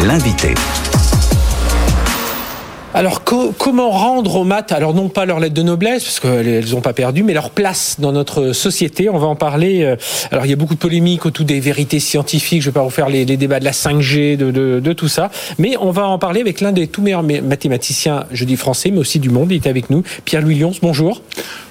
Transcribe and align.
l'invité. 0.00 0.54
Alors 2.94 3.24
comment 3.24 3.90
rendre 3.90 4.36
aux 4.36 4.44
maths, 4.44 4.70
alors 4.70 4.92
non 4.92 5.08
pas 5.08 5.24
leur 5.24 5.40
lettre 5.40 5.54
de 5.54 5.62
noblesse, 5.62 6.04
parce 6.04 6.20
qu'elles 6.20 6.70
n'ont 6.72 6.82
pas 6.82 6.92
perdu, 6.92 7.22
mais 7.22 7.32
leur 7.32 7.48
place 7.48 7.96
dans 7.98 8.12
notre 8.12 8.52
société? 8.52 9.08
On 9.08 9.16
va 9.16 9.26
en 9.26 9.34
parler. 9.34 9.82
Euh, 9.82 9.96
alors 10.30 10.44
il 10.44 10.50
y 10.50 10.52
a 10.52 10.56
beaucoup 10.56 10.74
de 10.74 10.78
polémiques 10.78 11.24
autour 11.24 11.46
des 11.46 11.58
vérités 11.58 12.00
scientifiques, 12.00 12.60
je 12.60 12.68
ne 12.68 12.70
vais 12.70 12.74
pas 12.74 12.84
vous 12.84 12.90
faire 12.90 13.08
les, 13.08 13.24
débats 13.24 13.60
de 13.60 13.64
la 13.64 13.70
5G, 13.70 14.36
de, 14.36 14.92
tout 14.92 15.08
ça, 15.08 15.30
mais 15.58 15.74
on 15.80 15.90
va 15.90 16.06
en 16.06 16.18
parler 16.18 16.42
avec 16.42 16.60
l'un 16.60 16.70
des 16.70 16.86
tout 16.86 17.00
meilleurs 17.00 17.22
mathématiciens, 17.22 18.26
je 18.30 18.44
dis 18.44 18.56
français, 18.56 18.90
mais 18.90 18.98
aussi 18.98 19.18
du 19.18 19.30
monde. 19.30 19.50
Il 19.52 19.56
est 19.56 19.66
avec 19.66 19.88
nous, 19.88 20.02
Pierre-Louis 20.26 20.56
Lyons, 20.56 20.72
bonjour. 20.82 21.22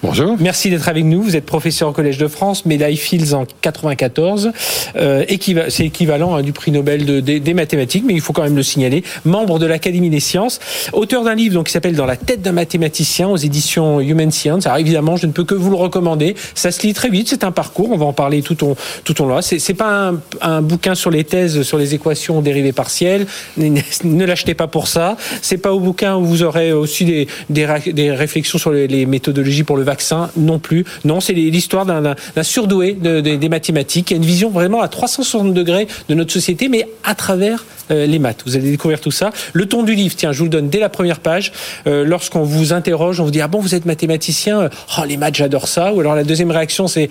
Bonjour. 0.02 0.38
Merci 0.40 0.72
d'être 0.72 0.90
avec 0.90 1.06
nous. 1.06 1.22
Vous 1.22 1.36
êtes 1.36 1.46
professeur 1.46 1.90
au 1.90 1.92
Collège 1.92 2.18
de 2.18 2.28
France, 2.28 2.66
médaille 2.66 2.98
Fields 2.98 3.36
en 3.36 3.46
94. 3.62 4.52
Euh, 4.96 5.24
c'est 5.70 5.86
équivalent 5.86 6.36
hein, 6.36 6.42
du 6.42 6.52
prix 6.52 6.72
Nobel 6.72 7.06
de, 7.06 7.20
des 7.20 7.54
mathématiques, 7.54 8.06
mais 8.08 8.16
il 8.16 8.22
faut 8.22 8.34
quand 8.34 8.42
même 8.42 8.56
le 8.56 8.64
signaler. 8.64 9.04
Membre 9.26 9.60
de 9.60 9.68
l'Académie 9.68 10.10
des 10.10 10.20
sciences, 10.20 10.60
auteur 10.94 11.11
d'un 11.20 11.36
livre 11.36 11.56
donc, 11.56 11.68
qui 11.68 11.74
s'appelle 11.74 11.96
Dans 11.96 12.06
la 12.06 12.16
tête 12.16 12.42
d'un 12.42 12.54
mathématicien 12.54 13.28
aux 13.28 13.36
éditions 13.36 14.00
Human 14.00 14.32
Science. 14.32 14.66
Alors 14.66 14.78
évidemment, 14.78 15.18
je 15.18 15.28
ne 15.28 15.34
peux 15.34 15.44
que 15.44 15.54
vous 15.54 15.70
le 15.70 15.76
recommander. 15.76 16.36
Ça 16.56 16.72
se 16.72 16.82
lit 16.88 16.94
très 16.94 17.10
vite. 17.10 17.28
C'est 17.28 17.44
un 17.44 17.52
parcours. 17.52 17.92
On 17.92 17.98
va 17.98 18.06
en 18.06 18.14
parler 18.14 18.42
tout 18.42 18.66
au 18.66 18.78
tout 19.04 19.22
au 19.22 19.26
long. 19.26 19.42
C'est, 19.42 19.60
c'est 19.60 19.74
pas 19.74 20.14
un, 20.42 20.62
bouquin 20.62 20.96
sur 20.96 21.12
les 21.12 21.26
thèses 21.26 21.64
sur 21.64 21.78
les 21.78 21.94
équations 21.94 22.42
dérivées 22.42 22.72
partielles. 22.72 23.26
Ne 23.58 24.26
l'achetez 24.26 24.54
pas 24.54 24.68
pour 24.68 24.88
ça. 24.88 25.18
C'est 25.42 25.58
pas 25.58 25.74
au 25.74 25.82
bouquin 25.82 26.16
où 26.16 26.24
vous 26.24 26.44
aurez 26.44 26.72
aussi 26.72 27.04
des, 27.04 27.28
des, 27.50 28.12
réflexions 28.12 28.58
sur 28.58 28.72
les, 28.72 28.88
les 28.88 29.06
méthodologies 29.06 29.64
pour 29.64 29.76
le 29.76 29.84
vaccin 29.84 30.30
non 30.38 30.60
plus. 30.60 30.86
Non, 31.04 31.20
c'est 31.20 31.34
l'histoire 31.34 31.86
d'un 31.86 32.16
surdoué 32.44 32.94
des 32.94 33.50
mathématiques 33.50 34.06
qui 34.06 34.14
a 34.14 34.18
une 34.18 34.26
vision 34.26 34.50
vraiment 34.50 34.82
à 34.82 34.88
360 34.88 35.54
degrés 35.54 35.88
de 36.08 36.16
notre 36.16 36.32
société, 36.32 36.70
mais 36.70 36.88
à 37.04 37.16
travers 37.16 37.66
euh, 37.92 38.06
les 38.06 38.20
maths. 38.20 38.44
Vous 38.46 38.56
allez 38.56 38.72
découvrir 38.72 39.02
tout 39.02 39.12
ça. 39.12 39.32
Le 39.54 39.66
ton 39.66 39.84
du 39.84 39.96
livre, 39.96 40.16
tiens, 40.16 40.32
je 40.32 40.40
vous 40.40 40.46
le 40.46 40.50
donne 40.50 40.70
dès 40.70 40.80
la 40.80 40.90
première 40.90 41.01
page. 41.20 41.52
Euh, 41.88 42.04
lorsqu'on 42.06 42.44
vous 42.44 42.74
interroge, 42.74 43.20
on 43.20 43.26
vous 43.26 43.32
dit 43.32 43.42
ah 43.42 43.48
bon, 43.48 43.60
vous 43.60 43.76
êtes 43.76 43.86
mathématicien 43.86 44.70
Oh 44.98 45.02
les 45.06 45.18
maths, 45.18 45.36
j'adore 45.36 45.68
ça. 45.68 45.94
Ou 45.94 46.00
alors 46.00 46.16
la 46.16 46.24
deuxième 46.24 46.52
réaction, 46.52 46.88
c'est 46.88 47.10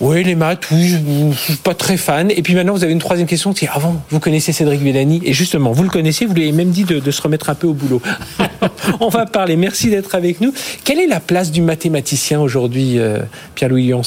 oui 0.00 0.24
les 0.24 0.34
maths, 0.34 0.66
oui, 0.72 0.88
je 0.88 1.36
suis 1.36 1.56
pas 1.56 1.74
très 1.74 1.96
fan. 1.96 2.30
Et 2.30 2.42
puis 2.42 2.54
maintenant, 2.54 2.72
vous 2.74 2.84
avez 2.84 2.92
une 2.92 2.98
troisième 2.98 3.28
question, 3.28 3.54
c'est 3.54 3.68
ah 3.72 3.78
bon, 3.78 3.96
vous 4.10 4.20
connaissez 4.20 4.52
Cédric 4.52 4.80
Villani? 4.80 5.20
Et 5.24 5.32
justement, 5.32 5.72
vous 5.72 5.82
le 5.82 5.90
connaissez, 5.90 6.26
vous 6.26 6.34
lui 6.34 6.42
avez 6.42 6.52
même 6.52 6.70
dit 6.70 6.84
de, 6.84 6.98
de 6.98 7.10
se 7.10 7.22
remettre 7.22 7.50
un 7.50 7.54
peu 7.54 7.66
au 7.66 7.74
boulot. 7.74 8.02
on 9.00 9.08
va 9.08 9.26
parler. 9.26 9.56
Merci 9.56 9.90
d'être 9.90 10.14
avec 10.14 10.40
nous. 10.40 10.52
Quelle 10.84 10.98
est 10.98 11.06
la 11.06 11.20
place 11.20 11.50
du 11.50 11.62
mathématicien 11.62 12.40
aujourd'hui, 12.40 12.98
euh, 12.98 13.18
Pierre-Louis 13.54 13.88
Lyons 13.88 14.02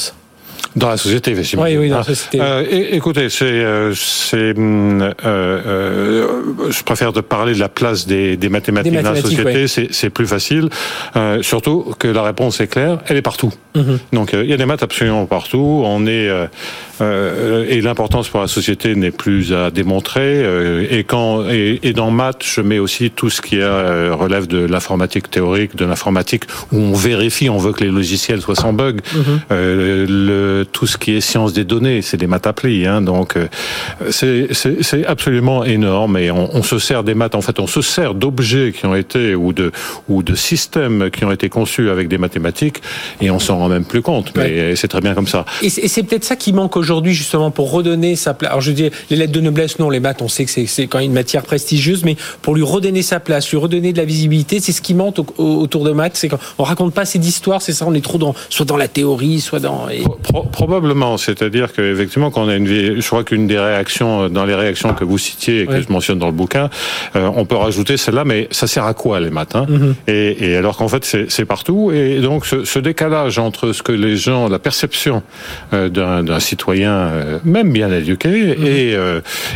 dans 0.76 0.90
la 0.90 0.98
société, 0.98 1.30
effectivement. 1.30 1.64
Oui, 1.64 1.76
oui, 1.76 1.88
dans 1.88 1.98
la 1.98 2.04
société. 2.04 2.38
Euh, 2.40 2.62
écoutez, 2.90 3.30
c'est, 3.30 3.44
euh, 3.44 3.94
c'est, 3.94 4.36
euh, 4.36 5.12
euh, 5.24 6.26
je 6.68 6.82
préfère 6.82 7.14
de 7.14 7.22
parler 7.22 7.54
de 7.54 7.60
la 7.60 7.70
place 7.70 8.06
des, 8.06 8.36
des 8.36 8.50
mathématiques, 8.50 8.92
dans 8.92 9.12
la 9.12 9.20
société. 9.20 9.68
C'est, 9.68 9.88
c'est 9.90 10.10
plus 10.10 10.26
facile, 10.26 10.68
euh, 11.16 11.42
surtout 11.42 11.94
que 11.98 12.08
la 12.08 12.22
réponse 12.22 12.60
est 12.60 12.66
claire. 12.66 12.98
Elle 13.06 13.16
est 13.16 13.22
partout. 13.22 13.52
Mhm. 13.74 13.98
Donc, 14.12 14.34
il 14.34 14.48
y 14.48 14.52
a 14.52 14.56
des 14.56 14.66
maths 14.66 14.82
absolument 14.82 15.24
partout. 15.26 15.82
On 15.84 16.06
est 16.06 16.30
et 17.00 17.80
l'importance 17.82 18.28
pour 18.28 18.40
la 18.40 18.46
société 18.46 18.94
n'est 18.94 19.10
plus 19.10 19.52
à 19.52 19.70
démontrer. 19.70 20.44
et 20.90 21.04
quand 21.04 21.48
et, 21.48 21.80
et, 21.82 21.92
dans 21.92 22.10
maths, 22.10 22.42
je 22.42 22.60
mets 22.62 22.78
aussi 22.78 23.10
tout 23.10 23.28
ce 23.28 23.42
qui 23.42 23.62
relève 23.62 24.46
de 24.46 24.58
l'informatique 24.58 25.30
théorique, 25.30 25.76
de 25.76 25.84
l'informatique 25.84 26.44
où 26.72 26.78
on 26.78 26.92
vérifie, 26.94 27.50
on 27.50 27.58
veut 27.58 27.72
que 27.72 27.84
les 27.84 27.90
logiciels 27.90 28.40
soient 28.40 28.54
sans 28.54 28.72
bug. 28.72 29.00
Mhm. 29.14 29.40
le 29.50 30.65
tout 30.72 30.86
ce 30.86 30.96
qui 30.96 31.12
est 31.12 31.20
science 31.20 31.52
des 31.52 31.64
données, 31.64 32.02
c'est 32.02 32.16
des 32.16 32.26
maths 32.26 32.46
applis, 32.46 32.86
hein, 32.86 33.00
donc 33.00 33.36
euh, 33.36 33.48
c'est 34.10 35.06
absolument 35.06 35.64
énorme 35.64 36.16
et 36.16 36.30
on, 36.30 36.54
on, 36.54 36.62
se 36.62 36.78
sert 36.78 37.04
des 37.04 37.14
maths. 37.14 37.34
En 37.34 37.40
fait, 37.40 37.58
on 37.60 37.66
se 37.66 37.82
sert 37.82 38.14
d'objets 38.14 38.72
qui 38.72 38.86
ont 38.86 38.94
été 38.94 39.34
ou 39.34 39.52
de 39.52 39.72
ou 40.08 40.22
de 40.22 40.34
systèmes 40.34 41.10
qui 41.10 41.24
ont 41.24 41.32
été 41.32 41.48
conçus 41.48 41.90
avec 41.90 42.08
des 42.08 42.18
mathématiques 42.18 42.82
et 43.20 43.30
on 43.30 43.38
s'en 43.38 43.58
rend 43.58 43.68
même 43.68 43.84
plus 43.84 44.02
compte. 44.02 44.32
Mais 44.36 44.76
c'est 44.76 44.88
très 44.88 45.00
bien 45.00 45.14
comme 45.14 45.26
ça. 45.26 45.44
Et 45.62 45.70
c'est 45.70 46.02
peut-être 46.02 46.24
ça 46.24 46.36
qui 46.36 46.52
manque 46.52 46.76
aujourd'hui 46.76 47.14
justement 47.14 47.50
pour 47.50 47.70
redonner 47.70 48.16
sa 48.16 48.34
place. 48.34 48.50
Alors 48.50 48.60
je 48.60 48.72
dis 48.72 48.90
les 49.10 49.16
lettres 49.16 49.32
de 49.32 49.40
noblesse, 49.40 49.78
non, 49.78 49.90
les 49.90 50.00
maths, 50.00 50.22
on 50.22 50.28
sait 50.28 50.44
que 50.44 50.50
c'est 50.66 50.86
quand 50.86 50.98
même 50.98 51.08
une 51.08 51.12
matière 51.12 51.42
prestigieuse, 51.42 52.04
mais 52.04 52.16
pour 52.42 52.54
lui 52.54 52.62
redonner 52.62 53.02
sa 53.02 53.20
place, 53.20 53.50
lui 53.50 53.58
redonner 53.58 53.92
de 53.92 53.98
la 53.98 54.04
visibilité, 54.04 54.60
c'est 54.60 54.72
ce 54.72 54.82
qui 54.82 54.94
manque 54.94 55.18
autour 55.38 55.84
de 55.84 55.92
maths, 55.92 56.16
c'est 56.16 56.28
qu'on 56.28 56.62
raconte 56.62 56.94
pas 56.94 57.02
assez 57.02 57.18
d'histoires, 57.18 57.62
c'est 57.62 57.72
ça, 57.72 57.84
on 57.86 57.94
est 57.94 58.04
trop 58.04 58.18
dans 58.18 58.34
soit 58.50 58.66
dans 58.66 58.76
la 58.76 58.88
théorie, 58.88 59.40
soit 59.40 59.60
dans. 59.60 59.86
Probablement, 60.56 61.18
c'est-à-dire 61.18 61.70
qu'effectivement, 61.70 62.30
quand 62.30 62.42
on 62.42 62.48
a 62.48 62.56
une 62.56 62.66
vie, 62.66 62.98
je 62.98 63.06
crois 63.06 63.24
qu'une 63.24 63.46
des 63.46 63.58
réactions, 63.58 64.22
euh, 64.22 64.28
dans 64.30 64.46
les 64.46 64.54
réactions 64.54 64.94
que 64.94 65.04
vous 65.04 65.18
citiez 65.18 65.60
et 65.60 65.66
que 65.66 65.82
je 65.82 65.92
mentionne 65.92 66.18
dans 66.18 66.28
le 66.28 66.32
bouquin, 66.32 66.70
euh, 67.14 67.30
on 67.36 67.44
peut 67.44 67.56
rajouter 67.56 67.98
celle-là, 67.98 68.24
mais 68.24 68.48
ça 68.50 68.66
sert 68.66 68.86
à 68.86 68.94
quoi 68.94 69.20
les 69.20 69.28
matins? 69.28 69.66
Mhm. 69.68 69.94
et, 70.08 70.52
et, 70.52 70.56
alors 70.56 70.78
qu'en 70.78 70.88
fait, 70.88 71.04
c'est 71.04 71.44
partout. 71.44 71.92
Et 71.92 72.20
donc, 72.20 72.46
ce, 72.46 72.64
ce, 72.64 72.78
décalage 72.78 73.38
entre 73.38 73.72
ce 73.72 73.82
que 73.82 73.92
les 73.92 74.16
gens, 74.16 74.48
la 74.48 74.58
perception 74.58 75.22
euh, 75.74 75.90
d'un 75.90 76.40
citoyen, 76.40 76.92
euh, 76.92 77.38
même 77.44 77.70
bien 77.70 77.92
éduqué, 77.92 78.56
mhm. 78.56 78.66
et, 78.66 78.96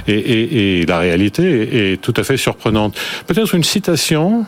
et, 0.06 0.19
et, 0.19 0.81
et 0.82 0.87
la 0.87 0.99
réalité 0.99 1.93
est 1.93 1.97
tout 2.03 2.15
à 2.19 2.25
fait 2.25 2.37
surprenante. 2.37 2.94
Peut-être 3.27 3.55
une 3.55 3.65
citation 3.65 4.44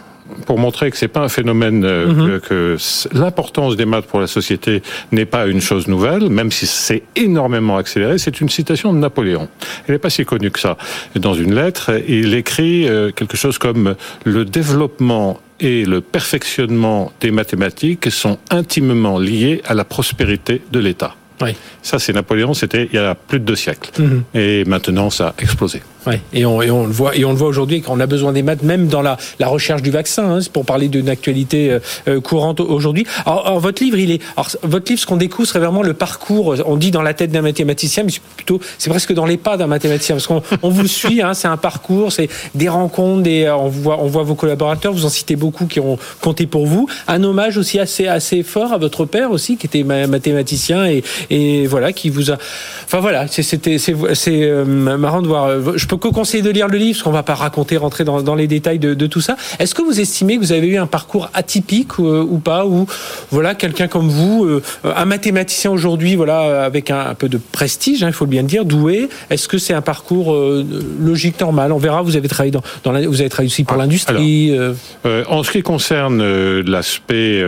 pour 0.47 0.59
montrer 0.59 0.91
que 0.91 0.97
c'est 0.97 1.09
pas 1.09 1.21
un 1.21 1.29
phénomène 1.29 1.85
euh, 1.85 2.07
mhm. 2.07 2.41
que, 2.41 2.77
l'importance 3.13 3.77
des 3.77 3.85
maths 3.85 4.07
pour 4.07 4.21
la 4.21 4.27
société 4.27 4.83
n'est 5.11 5.27
pas 5.27 5.47
une 5.47 5.61
chose 5.61 5.89
nouvelle, 5.89 6.29
même 6.29 6.51
si 6.51 6.67
c'est 6.67 7.03
énormément 7.17 7.77
accéléré. 7.77 8.19
C'est 8.19 8.41
une 8.41 8.49
citation 8.49 8.93
de 8.93 8.99
Napoléon. 8.99 9.49
Elle 9.87 9.95
n'est 9.95 9.99
pas 9.99 10.11
si 10.11 10.25
connue 10.25 10.51
que 10.51 10.61
ça. 10.61 10.77
Dans 11.17 11.35
une 11.35 11.55
lettre, 11.55 11.91
il 12.09 12.35
écrit 12.35 12.89
euh, 12.89 13.11
quelque 13.11 13.37
chose 13.37 13.59
comme 13.59 13.95
le 14.25 14.45
développement 14.45 15.41
et 15.61 15.85
le 15.85 16.01
perfectionnement 16.01 17.13
des 17.21 17.31
mathématiques 17.31 18.11
sont 18.11 18.39
intimement 18.51 19.19
liés 19.19 19.63
à 19.65 19.75
la 19.75 19.85
prospérité 19.85 20.61
de 20.73 20.81
l'État. 20.81 21.15
Oui. 21.41 21.57
Ça, 21.83 21.99
c'est 21.99 22.13
Napoléon, 22.13 22.55
c'était 22.55 22.89
il 22.93 22.97
y 22.97 22.99
a 22.99 23.15
plus 23.15 23.41
de 23.41 23.45
deux 23.45 23.57
siècles. 23.57 23.91
Mhm. 24.01 24.23
Et 24.35 24.65
maintenant, 24.65 25.11
ça 25.11 25.29
a 25.29 25.35
explosé. 25.43 25.83
Ouais, 26.05 26.21
et, 26.33 26.45
on, 26.45 26.61
et 26.61 26.71
on 26.71 26.85
le 26.87 26.93
voit, 26.93 27.17
et 27.17 27.25
on 27.25 27.31
le 27.31 27.37
voit 27.37 27.47
aujourd'hui 27.47 27.81
qu'on 27.81 28.01
a 28.01 28.07
besoin 28.07 28.33
des 28.33 28.43
maths, 28.43 28.63
même 28.65 28.89
dans 28.89 29.03
la, 29.03 29.17
la 29.39 29.47
recherche 29.47 29.83
du 29.83 29.93
vaccin, 29.93 30.39
hein, 30.39 30.41
pour 30.53 30.65
parler 30.65 30.89
d'une 30.89 31.09
actualité 31.09 31.71
euh, 31.71 31.79
euh, 32.09 32.21
courante 32.21 32.59
aujourd'hui. 32.59 33.07
Alors, 33.25 33.61
votre 33.61 33.85
livre, 33.85 33.99
il 33.99 34.11
est, 34.11 34.21
alors, 34.37 34.51
votre 34.65 34.91
livre, 34.91 35.01
ce 35.01 35.07
qu'on 35.07 35.17
découvre, 35.17 35.47
serait 35.47 35.61
vraiment 35.61 35.83
le 35.83 35.95
parcours. 35.95 36.57
On 36.67 36.77
dit 36.77 36.91
dans 36.91 37.03
la 37.03 37.15
tête 37.15 37.31
d'un 37.31 37.43
mathématicien, 37.43 38.03
mais 38.03 38.13
plutôt, 38.37 38.61
c'est 38.79 38.91
presque 38.91 39.13
dans 39.13 39.27
les 39.27 39.37
pas 39.37 39.57
d'un 39.57 39.69
mathématicien, 39.69 40.17
parce 40.17 40.27
qu'on 40.27 40.43
on 40.63 40.71
vous 40.71 40.89
suit. 40.89 41.23
Hein, 41.23 41.35
c'est 41.35 41.47
un 41.47 41.57
parcours, 41.57 42.11
c'est 42.11 42.29
des 42.57 42.69
rencontres, 42.69 43.23
des, 43.23 43.49
on 43.49 43.69
voit, 43.69 44.03
on 44.03 44.07
voit 44.07 44.25
vos 44.25 44.35
collaborateurs. 44.35 44.93
Vous 44.93 45.05
en 45.05 45.09
citez 45.09 45.37
beaucoup 45.37 45.67
qui 45.67 45.79
ont 45.79 45.99
compté 46.21 46.47
pour 46.47 46.67
vous. 46.67 46.89
Un 47.07 47.23
hommage 47.23 47.59
aussi 47.59 47.79
assez, 47.79 48.09
assez 48.09 48.43
fort 48.43 48.73
à 48.73 48.79
votre 48.79 49.05
père 49.05 49.31
aussi, 49.31 49.57
qui 49.57 49.67
était 49.67 49.85
mathématicien 49.85 50.87
et, 50.87 51.05
et 51.31 51.67
voilà, 51.69 51.93
qui 51.93 52.11
vous 52.11 52.33
a. 52.33 52.39
Enfin 52.85 52.99
voilà, 52.99 53.29
c'était, 53.29 53.79
c'est, 53.79 53.95
c'est 54.15 54.43
euh, 54.43 54.65
marrant 54.65 55.23
de 55.23 55.29
voir. 55.29 55.49
Je 55.77 55.87
peux 55.93 56.09
que 56.09 56.15
conseiller 56.15 56.43
de 56.43 56.49
lire 56.49 56.69
le 56.69 56.79
livre, 56.79 56.95
parce 56.95 57.03
qu'on 57.03 57.11
va 57.11 57.23
pas 57.23 57.35
raconter, 57.35 57.77
rentrer 57.77 58.05
dans, 58.05 58.23
dans 58.23 58.35
les 58.35 58.47
détails 58.47 58.79
de, 58.79 58.95
de 58.95 59.07
tout 59.07 59.21
ça. 59.21 59.37
Est-ce 59.59 59.75
que 59.75 59.83
vous 59.83 60.01
estimez 60.01 60.37
que 60.37 60.41
vous 60.41 60.53
avez 60.53 60.67
eu 60.67 60.79
un 60.79 60.87
parcours 60.87 61.29
atypique 61.35 61.99
euh, 61.99 62.25
ou 62.27 62.39
pas, 62.39 62.65
ou 62.65 62.87
voilà 63.31 63.55
quelqu'un 63.55 63.89
comme 63.89 64.09
vous, 64.09 64.45
euh, 64.45 64.63
un 64.85 65.05
mathématicien 65.05 65.71
aujourd'hui, 65.71 66.17
voilà 66.17 66.65
avec 66.65 66.91
un, 66.91 67.01
un, 67.11 67.15
peu 67.15 67.29
de 67.29 67.39
prestige, 67.39 68.03
hein, 68.03 68.07
il 68.07 68.15
faut 68.15 68.27
bien 68.27 68.41
le 68.41 68.49
dire, 68.49 68.65
doué. 68.65 69.11
Est-ce 69.29 69.49
que 69.49 69.59
c'est 69.59 69.75
un 69.75 69.83
parcours 69.83 70.33
euh, 70.33 70.65
logique 70.99 71.39
normal? 71.39 71.73
On 71.73 71.79
verra. 71.79 72.01
Vous 72.01 72.17
avez 72.17 72.29
travaillé 72.29 72.53
dans, 72.53 72.63
dans 72.85 72.93
la, 72.93 73.07
vous 73.07 73.21
avez 73.21 73.29
travaillé 73.29 73.49
aussi 73.49 73.65
pour 73.65 73.77
ah, 73.77 73.83
l'industrie. 73.83 74.57
en 75.05 75.43
ce 75.43 75.51
qui 75.51 75.63
concerne 75.63 76.23
l'aspect 76.61 77.45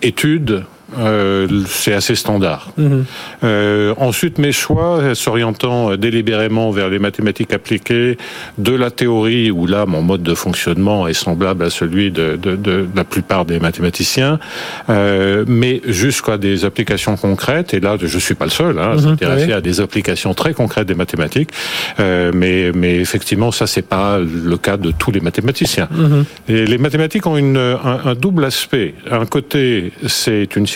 études 0.00 0.64
euh, 0.96 1.46
c'est 1.66 1.92
assez 1.92 2.14
standard. 2.14 2.72
Mhm. 2.76 3.04
Euh, 3.44 3.94
ensuite, 3.98 4.38
mes 4.38 4.52
choix 4.52 5.14
s'orientant 5.14 5.96
délibérément 5.96 6.70
vers 6.70 6.88
les 6.88 6.98
mathématiques 6.98 7.52
appliquées, 7.52 8.16
de 8.56 8.72
la 8.72 8.90
théorie, 8.90 9.50
où 9.50 9.66
là, 9.66 9.84
mon 9.86 10.02
mode 10.02 10.22
de 10.22 10.34
fonctionnement 10.34 11.06
est 11.06 11.14
semblable 11.14 11.64
à 11.64 11.70
celui 11.70 12.10
de, 12.10 12.36
de, 12.36 12.56
de 12.56 12.86
la 12.94 13.04
plupart 13.04 13.44
des 13.44 13.60
mathématiciens, 13.60 14.38
euh, 14.88 15.44
mais 15.46 15.82
jusqu'à 15.86 16.38
des 16.38 16.64
applications 16.64 17.16
concrètes, 17.16 17.74
et 17.74 17.80
là, 17.80 17.96
je 18.00 18.18
suis 18.18 18.34
pas 18.34 18.46
le 18.46 18.50
seul 18.50 18.78
hein, 18.78 18.92
à 18.92 18.94
mhm, 18.94 19.00
s'intéresser 19.00 19.52
à 19.52 19.60
des 19.60 19.80
applications 19.80 20.32
très 20.34 20.54
concrètes 20.54 20.88
des 20.88 20.94
mathématiques, 20.94 21.50
euh, 22.00 22.32
mais, 22.34 22.72
mais 22.74 22.96
effectivement, 22.96 23.52
ça, 23.52 23.66
c'est 23.66 23.82
pas 23.82 24.18
le 24.18 24.56
cas 24.56 24.76
de 24.76 24.90
tous 24.90 25.10
les 25.10 25.20
mathématiciens. 25.20 25.88
Mhm. 25.90 26.24
Et 26.48 26.66
les 26.66 26.78
mathématiques 26.78 27.26
ont 27.26 27.36
une, 27.36 27.58
un, 27.58 28.00
un 28.04 28.14
double 28.14 28.44
aspect. 28.44 28.94
Un 29.10 29.26
côté, 29.26 29.92
c'est 30.06 30.56
une 30.56 30.66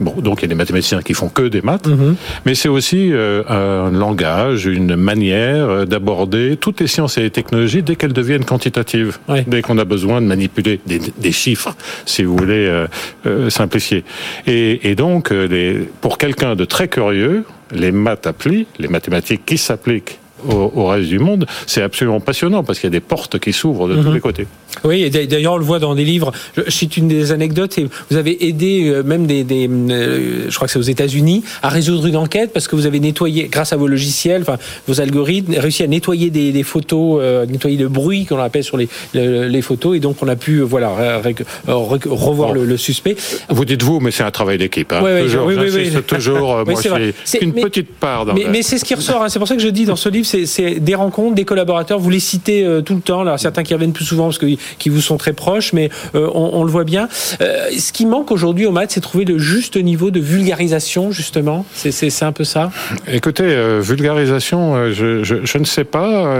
Bon, 0.00 0.14
donc 0.20 0.38
il 0.38 0.42
y 0.42 0.44
a 0.44 0.48
des 0.48 0.54
mathématiciens 0.54 1.02
qui 1.02 1.12
font 1.12 1.28
que 1.28 1.42
des 1.42 1.60
maths, 1.60 1.88
mhm. 1.88 2.14
mais 2.46 2.54
c'est 2.54 2.68
aussi 2.68 3.12
euh, 3.12 3.42
un 3.48 3.90
langage, 3.90 4.66
une 4.66 4.94
manière 4.94 5.68
euh, 5.68 5.84
d'aborder 5.86 6.56
toutes 6.56 6.80
les 6.80 6.86
sciences 6.86 7.18
et 7.18 7.22
les 7.22 7.30
technologies 7.30 7.82
dès 7.82 7.96
qu'elles 7.96 8.12
deviennent 8.12 8.44
quantitatives, 8.44 9.18
dès 9.48 9.60
qu'on 9.60 9.78
a 9.78 9.84
besoin 9.84 10.20
de 10.20 10.26
manipuler 10.26 10.80
des, 10.86 11.00
des 11.00 11.32
chiffres, 11.32 11.74
si 12.06 12.22
vous 12.22 12.36
voulez 12.36 12.66
euh, 12.66 12.86
euh 13.26 13.50
simplifier. 13.50 14.04
Et, 14.46 14.90
et 14.90 14.94
donc, 14.94 15.30
les, 15.30 15.88
pour 16.00 16.18
quelqu'un 16.18 16.54
de 16.54 16.64
très 16.64 16.86
curieux, 16.86 17.44
les 17.72 17.90
maths 17.90 18.26
appliquées, 18.26 18.66
les 18.78 18.88
mathématiques 18.88 19.44
qui 19.44 19.58
s'appliquent 19.58 20.18
au, 20.46 20.86
reste 20.86 21.08
du 21.08 21.18
monde, 21.18 21.46
c'est 21.66 21.82
absolument 21.82 22.20
passionnant 22.20 22.62
parce 22.62 22.78
qu'il 22.78 22.88
y 22.88 22.92
a 22.92 22.98
des 22.98 23.00
portes 23.00 23.38
qui 23.38 23.52
s'ouvrent 23.52 23.88
de 23.88 23.96
tous 23.96 24.08
mhm. 24.08 24.14
les 24.14 24.20
côtés. 24.20 24.46
Oui, 24.84 25.02
et 25.02 25.26
d'ailleurs 25.26 25.54
on 25.54 25.58
le 25.58 25.64
voit 25.64 25.78
dans 25.78 25.94
des 25.94 26.04
livres. 26.04 26.32
Je 26.56 26.70
cite 26.70 26.96
une 26.96 27.08
des 27.08 27.32
anecdotes 27.32 27.78
et 27.78 27.88
vous 28.10 28.16
avez 28.16 28.46
aidé 28.46 28.88
euh, 28.88 29.02
même 29.02 29.26
des, 29.26 29.44
des 29.44 29.68
euh, 29.68 30.46
je 30.48 30.54
crois 30.54 30.66
que 30.66 30.72
c'est 30.72 30.78
aux 30.78 30.82
États-Unis, 30.82 31.42
à 31.62 31.68
résoudre 31.68 32.06
une 32.06 32.16
enquête 32.16 32.52
parce 32.52 32.68
que 32.68 32.76
vous 32.76 32.86
avez 32.86 33.00
nettoyé, 33.00 33.48
grâce 33.48 33.72
à 33.72 33.76
vos 33.76 33.88
logiciels, 33.88 34.42
enfin 34.42 34.58
vos 34.86 35.00
algorithmes, 35.00 35.54
réussi 35.58 35.82
à 35.82 35.86
nettoyer 35.86 36.30
des, 36.30 36.52
des 36.52 36.62
photos, 36.62 37.20
euh, 37.22 37.46
nettoyer 37.46 37.76
le 37.76 37.88
bruit 37.88 38.26
qu'on 38.26 38.38
appelle 38.38 38.64
sur 38.64 38.76
les, 38.76 38.88
les, 39.14 39.62
photos 39.62 39.96
et 39.96 40.00
donc 40.00 40.22
on 40.22 40.28
a 40.28 40.36
pu 40.36 40.60
voilà 40.60 41.20
revoir 41.66 42.52
le, 42.52 42.76
suspect. 42.76 43.16
Vous 43.48 43.64
dites 43.64 43.82
vous, 43.82 43.98
mais 44.00 44.10
c'est 44.10 44.22
un 44.22 44.30
travail 44.30 44.58
d'équipe. 44.58 44.92
Hein. 44.92 45.02
toujours, 45.22 45.46
oui, 45.46 45.56
oui, 45.58 45.92
toujours. 46.06 46.64
moi, 46.66 46.80
c'est 47.24 47.42
une 47.42 47.54
petite 47.54 47.92
part. 47.94 48.26
Dans 48.26 48.34
mais, 48.34 48.46
mais 48.48 48.62
c'est 48.62 48.78
ce 48.78 48.84
qui 48.84 48.94
ressort. 48.94 49.22
Hein. 49.22 49.28
C'est 49.28 49.38
pour 49.38 49.48
ça 49.48 49.56
que 49.56 49.62
je 49.62 49.68
dis 49.68 49.84
dans 49.84 49.96
ce 49.96 50.08
livre, 50.08 50.26
c'est 50.28 50.80
des 50.80 50.94
rencontres, 50.94 51.34
des 51.34 51.44
collaborateurs. 51.44 51.98
Vous 51.98 52.10
les 52.10 52.20
citez 52.20 52.66
tout 52.84 52.94
le 52.94 53.00
temps. 53.00 53.22
Là, 53.22 53.38
certains 53.38 53.62
qui 53.62 53.74
reviennent 53.74 53.92
plus 53.92 54.04
souvent 54.04 54.24
parce 54.24 54.38
que 54.38 54.46
qui 54.78 54.88
vous 54.88 55.00
sont 55.00 55.16
très 55.16 55.32
proches, 55.32 55.72
mais 55.72 55.90
euh, 56.14 56.28
on, 56.34 56.64
le 56.64 56.70
voit 56.70 56.84
bien. 56.84 57.08
Euh, 57.40 57.68
ce 57.76 57.92
qui 57.92 58.06
manque 58.06 58.30
aujourd'hui 58.30 58.66
au 58.66 58.72
maths, 58.72 58.92
c'est 58.92 59.00
trouver 59.00 59.24
le 59.24 59.38
juste 59.38 59.76
niveau 59.76 60.10
de 60.10 60.20
vulgarisation, 60.20 61.10
justement. 61.12 61.64
C'est 61.74 62.22
un 62.22 62.32
peu 62.32 62.44
ça. 62.44 62.70
Écoutez, 63.06 63.44
euh, 63.44 63.80
vulgarisation, 63.80 64.92
je, 64.92 65.22
je, 65.22 65.58
ne 65.58 65.64
sais 65.64 65.84
pas, 65.84 66.38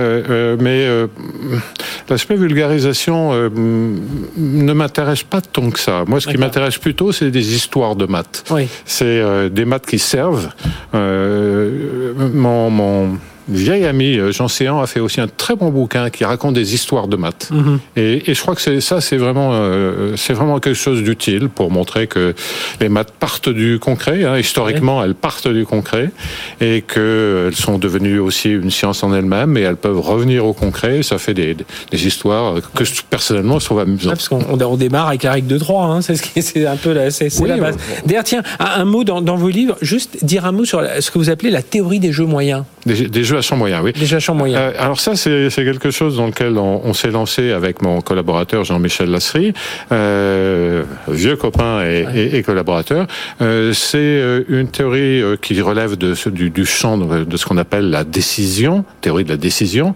mais 0.59 0.87
l'aspect 2.09 2.37
vulgarisation 2.37 3.33
ne 3.33 4.73
m'intéresse 4.73 5.23
pas 5.23 5.41
tant 5.41 5.71
que 5.71 5.79
ça. 5.79 6.05
Moi, 6.07 6.21
ce 6.21 6.29
qui 6.29 6.37
m'intéresse 6.37 6.79
plutôt, 6.79 7.13
c'est 7.13 7.31
des 7.31 7.55
histoires 7.55 7.97
de 7.97 8.07
maths. 8.07 8.45
Oui. 8.51 8.69
C'est 8.85 9.51
des 9.51 9.65
maths 9.65 9.87
qui 9.87 9.99
servent. 9.99 10.51
mon, 10.93 12.71
mon 12.71 13.19
vieil 13.49 13.85
ami 13.87 14.19
euh, 14.19 14.33
Jean 14.33 14.49
Séan 14.49 14.81
a 14.81 14.87
fait 14.87 15.01
aussi 15.01 15.21
un 15.21 15.29
très 15.29 15.57
bon 15.57 15.71
bouquin 15.71 16.11
qui 16.11 16.25
raconte 16.25 16.55
des 16.55 16.75
histoires 16.75 17.09
de 17.09 17.17
maths. 17.17 17.49
Mhm. 17.51 17.79
et, 17.97 18.31
et, 18.31 18.35
je 18.35 18.41
crois 18.41 18.55
que 18.55 18.81
ça, 18.81 19.01
c'est 19.01 19.17
vraiment, 19.17 19.51
euh, 19.53 20.15
c'est 20.17 20.33
vraiment 20.33 20.59
quelque 20.61 20.77
chose 20.77 21.03
d'utile 21.03 21.49
pour 21.49 21.71
montrer 21.71 22.07
que 22.07 22.35
les 22.81 22.89
maths 22.89 23.13
partent 23.19 23.49
du 23.49 23.79
concret. 23.79 24.25
Hein, 24.25 24.39
historiquement, 24.39 25.03
elles 25.03 25.15
partent 25.15 25.49
du 25.49 25.65
concret 25.65 26.11
et 26.61 26.83
qu'elles 26.83 27.55
sont 27.55 27.79
devenues 27.79 28.19
aussi 28.19 28.51
une 28.51 28.71
science 28.71 29.03
en 29.03 29.15
elles-mêmes 29.15 29.57
et 29.57 29.63
elles 29.63 29.77
peuvent 29.77 30.01
revenir 30.01 30.47
au 30.47 30.53
concret. 30.53 31.03
Ça 31.03 31.19
fait 31.19 31.35
des, 31.35 31.57
des 31.91 32.07
histoires 32.07 32.57
que 32.75 32.85
personnellement 33.11 33.59
je 33.59 33.65
trouve 33.65 33.81
amusantes. 33.81 34.15
parce 34.15 34.29
qu'on 34.29 34.45
on 34.51 34.77
démarre 34.77 35.09
avec 35.09 35.23
la 35.23 35.33
règle 35.33 35.49
de 35.49 35.59
3, 35.59 35.85
hein, 35.85 36.03
c'est 36.03 36.17
ce 36.17 36.67
un 36.67 36.77
peu 36.77 36.93
la, 36.93 37.57
base. 37.57 37.77
D'ailleurs, 38.07 38.25
tiens, 38.25 38.43
un, 38.59 38.85
mot 38.85 39.05
dans, 39.05 39.21
dans, 39.21 39.37
vos 39.37 39.49
livres, 39.49 39.77
juste 39.81 40.25
dire 40.25 40.45
un 40.45 40.53
mot 40.53 40.65
sur 40.65 40.83
ce 41.01 41.11
que 41.11 41.19
vous 41.19 41.31
appelez 41.31 41.51
la 41.51 41.63
théorie 41.63 42.01
des 42.01 42.13
jeux 42.13 42.27
moyens. 42.27 42.65
Des, 42.89 43.09
des 43.09 43.25
jeux 43.25 43.37
à 43.37 43.43
champ 43.43 43.57
moyen, 43.57 43.83
oui. 43.83 43.93
Déjà 43.93 44.19
champ 44.19 44.35
moyen. 44.35 44.59
Euh, 44.59 44.73
alors 44.79 44.99
ça, 44.99 45.15
c'est 45.15 45.51
quelque 45.51 45.91
chose 45.91 46.17
dans 46.17 46.27
lequel 46.27 46.57
on, 46.57 46.95
s'est 46.95 47.11
lancé 47.11 47.53
avec 47.53 47.83
mon 47.83 48.01
collaborateur 48.01 48.65
Jean-Michel 48.65 49.11
Lasserie, 49.11 49.53
euh, 49.93 50.85
vieux 51.07 51.37
copain 51.37 51.83
et, 51.85 52.31
et, 52.33 52.43
collaborateur. 52.43 53.07
Euh, 53.43 53.73
c'est 53.75 54.23
une 54.49 54.69
théorie 54.69 55.23
qui 55.43 55.61
relève 55.61 55.97
de, 55.97 56.15
du, 56.31 56.51
du 56.51 56.65
champ 56.65 56.97
de, 56.97 57.37
ce 57.37 57.45
qu'on 57.45 57.59
appelle 57.59 57.91
la 57.91 58.05
décision, 58.05 58.85
théorie 59.03 59.25
de 59.25 59.29
la 59.29 59.37
décision. 59.37 59.95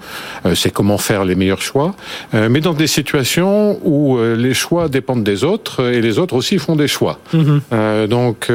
c'est 0.54 0.72
comment 0.72 0.98
faire 0.98 1.24
les 1.24 1.34
meilleurs 1.34 1.62
choix, 1.62 1.94
mais 2.32 2.60
dans 2.60 2.74
des 2.74 2.86
situations 2.86 3.78
où 3.84 4.18
les 4.36 4.54
choix 4.54 4.88
dépendent 4.88 5.24
des 5.24 5.44
autres 5.44 5.90
et 5.90 6.00
les 6.00 6.18
autres 6.18 6.34
aussi 6.34 6.58
font 6.58 6.76
des 6.76 6.88
choix. 6.88 7.18
Mhm. 7.32 8.06
donc 8.08 8.48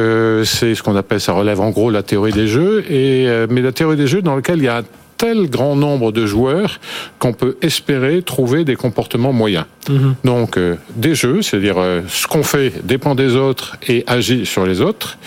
c'est 0.44 0.76
ce 0.76 0.84
qu'on 0.84 0.96
appelle, 0.96 1.20
ça 1.20 1.34
relève 1.34 1.60
en 1.60 1.72
gros 1.72 1.90
la 1.90 2.04
théorie 2.04 2.34
des 2.34 2.48
jeux. 2.48 2.84
Et 2.90 3.28
mais 3.50 3.62
la 3.62 3.72
théorie 3.72 3.98
des 3.98 4.08
jeux 4.08 4.22
dans 4.28 4.36
lequel 4.36 4.58
il 4.60 4.66
y 4.66 4.68
a 4.68 4.78
un 4.78 4.84
tel 5.18 5.50
grand 5.50 5.76
nombre 5.76 6.12
de 6.12 6.26
joueurs 6.26 6.80
qu'on 7.18 7.34
peut 7.34 7.58
espérer 7.62 8.22
trouver 8.22 8.66
des 8.66 8.76
comportements 8.76 9.34
moyens. 9.34 9.66
Mhm. 9.90 10.16
Donc 10.24 10.58
euh, 10.58 10.76
des 10.96 11.16
jeux, 11.16 11.42
c'est-à-dire 11.42 11.78
euh, 11.78 12.02
ce 12.08 12.28
qu'on 12.28 12.44
fait 12.44 12.86
dépend 12.86 13.16
des 13.16 13.36
autres 13.36 13.78
et 13.88 14.04
agit 14.06 14.46
sur 14.46 14.66
les 14.66 14.82
autres. 14.82 15.18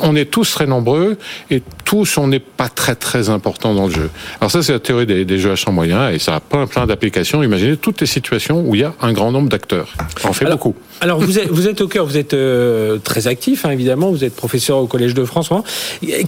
On 0.00 0.16
est 0.16 0.26
tous 0.26 0.50
très 0.50 0.66
nombreux 0.66 1.16
et 1.50 1.62
tous, 1.84 2.18
on 2.18 2.28
n'est 2.28 2.40
pas 2.40 2.68
très 2.68 2.94
très 2.94 3.30
important 3.30 3.74
dans 3.74 3.86
le 3.86 3.92
jeu. 3.92 4.10
Alors 4.40 4.50
ça, 4.50 4.62
c'est 4.62 4.72
la 4.72 4.80
théorie 4.80 5.06
des, 5.06 5.38
jeux 5.38 5.52
à 5.52 5.56
champ 5.56 5.72
moyen 5.72 6.10
et 6.10 6.18
ça 6.18 6.36
a 6.36 6.40
plein 6.40 6.66
plein 6.66 6.86
d'applications. 6.86 7.42
Imaginez 7.42 7.76
toutes 7.76 8.00
les 8.00 8.06
situations 8.06 8.60
où 8.66 8.74
il 8.74 8.80
y 8.80 8.84
a 8.84 8.94
un 9.00 9.12
grand 9.12 9.32
nombre 9.32 9.48
d'acteurs. 9.48 9.94
On 10.24 10.32
fait 10.32 10.46
beaucoup. 10.46 10.74
Alors 11.00 11.20
vous 11.20 11.38
êtes, 11.38 11.48
vous 11.48 11.68
êtes 11.68 11.80
au 11.80 11.88
cœur, 11.88 12.06
vous 12.06 12.16
êtes 12.16 12.34
euh, 12.34 12.98
très 12.98 13.26
actif 13.26 13.64
hein, 13.64 13.70
évidemment, 13.70 14.10
vous 14.10 14.24
êtes 14.24 14.34
professeur 14.34 14.78
au 14.78 14.86
Collège 14.86 15.14
de 15.14 15.24
France. 15.24 15.50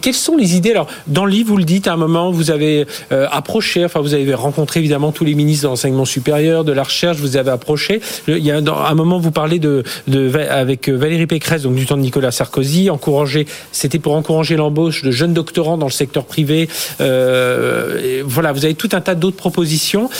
Quelles 0.02 0.14
sont 0.14 0.36
les 0.36 0.56
idées? 0.56 0.72
Alors 0.72 0.88
dans 1.06 1.24
le 1.24 1.30
livre, 1.30 1.48
vous 1.48 1.56
le 1.56 1.64
dites 1.64 1.86
à 1.86 1.94
un 1.94 1.96
moment, 1.96 2.30
vous 2.30 2.50
avez 2.50 2.86
euh, 3.12 3.26
approché, 3.30 3.84
enfin 3.84 4.00
vous 4.00 4.14
avez 4.14 4.34
rencontré 4.34 4.80
évidemment 4.80 5.12
tous 5.12 5.24
les 5.24 5.34
ministres 5.34 5.64
de 5.64 5.68
l'enseignement 5.68 6.04
supérieur, 6.04 6.64
de 6.64 6.72
la 6.72 6.82
recherche, 6.82 7.18
vous 7.18 7.36
avez 7.36 7.50
approché. 7.50 8.00
Il 8.28 8.38
y 8.38 8.50
a 8.50 8.56
un 8.58 8.94
moment, 8.94 9.18
vous 9.18 9.30
parlez 9.30 9.58
de, 9.58 9.82
de 10.06 10.30
avec 10.50 10.88
Valérie 10.88 11.26
Pécresse, 11.26 11.62
donc 11.62 11.74
du 11.74 11.86
temps 11.86 11.96
de 11.96 12.02
Nicolas 12.02 12.30
Sarkozy, 12.30 12.90
encourager, 12.90 13.46
c'était 13.72 13.98
pour 13.98 14.14
encourager 14.14 14.56
l'embauche 14.56 15.02
de 15.02 15.10
jeunes 15.10 15.34
doctorants 15.34 15.78
dans 15.78 15.86
le 15.86 15.92
secteur 15.92 16.24
privé. 16.24 16.68
Euh, 17.00 18.22
voilà, 18.24 18.52
vous 18.52 18.64
avez 18.64 18.74
tout 18.74 18.90
un 18.92 19.00
tas 19.00 19.14
d'autres 19.14 19.36
propositions. 19.36 20.10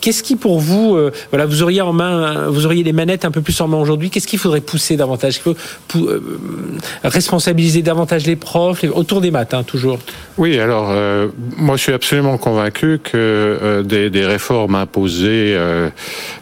Qu'est-ce 0.00 0.22
qui 0.22 0.36
pour 0.36 0.60
vous, 0.60 0.98
voilà, 1.30 1.46
vous 1.46 1.62
auriez 1.62 1.80
en 1.80 1.92
main, 1.92 2.48
vous 2.48 2.66
auriez 2.66 2.82
les 2.82 2.92
manettes 2.92 3.24
un 3.24 3.30
peu 3.30 3.40
plus 3.40 3.60
en 3.60 3.68
main 3.68 3.78
aujourd'hui. 3.78 4.10
Qu'est-ce 4.10 4.26
qu'il 4.26 4.38
faudrait 4.38 4.60
pousser 4.60 4.96
davantage 4.96 5.40
euh, 5.96 6.20
responsabiliser 7.02 7.82
davantage 7.82 8.26
les 8.26 8.36
profs 8.36 8.84
autour 8.92 9.20
des 9.20 9.30
maths, 9.30 9.54
toujours? 9.66 9.98
Oui, 10.38 10.58
alors 10.58 10.90
euh, 10.90 11.28
moi 11.56 11.76
je 11.76 11.82
suis 11.82 11.92
absolument 11.92 12.38
convaincu 12.38 12.98
que 13.02 13.12
euh, 13.14 13.82
des, 13.82 14.24
réformes 14.24 14.74
imposées 14.74 15.56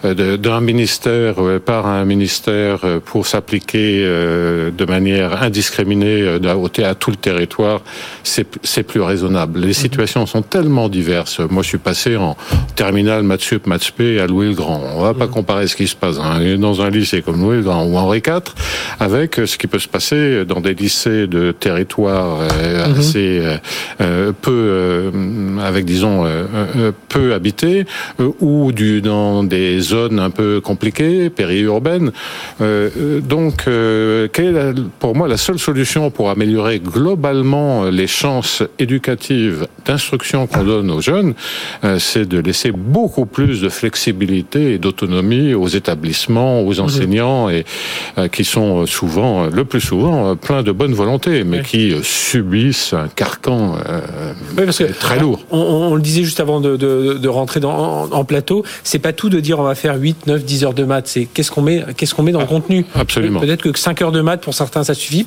d'un 0.05 0.61
ministère 0.61 1.35
par 1.65 1.87
un 1.87 2.05
ministère 2.05 2.81
pour 3.05 3.27
s'appliquer 3.27 4.03
de 4.05 4.85
manière 4.85 5.43
indiscriminée 5.63 6.39
à 6.85 6.95
tout 6.95 7.11
le 7.11 7.17
territoire, 7.17 7.81
c'est 8.23 8.83
plus 8.83 9.01
raisonnable. 9.01 9.61
Les 9.61 9.69
mhm. 9.69 9.73
situations 9.73 10.27
sont 10.27 10.43
tellement 10.43 10.89
diverses. 10.89 11.41
Moi 11.51 11.63
je 11.63 11.69
suis 11.69 11.79
passé 11.79 12.17
en 12.17 12.37
terminale 12.75 13.23
maths 13.23 13.43
sup, 13.43 13.67
maths 13.67 13.93
p 13.93 14.19
à 14.19 14.27
Louis 14.27 14.49
le 14.49 14.55
Grand. 14.55 14.83
On 14.97 15.03
va 15.03 15.15
pas 15.15 15.27
mhm. 15.27 15.33
comparer 15.33 15.67
ce 15.67 15.77
qui 15.77 15.87
se 15.87 15.97
passe. 15.97 16.19
Hein 16.19 16.57
dans 16.59 16.83
un 16.83 16.91
lycée 16.91 17.23
comme 17.23 17.41
Louis 17.41 17.65
ou 17.65 17.71
Henri 17.71 18.19
IV, 18.19 18.55
avec 18.99 19.37
ce 19.37 19.57
qui 19.57 19.67
peut 19.67 19.79
se 19.79 19.89
passer 19.89 20.45
dans 20.45 20.61
des 20.61 20.75
lycées 20.75 21.27
de 21.27 21.53
territoire 21.53 22.41
euh, 22.41 22.89
mhm. 22.89 22.99
assez 22.99 23.41
euh, 23.41 23.57
euh, 24.01 24.33
peu, 24.33 25.13
avec 25.63 25.85
disons 25.85 26.25
peu 27.09 27.35
habités, 27.35 27.85
ou 28.41 28.73
du, 28.73 29.01
dans 29.01 29.45
des 29.45 29.81
zones 29.81 30.19
un 30.19 30.31
peu 30.31 30.61
compliquées, 30.61 31.31
périurbaines. 31.31 32.13
donc, 32.61 33.65
quelle 33.65 34.57
est 34.57 34.75
pour 34.99 35.15
moi 35.15 35.29
la 35.29 35.37
seule 35.37 35.52
solution 35.59 36.11
pour 36.11 36.31
améliorer 36.31 36.81
globalement 36.81 37.85
les 37.85 38.07
chances 38.07 38.63
éducatives 38.79 39.67
d'instruction 39.85 40.47
qu'on 40.47 40.65
donne 40.65 40.91
aux 40.91 41.01
jeunes, 41.01 41.35
c'est 41.99 42.29
de 42.29 42.39
laisser 42.39 42.71
beaucoup 42.71 43.27
plus 43.27 43.61
de 43.61 43.69
flexibilité 43.69 44.75
et 44.75 44.79
d'autonomie 44.79 45.55
aux 45.55 45.69
établissements 45.69 46.63
aux 46.63 46.81
enseignants 46.81 47.49
et 47.49 47.65
euh, 48.19 48.29
qui 48.29 48.45
sont 48.45 48.87
souvent, 48.87 49.47
le 49.47 49.65
plus 49.65 49.81
souvent, 49.81 50.31
euh, 50.31 50.35
pleins 50.35 50.63
de 50.63 50.73
bonne 50.73 50.93
volonté, 50.93 51.45
mais 51.45 51.63
qui 51.63 51.93
euh, 51.93 52.03
subissent 52.03 52.93
un 52.93 53.09
carcan 53.09 53.77
très 54.99 55.19
lourd. 55.19 55.45
On, 55.51 55.95
le 55.95 56.03
disait 56.03 56.25
juste 56.25 56.41
avant 56.41 56.61
de, 56.61 57.29
rentrer 57.29 57.61
dans, 57.61 58.11
en, 58.11 58.25
plateau, 58.25 58.65
c'est 58.85 58.99
pas 58.99 59.13
tout 59.13 59.29
de 59.29 59.41
dire 59.41 59.59
on 59.59 59.63
va 59.63 59.75
faire 59.75 59.97
8, 59.97 60.27
9, 60.27 60.45
10 60.45 60.65
heures 60.65 60.75
de 60.75 60.85
maths, 60.85 61.09
c'est 61.09 61.25
qu'est-ce 61.25 61.51
qu'on 61.51 61.63
met, 61.63 61.85
qu'est-ce 61.97 62.15
qu'on 62.15 62.23
met 62.23 62.33
dans 62.33 62.41
le 62.41 62.47
ah, 62.47 62.49
contenu. 62.49 62.85
Absolument. 62.95 63.41
Peut-être 63.41 63.63
que 63.63 63.79
5 63.79 64.03
heures 64.03 64.13
de 64.13 64.21
maths 64.21 64.43
pour 64.43 64.55
certains 64.55 64.85
ça 64.85 64.95
suffit, 64.95 65.25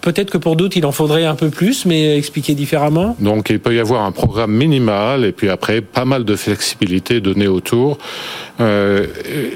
peut-être 0.00 0.30
que 0.30 0.38
pour 0.38 0.56
d'autres 0.56 0.76
il 0.76 0.86
en 0.86 0.92
faudrait 0.92 1.24
un 1.24 1.34
peu 1.34 1.50
plus, 1.50 1.86
mais 1.86 2.16
expliquer 2.16 2.54
différemment. 2.54 3.16
Donc 3.20 3.50
il 3.50 3.60
peut 3.60 3.74
y 3.74 3.80
avoir 3.80 4.02
un 4.02 4.12
programme 4.12 4.52
minimal 4.52 5.24
et 5.24 5.32
puis 5.32 5.48
après 5.48 5.80
pas 5.80 6.04
mal 6.04 6.24
de 6.24 6.36
flexibilité 6.36 7.20
donnée 7.20 7.48
autour. 7.48 7.98
Euh, 8.60 9.06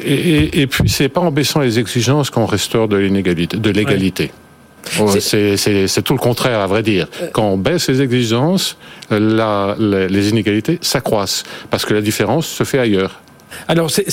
et, 0.05 0.63
et, 0.63 0.67
puis 0.67 0.89
c'est 0.89 1.09
pas 1.09 1.21
en 1.21 1.31
baissant 1.31 1.61
les 1.61 1.79
exigences 1.79 2.31
qu'on 2.31 2.47
restaure 2.47 2.89
de 2.89 2.97
l'inégalité, 2.97 3.57
de 3.57 3.71
l'égalité. 3.71 4.31
C'est 5.19 6.03
tout 6.03 6.13
le 6.13 6.19
contraire, 6.19 6.61
à 6.61 6.67
vrai 6.67 6.83
dire. 6.83 7.09
Euh. 7.21 7.29
Quand 7.33 7.45
on 7.45 7.57
baisse 7.57 7.89
les 7.89 8.03
exigences, 8.03 8.77
la, 9.11 9.77
les 9.79 10.29
inégalités 10.29 10.79
s'accroissent 10.81 11.45
parce 11.71 11.85
que 11.85 11.95
la 11.95 12.01
différence 12.01 12.47
se 12.47 12.65
fait 12.65 12.79
ailleurs. 12.79 13.21
Alors 13.69 13.91
c'est 13.91 14.11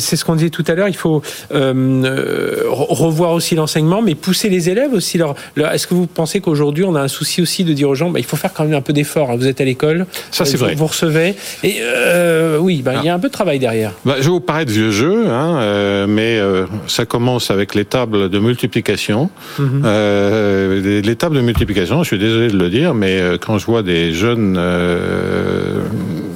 ce 0.00 0.24
qu'on 0.24 0.36
disait 0.36 0.50
tout 0.50 0.64
à 0.66 0.74
l'heure, 0.74 0.88
il 0.88 0.96
faut 0.96 1.22
euh, 1.52 2.62
revoir 2.70 3.32
aussi 3.32 3.54
l'enseignement, 3.54 4.02
mais 4.02 4.14
pousser 4.14 4.48
les 4.48 4.70
élèves 4.70 4.92
aussi. 4.92 5.18
Leur, 5.18 5.36
Est-ce 5.72 5.86
que 5.86 5.94
vous 5.94 6.06
pensez 6.06 6.40
qu'aujourd'hui 6.40 6.84
on 6.84 6.94
a 6.94 7.00
un 7.00 7.08
souci 7.08 7.42
aussi 7.42 7.64
de 7.64 7.72
dire 7.72 7.88
aux 7.88 7.94
gens, 7.94 8.10
bah, 8.10 8.18
il 8.18 8.24
faut 8.24 8.36
faire 8.36 8.52
quand 8.52 8.64
même 8.64 8.74
un 8.74 8.80
peu 8.82 8.92
d'effort. 8.92 9.30
Hein. 9.30 9.36
Vous 9.36 9.46
êtes 9.46 9.60
à 9.60 9.64
l'école, 9.64 10.06
ça 10.30 10.44
c'est 10.44 10.56
vrai. 10.56 10.74
Vous 10.74 10.86
recevez, 10.86 11.34
et 11.62 11.76
euh, 11.80 12.58
oui, 12.58 12.82
bah, 12.82 12.94
il 13.02 13.06
y 13.06 13.08
a 13.08 13.14
un 13.14 13.18
peu 13.18 13.28
de 13.28 13.32
travail 13.32 13.58
derrière. 13.58 13.92
Bah, 14.04 14.14
je 14.18 14.24
vais 14.24 14.30
vous 14.30 14.40
paraître 14.40 14.70
vieux 14.70 14.90
jeu, 14.90 15.26
hein, 15.28 15.58
euh, 15.58 16.06
mais 16.06 16.38
euh, 16.38 16.66
ça 16.86 17.06
commence 17.06 17.50
avec 17.50 17.74
les 17.74 17.84
tables 17.84 18.28
de 18.28 18.38
multiplication. 18.38 19.30
Euh, 19.60 21.00
les 21.02 21.16
tables 21.16 21.36
de 21.36 21.40
multiplication, 21.40 22.02
je 22.02 22.08
suis 22.08 22.18
désolé 22.18 22.48
de 22.48 22.56
le 22.56 22.70
dire, 22.70 22.94
mais 22.94 23.20
quand 23.40 23.58
je 23.58 23.66
vois 23.66 23.82
des 23.82 24.12
jeunes 24.12 24.58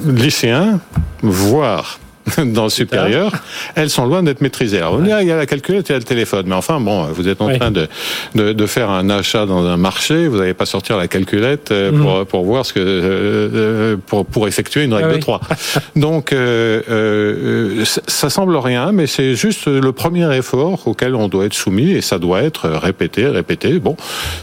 lycéens, 0.05 0.79
voire 1.21 1.99
dans 2.45 2.65
le 2.65 2.69
supérieur, 2.69 3.31
elles 3.75 3.89
sont 3.89 4.05
loin 4.05 4.23
d'être 4.23 4.41
maîtrisées. 4.41 4.77
Alors, 4.77 4.99
il 5.01 5.07
y 5.07 5.31
a 5.31 5.37
la 5.37 5.45
calculette, 5.45 5.89
il 5.89 5.91
y 5.93 5.95
a 5.95 5.99
le 5.99 6.03
téléphone, 6.03 6.45
mais 6.47 6.55
enfin, 6.55 6.79
bon, 6.79 7.05
vous 7.05 7.27
êtes 7.27 7.41
en 7.41 7.55
train 7.55 7.71
de, 7.71 7.87
de, 8.35 8.53
de, 8.53 8.65
faire 8.65 8.89
un 8.89 9.09
achat 9.09 9.45
dans 9.45 9.65
un 9.65 9.77
marché, 9.77 10.27
vous 10.27 10.37
n'allez 10.37 10.53
pas 10.53 10.65
sortir 10.65 10.97
la 10.97 11.07
calculette 11.07 11.71
euh, 11.71 11.91
mhm. 11.91 12.01
pour, 12.01 12.25
pour 12.25 12.43
voir 12.43 12.65
ce 12.65 12.73
que 12.73 12.79
euh, 12.79 13.49
euh, 13.53 13.97
pour, 14.05 14.25
pour 14.25 14.47
effectuer 14.47 14.83
une 14.83 14.93
règle 14.93 15.13
de 15.13 15.17
3. 15.17 15.41
Donc, 15.95 16.33
euh, 16.33 17.83
ça 17.85 18.29
semble 18.29 18.55
rien, 18.57 18.91
mais 18.91 19.07
c'est 19.07 19.35
juste 19.35 19.67
le 19.67 19.91
premier 19.91 20.35
effort 20.35 20.87
auquel 20.87 21.15
on 21.15 21.27
doit 21.27 21.45
être 21.45 21.53
soumis 21.53 21.91
et 21.91 22.01
ça 22.01 22.19
doit 22.19 22.41
être 22.41 22.69
répété, 22.69 23.27
répété. 23.27 23.79
Bon, 23.79 23.95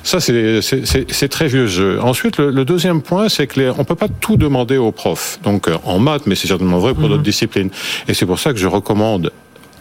ça 0.03 0.21
c'est 0.21 1.29
très 1.29 1.49
vieux 1.49 1.67
jeu. 1.67 1.99
Ensuite, 2.01 2.39
le, 2.39 2.65
deuxième 2.65 3.03
point, 3.03 3.29
c'est 3.29 3.47
que 3.47 3.61
les, 3.61 3.71
on 3.71 3.85
peut 3.85 3.95
pas 3.95 4.09
tout 4.09 4.37
demander 4.37 4.77
aux 4.77 4.93
profs. 4.93 5.39
Donc, 5.45 5.69
en 5.85 5.99
maths, 5.99 6.27
mais 6.27 6.35
c'est 6.35 6.49
certainement 6.49 6.79
vrai 6.79 6.95
pour 6.95 7.05
mhm. 7.05 7.11
d'autres 7.11 7.23
disciplines. 7.23 7.71
Et 8.09 8.15
c'est 8.15 8.27
pour 8.27 8.39
ça 8.39 8.53
que 8.53 8.59
je 8.59 8.67
recommande 8.67 9.33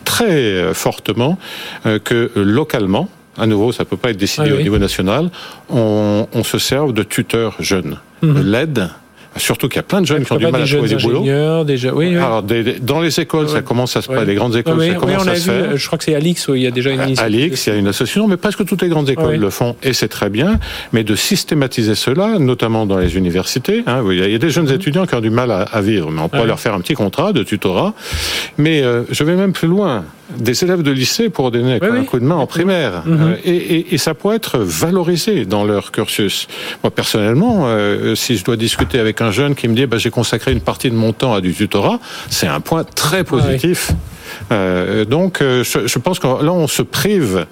très 0.03 0.25
euh, 0.25 0.73
fortement 0.73 1.37
euh, 1.85 1.99
que 1.99 2.31
localement, 2.35 3.09
à 3.37 3.47
nouveau, 3.47 3.71
ça 3.71 3.85
peut 3.85 3.97
pas 3.97 4.11
être 4.11 4.17
décidé 4.17 4.51
au 4.51 4.61
niveau 4.61 4.77
national, 4.77 5.29
on, 5.69 6.27
on, 6.31 6.43
se 6.43 6.57
serve 6.57 6.93
de 6.93 7.03
tuteurs 7.03 7.55
jeunes. 7.59 7.97
Mhm. 8.21 8.41
L'aide 8.43 8.89
Surtout 9.37 9.67
qu'il 9.67 9.77
y 9.77 9.79
a 9.79 9.83
plein 9.83 10.01
de 10.01 10.05
jeunes 10.05 10.23
qui 10.23 10.31
ont 10.31 10.37
du 10.37 10.45
mal 10.45 10.61
à 10.61 10.65
trouver 10.65 10.87
du 10.87 10.95
boulot. 10.95 11.63
Déjà, 11.65 11.93
oui, 11.93 12.15
Alors, 12.15 12.43
dans 12.43 13.01
les 13.01 13.19
écoles, 13.19 13.49
ça 13.49 13.61
commence 13.61 13.95
à 13.97 14.01
se 14.01 14.07
passer. 14.07 14.25
Les 14.25 14.35
grandes 14.35 14.55
écoles, 14.55 14.81
ça 14.81 14.93
commence 14.95 15.27
à 15.27 15.35
se 15.35 15.49
faire. 15.49 15.77
Je 15.77 15.85
crois 15.85 15.97
que 15.97 16.03
c'est 16.03 16.15
Alix 16.15 16.47
où 16.47 16.55
il 16.55 16.63
y 16.63 16.67
a 16.67 16.71
déjà 16.71 16.91
une 16.91 17.01
initiative. 17.01 17.35
Alix, 17.35 17.67
il 17.67 17.69
y 17.69 17.75
a 17.75 17.75
une 17.79 17.87
association, 17.87 18.27
mais 18.27 18.37
presque 18.37 18.65
toutes 18.65 18.81
les 18.81 18.89
grandes 18.89 19.09
écoles 19.09 19.35
le 19.35 19.49
font, 19.49 19.75
et 19.83 19.93
c'est 19.93 20.07
très 20.07 20.29
bien. 20.29 20.59
Mais 20.93 21.03
de 21.03 21.15
systématiser 21.15 21.95
cela, 21.95 22.39
notamment 22.39 22.85
dans 22.85 22.97
les 22.97 23.17
universités. 23.17 23.83
Hein, 23.87 24.03
il 24.09 24.31
y 24.31 24.35
a 24.35 24.37
des 24.37 24.49
jeunes 24.49 24.67
mhm. 24.67 24.75
étudiants 24.75 25.05
qui 25.05 25.15
ont 25.15 25.21
du 25.21 25.29
mal 25.29 25.51
à, 25.51 25.81
vivre, 25.81 26.11
mais 26.11 26.21
on 26.21 26.29
pourrait 26.29 26.47
leur 26.47 26.59
faire 26.59 26.73
un 26.73 26.79
petit 26.79 26.93
contrat 26.93 27.33
de 27.33 27.43
tutorat. 27.43 27.93
Mais 28.57 28.81
euh, 28.81 29.03
je 29.09 29.23
vais 29.23 29.35
même 29.35 29.53
plus 29.53 29.67
loin 29.67 30.05
des 30.29 30.63
élèves 30.63 30.81
de 30.81 30.91
lycée 30.91 31.29
pour 31.29 31.51
donner 31.51 31.79
un 31.81 32.03
coup 32.03 32.19
de 32.19 32.25
main 32.25 32.35
en 32.35 32.47
primaire. 32.47 33.03
Mhm. 33.05 33.21
Euh, 33.21 33.35
et, 33.45 33.93
et, 33.93 33.97
ça 33.97 34.13
pourrait 34.13 34.37
être 34.37 34.57
valorisé 34.59 35.45
dans 35.45 35.63
leur 35.63 35.91
cursus. 35.91 36.47
Moi, 36.83 36.91
personnellement, 36.91 37.65
euh, 37.65 38.15
si 38.15 38.37
je 38.37 38.43
dois 38.43 38.57
discuter 38.57 38.99
avec 38.99 39.21
un 39.21 39.31
jeune 39.31 39.55
qui 39.55 39.67
me 39.67 39.75
dit 39.75 39.85
bah, 39.85 39.97
j'ai 39.97 40.09
consacré 40.09 40.51
une 40.51 40.61
partie 40.61 40.89
de 40.89 40.95
mon 40.95 41.13
temps 41.13 41.33
à 41.33 41.41
du 41.41 41.53
tutorat, 41.53 41.99
c'est 42.29 42.47
un 42.47 42.59
point 42.59 42.83
très 42.83 43.23
positif. 43.23 43.91
Euh, 44.51 45.05
donc, 45.05 45.37
je, 45.41 45.87
je 45.87 45.99
pense 45.99 46.19
que 46.19 46.27
là, 46.27 46.51
on 46.51 46.67
se 46.67 46.81
prive 46.81 47.45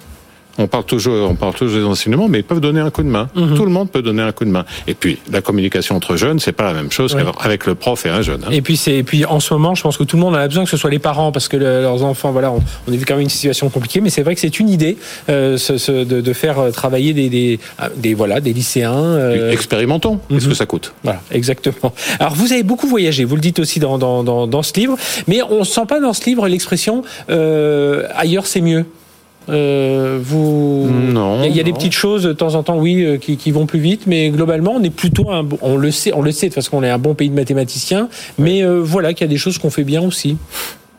on 0.58 0.66
parle 0.66 0.84
toujours, 0.84 1.30
on 1.30 1.34
parle 1.34 1.54
toujours 1.54 1.78
des 1.78 1.84
enseignements, 1.84 2.28
mais 2.28 2.38
ils 2.38 2.44
peuvent 2.44 2.60
donner 2.60 2.80
un 2.80 2.90
coup 2.90 3.02
de 3.02 3.08
main. 3.08 3.28
Mhm. 3.34 3.54
Tout 3.54 3.64
le 3.64 3.70
monde 3.70 3.90
peut 3.90 4.02
donner 4.02 4.22
un 4.22 4.32
coup 4.32 4.44
de 4.44 4.50
main. 4.50 4.64
Et 4.86 4.94
puis, 4.94 5.18
la 5.30 5.40
communication 5.40 5.96
entre 5.96 6.16
jeunes, 6.16 6.38
c'est 6.38 6.52
pas 6.52 6.64
la 6.64 6.74
même 6.74 6.90
chose 6.90 7.16
qu'avec 7.16 7.66
le 7.66 7.74
prof 7.74 8.04
et 8.06 8.08
un 8.08 8.22
jeune. 8.22 8.42
Hein. 8.46 8.50
Et 8.52 8.62
puis, 8.62 8.76
c'est, 8.76 9.02
puis 9.02 9.24
en 9.24 9.40
ce 9.40 9.52
moment, 9.54 9.74
je 9.74 9.82
pense 9.82 9.96
que 9.96 10.04
tout 10.04 10.16
le 10.16 10.22
monde 10.22 10.36
a 10.36 10.46
besoin 10.46 10.64
que 10.64 10.70
ce 10.70 10.76
soit 10.76 10.90
les 10.90 10.98
parents, 10.98 11.32
parce 11.32 11.48
que 11.48 11.56
leurs 11.56 12.02
enfants, 12.02 12.32
voilà, 12.32 12.52
on, 12.52 12.62
on, 12.88 12.92
a 12.92 12.96
vu 12.96 13.04
quand 13.04 13.14
même 13.14 13.22
une 13.22 13.28
situation 13.28 13.68
compliquée, 13.68 14.00
mais 14.00 14.10
c'est 14.10 14.22
vrai 14.22 14.34
que 14.34 14.40
c'est 14.40 14.60
une 14.60 14.68
idée 14.68 14.96
euh, 15.28 15.56
ce, 15.56 16.04
de, 16.04 16.20
de, 16.20 16.32
faire 16.32 16.58
euh, 16.58 16.70
travailler 16.70 17.12
des, 17.12 17.28
des, 17.28 17.58
ah, 17.78 17.88
des, 17.96 18.14
voilà, 18.14 18.40
des 18.40 18.52
lycéens. 18.52 18.94
Euh... 18.94 19.50
Expérimentons. 19.50 20.20
Qu'est-ce 20.28 20.44
que 20.44 20.50
mhm. 20.50 20.54
ça 20.54 20.66
coûte? 20.66 20.92
Voilà, 21.02 21.20
exactement. 21.30 21.92
Alors, 22.20 22.34
vous 22.34 22.52
avez 22.52 22.62
beaucoup 22.62 22.86
voyagé. 22.86 23.24
Vous 23.24 23.34
le 23.34 23.40
dites 23.40 23.58
aussi 23.58 23.80
dans, 23.80 23.98
dans, 23.98 24.22
dans, 24.22 24.46
dans 24.46 24.62
ce 24.62 24.72
livre, 24.74 24.96
mais 25.26 25.42
on 25.42 25.64
sent 25.64 25.86
pas 25.88 26.00
dans 26.00 26.12
ce 26.12 26.24
livre 26.24 26.46
l'expression 26.48 27.02
euh, 27.30 28.06
ailleurs 28.14 28.46
c'est 28.46 28.60
mieux. 28.60 28.84
Euh, 29.48 30.18
vous, 30.22 30.88
non, 30.88 31.44
il 31.44 31.54
y 31.54 31.60
a, 31.60 31.62
des 31.62 31.72
petites 31.72 31.92
choses 31.92 32.22
de 32.22 32.32
temps 32.32 32.54
en 32.54 32.62
temps, 32.62 32.78
oui, 32.78 33.02
euh, 33.02 33.18
qui, 33.18 33.36
qui, 33.36 33.50
vont 33.50 33.66
plus 33.66 33.78
vite, 33.78 34.06
mais 34.06 34.30
globalement, 34.30 34.72
on 34.72 34.82
est 34.82 34.90
plutôt 34.90 35.30
un, 35.30 35.46
on 35.60 35.76
le 35.76 35.90
sait, 35.90 36.12
on 36.14 36.22
le 36.22 36.32
sait 36.32 36.50
parce 36.50 36.68
qu'on 36.68 36.82
est 36.82 36.90
un 36.90 36.98
bon 36.98 37.14
pays 37.14 37.28
de 37.28 37.34
mathématiciens, 37.34 38.08
mais 38.38 38.62
euh, 38.62 38.80
voilà 38.82 39.12
qu'il 39.12 39.26
y 39.26 39.28
a 39.28 39.32
des 39.32 39.38
choses 39.38 39.58
qu'on 39.58 39.70
fait 39.70 39.84
bien 39.84 40.02
aussi. 40.02 40.36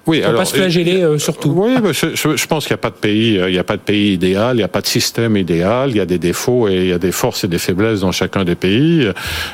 Oui, 0.07 0.21
alors, 0.21 0.41
pas 0.41 0.45
se 0.45 0.55
flageller 0.55 1.01
euh, 1.01 1.17
surtout. 1.17 1.53
Oui, 1.55 1.73
je, 1.91 2.35
je, 2.35 2.47
pense 2.47 2.65
qu'il 2.65 2.73
n'y 2.73 2.79
a 2.79 2.81
pas 2.81 2.91
de 2.91 2.95
pays, 2.95 3.39
euh, 3.39 3.49
il 3.49 3.53
n'y 3.53 3.59
a 3.59 3.63
pas 3.63 3.75
de 3.75 3.81
pays 3.81 4.13
idéal, 4.13 4.55
il 4.55 4.57
n'y 4.57 4.63
a 4.63 4.67
pas 4.67 4.81
de 4.81 4.87
système 4.87 5.35
idéal, 5.35 5.89
il 5.89 5.97
y 5.97 5.99
a 5.99 6.05
des 6.05 6.19
défauts 6.19 6.67
et 6.67 6.75
il 6.75 6.87
y 6.87 6.93
a 6.93 6.99
des 6.99 7.11
forces 7.11 7.43
et 7.43 7.47
des 7.47 7.57
faiblesses 7.57 8.01
dans 8.01 8.11
chacun 8.11 8.43
des 8.43 8.53
pays. 8.53 9.09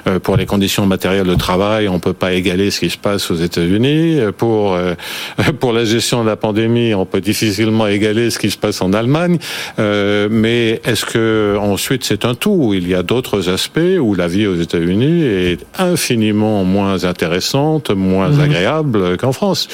Euh, 0.07 0.19
pour 0.19 0.35
les 0.35 0.45
conditions 0.45 0.85
matérielles 0.85 1.27
de 1.27 1.35
travail, 1.35 1.87
on 1.87 1.99
peut 1.99 2.13
pas 2.13 2.33
égaler 2.33 2.69
ce 2.69 2.81
qui 2.81 2.89
se 2.89 2.97
passe 2.97 3.31
aux 3.31 3.35
États-Unis. 3.35 4.19
Pour 4.37 4.77
pour 5.59 5.73
la 5.73 5.85
gestion 5.85 6.23
de 6.23 6.27
la 6.27 6.35
pandémie, 6.35 6.93
on 6.93 7.05
peut 7.05 7.21
difficilement 7.21 7.87
égaler 7.87 8.29
ce 8.29 8.37
qui 8.37 8.51
se 8.51 8.57
passe 8.57 8.81
en 8.81 8.91
Allemagne. 8.93 9.37
mais 9.77 10.81
est-ce 10.83 11.05
que 11.05 11.57
ensuite 11.59 12.03
c'est 12.03 12.25
un 12.25 12.35
tout 12.35 12.73
Il 12.73 12.87
y 12.87 12.95
a 12.95 13.03
d'autres 13.03 13.49
aspects 13.49 13.79
où 13.99 14.15
la 14.15 14.27
vie 14.27 14.47
aux 14.47 14.55
États-Unis 14.55 15.23
est 15.23 15.65
infiniment 15.77 16.63
moins 16.65 17.05
intéressante, 17.05 17.91
moins 17.91 18.29
mmh. 18.29 18.39
agréable 18.41 19.17
qu'en 19.17 19.31
France? 19.31 19.67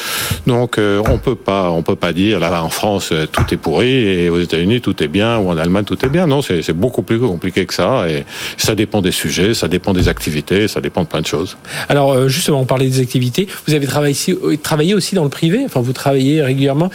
Donc 0.46 0.67
donc 0.68 0.80
euh, 0.80 1.02
on 1.10 1.18
peut 1.18 1.36
pas, 1.36 1.72
on 1.72 1.82
peut 1.82 1.96
pas 1.96 2.12
dire 2.12 2.42
là 2.42 2.62
en 2.62 2.68
France 2.68 3.12
euh, 3.14 3.26
tout 3.26 3.46
est 3.54 3.58
pourri 3.58 3.88
et 3.88 4.30
aux 4.30 4.42
États-Unis 4.42 4.82
tout 4.82 5.02
est 5.02 5.08
bien 5.08 5.38
ou 5.38 5.50
en 5.50 5.58
Allemagne 5.58 5.86
tout 5.86 5.98
est 6.06 6.10
bien. 6.10 6.28
Non, 6.28 6.42
c'est 6.42 6.74
beaucoup 6.74 7.04
plus 7.04 7.20
compliqué 7.20 7.66
que 7.66 7.74
ça 7.74 8.10
et 8.10 8.26
ça 8.58 8.76
dépend 8.76 9.02
des 9.02 9.14
sujets, 9.14 9.54
ça 9.54 9.70
dépend 9.70 9.94
des 9.94 10.10
activités, 10.10 10.68
ça 10.68 10.82
dépend 10.82 11.04
de 11.04 11.08
plein 11.08 11.22
de 11.22 11.26
choses. 11.26 11.56
Alors 11.88 12.12
euh, 12.12 12.28
justement, 12.28 12.60
on 12.60 12.66
parlait 12.66 12.88
des 12.88 13.00
activités. 13.00 13.48
Vous 13.66 13.76
avez 13.76 13.88
travaillé, 13.88 14.14
travaillé 14.62 14.94
aussi 14.94 15.16
dans 15.16 15.24
le 15.24 15.30
privé? 15.30 15.62
Enfin, 15.64 15.80
vous 15.80 15.94
travaillez 15.94 16.42
régulièrement. 16.42 16.90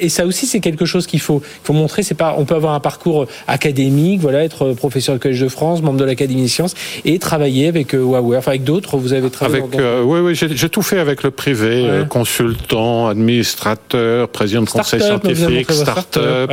et 0.00 0.08
ça 0.08 0.24
aussi, 0.24 0.46
c'est 0.46 0.60
quelque 0.60 0.86
chose 0.86 1.06
qu'il 1.06 1.20
faut, 1.20 1.42
faut 1.64 1.74
montrer. 1.74 2.02
C'est 2.02 2.14
pas, 2.14 2.34
on 2.38 2.46
peut 2.46 2.54
avoir 2.54 2.72
un 2.72 2.80
parcours 2.80 3.26
académique, 3.46 4.22
voilà, 4.22 4.42
être 4.42 4.72
professeur 4.72 5.16
du 5.16 5.20
Collège 5.20 5.42
de 5.42 5.48
France, 5.48 5.82
membre 5.82 5.98
de 5.98 6.04
l'Académie 6.04 6.42
des 6.42 6.48
sciences 6.48 6.74
et 7.04 7.18
travailler 7.18 7.68
avec 7.68 7.92
Huawei, 7.92 8.38
enfin 8.38 8.52
avec 8.52 8.64
d'autres. 8.64 8.96
Vous 8.96 9.12
avez 9.12 9.28
travaillé. 9.28 9.62
Avec, 9.62 9.80
oui, 10.04 10.20
oui, 10.20 10.34
j'ai 10.34 10.68
tout 10.70 10.82
fait 10.82 10.98
avec 10.98 11.22
le 11.22 11.30
privé, 11.30 12.04
consultant 12.08 13.17
administrateur, 13.20 14.28
président 14.28 14.62
de 14.62 14.70
conseil 14.70 15.00
scientifique, 15.00 15.70
start-up. 15.70 16.50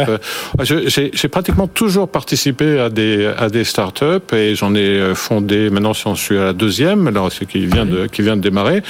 J'ai 0.62 1.28
pratiquement 1.28 1.68
toujours 1.68 2.08
participé 2.10 2.80
à 2.80 2.90
des 2.90 3.26
à 3.38 3.50
des 3.50 3.64
start-up 3.64 4.34
et 4.34 4.56
j'en 4.56 4.76
ai 4.76 4.80
euh, 4.80 5.16
fondé. 5.16 5.70
Maintenant, 5.70 5.94
j'en 5.94 6.16
suis 6.16 6.38
à 6.38 6.46
la 6.46 6.54
deuxième, 6.54 7.08
alors 7.08 7.32
ce 7.32 7.44
qui 7.44 7.66
vient 7.66 7.86
de 7.86 8.08
qui 8.08 8.22
vient 8.22 8.38
de 8.38 8.42
démarrer. 8.42 8.82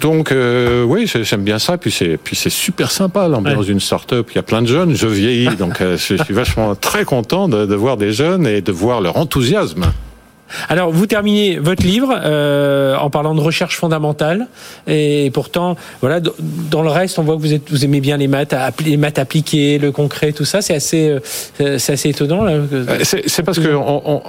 Donc 0.00 0.32
euh, 0.32 0.84
oui, 0.84 1.10
j'aime 1.22 1.44
bien 1.44 1.58
ça. 1.58 1.78
Puis 1.78 1.90
c'est 1.90 2.16
puis 2.16 2.36
c'est 2.36 2.50
super 2.50 2.90
sympa 2.90 3.28
l'ambiance 3.28 3.66
d'une 3.66 3.80
start-up. 3.80 4.28
Il 4.32 4.36
y 4.36 4.38
a 4.38 4.42
plein 4.42 4.62
de 4.62 4.66
jeunes. 4.66 4.94
Je 4.94 5.06
vieillis, 5.06 5.56
donc 5.56 5.80
euh, 5.80 5.96
je 5.96 6.22
suis 6.22 6.34
vachement 6.34 6.74
très 6.74 7.04
content 7.04 7.48
de, 7.48 7.66
de 7.66 7.74
voir 7.74 7.96
des 7.96 8.12
jeunes 8.12 8.46
et 8.46 8.60
de 8.60 8.72
voir 8.72 9.00
leur 9.00 9.16
enthousiasme. 9.16 9.86
Alors, 10.68 10.90
vous 10.90 11.06
terminez 11.06 11.58
votre 11.58 11.82
livre 11.82 12.14
euh, 12.24 12.96
en 12.96 13.10
parlant 13.10 13.34
de 13.34 13.40
recherche 13.40 13.76
fondamentale, 13.76 14.46
et 14.86 15.30
pourtant, 15.32 15.76
voilà, 16.00 16.20
dans 16.20 16.82
le 16.82 16.90
reste, 16.90 17.18
on 17.18 17.22
voit 17.22 17.36
que 17.36 17.40
vous, 17.40 17.54
êtes, 17.54 17.70
vous 17.70 17.84
aimez 17.84 18.00
bien 18.00 18.16
les 18.16 18.28
maths, 18.28 18.54
les 18.84 18.96
maths 18.96 19.18
appliquées, 19.18 19.78
le 19.78 19.92
concret, 19.92 20.32
tout 20.32 20.44
ça. 20.44 20.62
C'est 20.62 20.74
assez, 20.74 21.18
euh, 21.60 21.78
c'est 21.78 21.92
assez 21.92 22.10
étonnant. 22.10 22.46
Euh, 22.46 22.64
c'est 23.02 23.42
parce 23.42 23.58
que 23.58 23.74
on, 23.74 24.22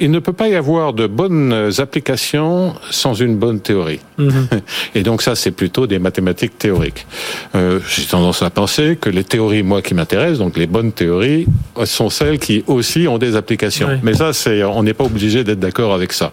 il 0.00 0.10
ne 0.10 0.18
peut 0.18 0.32
pas 0.32 0.48
y 0.48 0.56
avoir 0.56 0.92
de 0.92 1.06
bonnes 1.06 1.70
applications 1.78 2.74
sans 2.90 3.14
une 3.14 3.36
bonne 3.36 3.60
théorie. 3.60 4.00
Mhm. 4.18 4.48
Et 4.94 5.02
donc 5.02 5.22
ça, 5.22 5.36
c'est 5.36 5.50
plutôt 5.50 5.86
des 5.86 5.98
mathématiques 5.98 6.58
théoriques. 6.58 7.06
Euh, 7.54 7.78
J'ai 7.88 8.04
tendance 8.04 8.42
à 8.42 8.50
penser 8.50 8.98
que 9.00 9.08
les 9.08 9.24
théories, 9.24 9.62
moi, 9.62 9.82
qui 9.82 9.94
m'intéressent, 9.94 10.38
donc 10.38 10.56
les 10.56 10.66
bonnes 10.66 10.92
théories, 10.92 11.46
sont 11.84 12.10
celles 12.10 12.38
qui 12.38 12.64
aussi 12.66 13.06
ont 13.06 13.18
des 13.18 13.36
applications. 13.36 13.88
Mais 14.02 14.14
ça, 14.14 14.32
c'est, 14.32 14.64
on 14.64 14.82
n'est 14.82 14.94
pas 14.94 15.04
obligé 15.04 15.44
d'être 15.44 15.57
d'accord 15.58 15.94
avec 15.94 16.12
ça. 16.12 16.32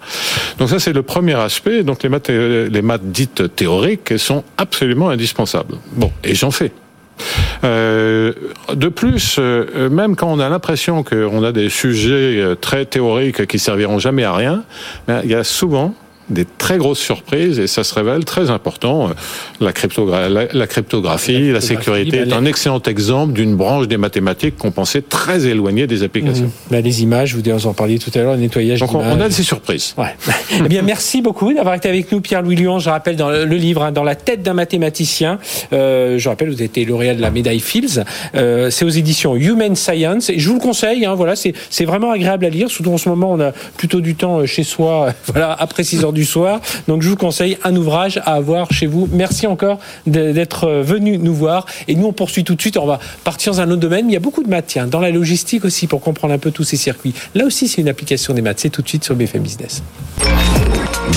Donc 0.57 0.69
ça, 0.69 0.79
c'est 0.79 0.93
le 0.93 1.03
premier 1.03 1.35
aspect. 1.35 1.83
Donc 1.83 2.03
les 2.03 2.09
maths, 2.09 2.29
les 2.29 2.81
maths 2.81 3.05
dites 3.05 3.55
théoriques 3.55 4.17
sont 4.17 4.43
absolument 4.57 5.09
indispensables. 5.09 5.75
Bon, 5.93 6.11
et 6.23 6.35
j'en 6.35 6.51
fais. 6.51 6.71
Euh, 7.63 8.33
de 8.73 8.87
plus, 8.89 9.37
euh, 9.39 9.89
même 9.89 10.15
quand 10.15 10.31
on 10.31 10.39
a 10.39 10.49
l'impression 10.49 11.03
qu'on 11.03 11.43
a 11.43 11.51
des 11.51 11.69
sujets 11.69 12.39
euh, 12.39 12.55
très 12.55 12.85
théoriques 12.85 13.45
qui 13.47 13.59
serviront 13.59 13.99
jamais 13.99 14.23
à 14.23 14.33
rien, 14.33 14.63
ben, 15.07 15.21
il 15.23 15.31
y 15.31 15.35
a 15.35 15.43
souvent 15.43 15.93
des 16.29 16.45
très 16.45 16.77
grosses 16.77 16.99
surprises 16.99 17.59
et 17.59 17.67
ça 17.67 17.83
se 17.83 17.93
révèle 17.93 18.25
très 18.25 18.49
important. 18.49 19.09
La, 19.59 19.67
la, 20.53 20.67
cryptographie, 20.67 21.51
la, 21.51 21.61
sécurité 21.61 22.17
est 22.17 22.33
un 22.33 22.45
excellent 22.45 22.81
exemple 22.81 23.33
d'une 23.33 23.55
branche 23.55 23.87
des 23.87 23.97
mathématiques 23.97 24.57
qu'on 24.57 24.71
pensait 24.71 25.01
très 25.01 25.45
éloignée 25.45 25.87
des 25.87 26.03
applications. 26.03 26.45
Mmh. 26.45 26.71
Bah, 26.71 26.81
les 26.81 27.03
images, 27.03 27.35
vous 27.35 27.67
en 27.67 27.73
parliez 27.73 27.99
tout 27.99 28.11
à 28.15 28.19
l'heure, 28.19 28.33
le 28.33 28.39
nettoyage 28.39 28.79
Donc 28.79 28.93
on 28.93 29.19
a 29.19 29.29
ces 29.29 29.43
surprises. 29.43 29.93
Ouais. 29.97 30.15
eh 30.65 30.67
bien, 30.67 30.81
merci 30.81 31.21
beaucoup 31.21 31.53
d'avoir 31.53 31.75
été 31.75 31.89
avec 31.89 32.11
nous, 32.11 32.21
Pierre-Louis 32.21 32.55
Lyon. 32.55 32.79
Je 32.79 32.89
rappelle 32.89 33.15
dans 33.15 33.29
le 33.29 33.45
livre, 33.55 33.83
hein, 33.83 33.91
dans 33.91 34.03
la 34.03 34.15
tête 34.15 34.41
d'un 34.41 34.53
mathématicien. 34.53 35.39
Euh, 35.73 36.17
je 36.17 36.29
rappelle, 36.29 36.49
vous 36.49 36.55
avez 36.55 36.65
été 36.65 36.85
lauréat 36.85 37.15
de 37.15 37.21
la 37.21 37.31
médaille 37.31 37.59
Fields. 37.59 38.03
Euh, 38.35 38.69
c'est 38.69 38.85
aux 38.85 38.89
éditions 38.89 39.35
Human 39.35 39.75
Science 39.75 40.29
et 40.29 40.39
je 40.39 40.47
vous 40.49 40.55
le 40.55 40.61
conseille. 40.61 41.05
Hein, 41.05 41.15
voilà, 41.15 41.35
c'est 41.35 41.85
vraiment 41.85 42.11
agréable 42.11 42.45
à 42.45 42.49
lire. 42.49 42.69
Surtout 42.69 42.91
en 42.91 42.97
ce 42.97 43.09
moment, 43.09 43.31
on 43.31 43.39
a 43.39 43.51
plutôt 43.77 44.01
du 44.01 44.15
temps 44.15 44.39
euh, 44.39 44.45
chez 44.45 44.63
soi, 44.63 45.13
voilà, 45.27 45.55
après 45.57 45.83
6 45.83 46.03
heures 46.03 46.13
du 46.15 46.25
soir. 46.25 46.59
Donc 46.87 47.03
je 47.03 47.09
vous 47.09 47.15
conseille 47.15 47.59
un 47.63 47.75
ouvrage 47.75 48.17
à 48.25 48.33
avoir 48.33 48.71
chez 48.71 48.87
vous. 48.87 49.07
Merci 49.11 49.45
encore 49.45 49.77
d'être 50.07 50.67
venu 50.81 51.19
nous 51.19 51.35
voir. 51.35 51.67
Et 51.87 51.95
nous, 51.95 52.07
on 52.07 52.13
poursuit 52.13 52.43
tout 52.43 52.55
de 52.55 52.61
suite. 52.61 52.77
On 52.77 52.87
va 52.87 52.99
partir 53.23 53.53
dans 53.53 53.61
un 53.61 53.69
autre 53.69 53.81
domaine. 53.81 54.09
Il 54.09 54.13
y 54.13 54.17
a 54.17 54.19
beaucoup 54.19 54.41
de 54.41 54.49
maths, 54.49 54.65
tiens, 54.67 54.87
dans 54.87 54.99
la 54.99 55.11
logistique 55.11 55.65
aussi, 55.65 55.85
pour 55.85 56.01
comprendre 56.01 56.33
un 56.33 56.39
peu 56.39 56.49
tous 56.49 56.63
ces 56.63 56.77
circuits. 56.77 57.13
Là 57.35 57.45
aussi, 57.45 57.67
c'est 57.67 57.81
une 57.81 57.89
application 57.89 58.33
des 58.33 58.41
maths. 58.41 58.59
C'est 58.59 58.69
tout 58.69 58.81
de 58.81 58.87
suite 58.87 59.03
sur 59.03 59.15
BFM 59.15 59.43
Business. 59.43 59.83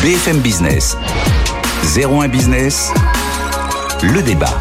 BFM 0.02 0.40
Business. 0.40 0.96
01 1.96 2.28
Business. 2.28 2.92
Le 4.02 4.22
débat. 4.22 4.60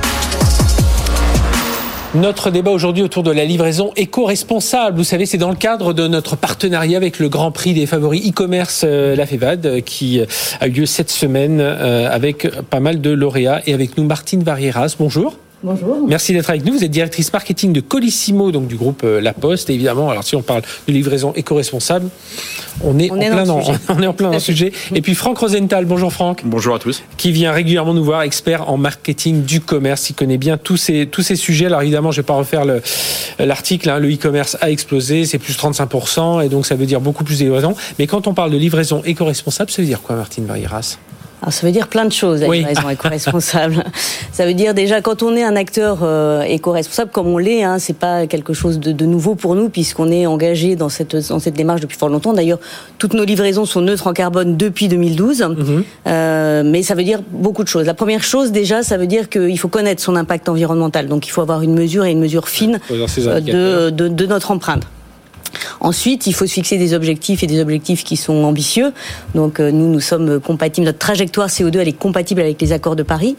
Notre 2.17 2.49
débat 2.49 2.71
aujourd'hui 2.71 3.03
autour 3.03 3.21
de 3.21 3.29
la 3.29 3.45
livraison 3.45 3.91
éco-responsable. 3.95 4.97
Vous 4.97 5.03
savez, 5.03 5.27
c'est 5.27 5.37
dans 5.37 5.51
le 5.51 5.55
cadre 5.55 5.93
de 5.93 6.07
notre 6.07 6.35
partenariat 6.35 6.97
avec 6.97 7.19
le 7.19 7.29
Grand 7.29 7.51
Prix 7.51 7.75
des 7.75 7.85
favoris 7.85 8.27
e-commerce 8.27 8.81
euh, 8.87 9.15
La 9.15 9.27
Févade 9.27 9.67
euh, 9.67 9.81
qui 9.81 10.21
a 10.59 10.67
eu 10.67 10.71
lieu 10.71 10.85
cette 10.87 11.11
semaine 11.11 11.59
euh, 11.61 12.09
avec 12.09 12.47
pas 12.71 12.79
mal 12.79 13.01
de 13.01 13.11
lauréats 13.11 13.61
et 13.67 13.73
avec 13.75 13.99
nous 13.99 14.03
Martine 14.03 14.41
Varieras. 14.41 14.95
Bonjour. 14.97 15.37
Bonjour. 15.63 16.07
Merci 16.07 16.33
d'être 16.33 16.49
avec 16.51 16.63
nous. 16.63 16.73
Vous 16.73 16.83
êtes 16.83 16.91
directrice 16.91 17.33
marketing 17.33 17.73
de 17.73 17.81
Colissimo, 17.81 18.51
donc 18.51 18.67
du 18.67 18.75
groupe 18.75 19.03
La 19.03 19.33
Poste. 19.33 19.71
évidemment, 19.71 20.09
alors 20.11 20.23
si 20.23 20.35
on 20.35 20.43
parle 20.43 20.61
de 20.87 20.93
livraison 20.93 21.33
éco-responsable, 21.35 22.09
on 22.83 22.99
est, 22.99 23.09
en, 23.09 23.17
plein 23.17 23.43
dans, 23.43 23.61
on 23.89 24.03
est 24.03 24.07
en 24.07 24.13
plein 24.13 24.27
dans 24.27 24.35
le 24.35 24.39
sujet. 24.39 24.71
Et 24.93 25.01
puis 25.01 25.15
Franck 25.15 25.39
Rosenthal, 25.39 25.85
bonjour 25.85 26.13
Franck. 26.13 26.41
Bonjour 26.45 26.75
à 26.75 26.79
tous. 26.79 27.03
Qui 27.17 27.31
vient 27.31 27.51
régulièrement 27.51 27.95
nous 27.95 28.03
voir, 28.03 28.21
expert 28.21 28.69
en 28.69 28.77
marketing 28.77 29.45
du 29.45 29.59
commerce. 29.59 30.11
Il 30.11 30.13
connaît 30.13 30.37
bien 30.37 30.57
tous 30.57 30.77
ces, 30.77 31.07
tous 31.07 31.23
ces 31.23 31.35
sujets. 31.35 31.65
Alors 31.65 31.81
évidemment, 31.81 32.11
je 32.11 32.19
ne 32.19 32.23
vais 32.23 32.27
pas 32.27 32.35
refaire 32.35 32.63
l'article. 33.39 33.89
Hein. 33.89 33.97
le 33.97 34.13
e-commerce 34.13 34.57
a 34.61 34.69
explosé, 34.69 35.25
c'est 35.25 35.39
plus 35.39 35.57
35%, 35.57 36.45
et 36.45 36.49
donc 36.49 36.67
ça 36.67 36.75
veut 36.75 36.85
dire 36.85 37.01
beaucoup 37.01 37.23
plus 37.23 37.39
de 37.39 37.45
livraison. 37.45 37.75
Mais 37.97 38.05
quand 38.05 38.27
on 38.27 38.35
parle 38.35 38.51
de 38.51 38.57
livraison 38.57 39.01
éco-responsable, 39.05 39.71
ça 39.71 39.81
veut 39.81 39.87
dire 39.87 40.01
quoi, 40.01 40.15
Martine 40.15 40.45
Varieras? 40.45 40.97
Alors 41.41 41.53
ça 41.53 41.67
veut 41.67 41.71
dire 41.71 41.87
plein 41.87 42.05
de 42.05 42.11
choses, 42.11 42.41
la 42.41 42.47
livraison 42.47 42.89
éco-responsable. 42.89 43.83
ça 44.31 44.45
veut 44.45 44.55
dire 44.55 44.73
déjà 44.73 45.01
quand 45.01 45.21
on 45.21 45.35
est 45.35 45.43
un 45.43 45.55
acteur 45.55 45.99
euh, 46.01 46.41
éco-responsable, 46.41 47.11
comme 47.11 47.27
on 47.27 47.37
l'est, 47.37 47.63
hein, 47.63 47.77
c'est 47.77 47.97
pas 47.97 48.25
quelque 48.25 48.53
chose 48.53 48.79
de, 48.79 48.91
de 48.91 49.05
nouveau 49.05 49.35
pour 49.35 49.53
nous 49.53 49.69
puisqu'on 49.69 50.11
est 50.11 50.25
engagé 50.25 50.75
dans 50.75 50.89
cette 50.89 51.15
dans 51.29 51.39
cette 51.39 51.53
démarche 51.53 51.81
depuis 51.81 51.97
fort 51.97 52.09
longtemps. 52.09 52.33
D'ailleurs, 52.33 52.59
toutes 52.97 53.13
nos 53.13 53.23
livraisons 53.23 53.65
sont 53.65 53.81
neutres 53.81 54.07
en 54.07 54.13
carbone 54.13 54.57
depuis 54.57 54.87
2012, 54.87 55.41
mhm. 55.41 55.83
euh, 56.07 56.63
mais 56.65 56.81
ça 56.81 56.95
veut 56.95 57.03
dire 57.03 57.19
beaucoup 57.31 57.63
de 57.63 57.69
choses. 57.69 57.85
La 57.85 57.93
première 57.93 58.23
chose 58.23 58.51
déjà, 58.51 58.81
ça 58.81 58.97
veut 58.97 59.07
dire 59.07 59.29
qu'il 59.29 59.59
faut 59.59 59.67
connaître 59.67 60.01
son 60.01 60.15
impact 60.15 60.49
environnemental. 60.49 61.07
Donc 61.07 61.27
il 61.27 61.29
faut 61.29 61.41
avoir 61.41 61.61
une 61.61 61.75
mesure 61.75 62.05
et 62.05 62.11
une 62.11 62.19
mesure 62.19 62.49
fine 62.49 62.79
euh, 62.91 63.39
de, 63.39 63.89
de, 63.91 64.07
de 64.07 64.25
notre 64.25 64.49
empreinte. 64.49 64.87
Ensuite, 65.79 66.27
il 66.27 66.33
faut 66.33 66.45
se 66.45 66.53
fixer 66.53 66.77
des 66.77 66.93
objectifs 66.93 67.43
et 67.43 67.47
des 67.47 67.59
objectifs 67.61 68.03
qui 68.03 68.17
sont 68.17 68.43
ambitieux. 68.43 68.93
Donc 69.35 69.59
euh, 69.59 69.71
nous, 69.71 69.89
nous 69.89 69.99
sommes 69.99 70.39
compatibles. 70.39 70.85
Notre 70.85 70.99
trajectoire 70.99 71.49
CO2, 71.49 71.79
elle 71.79 71.87
est 71.87 71.93
compatible 71.93 72.41
avec 72.41 72.61
les 72.61 72.71
accords 72.71 72.95
de 72.95 73.03
Paris. 73.03 73.35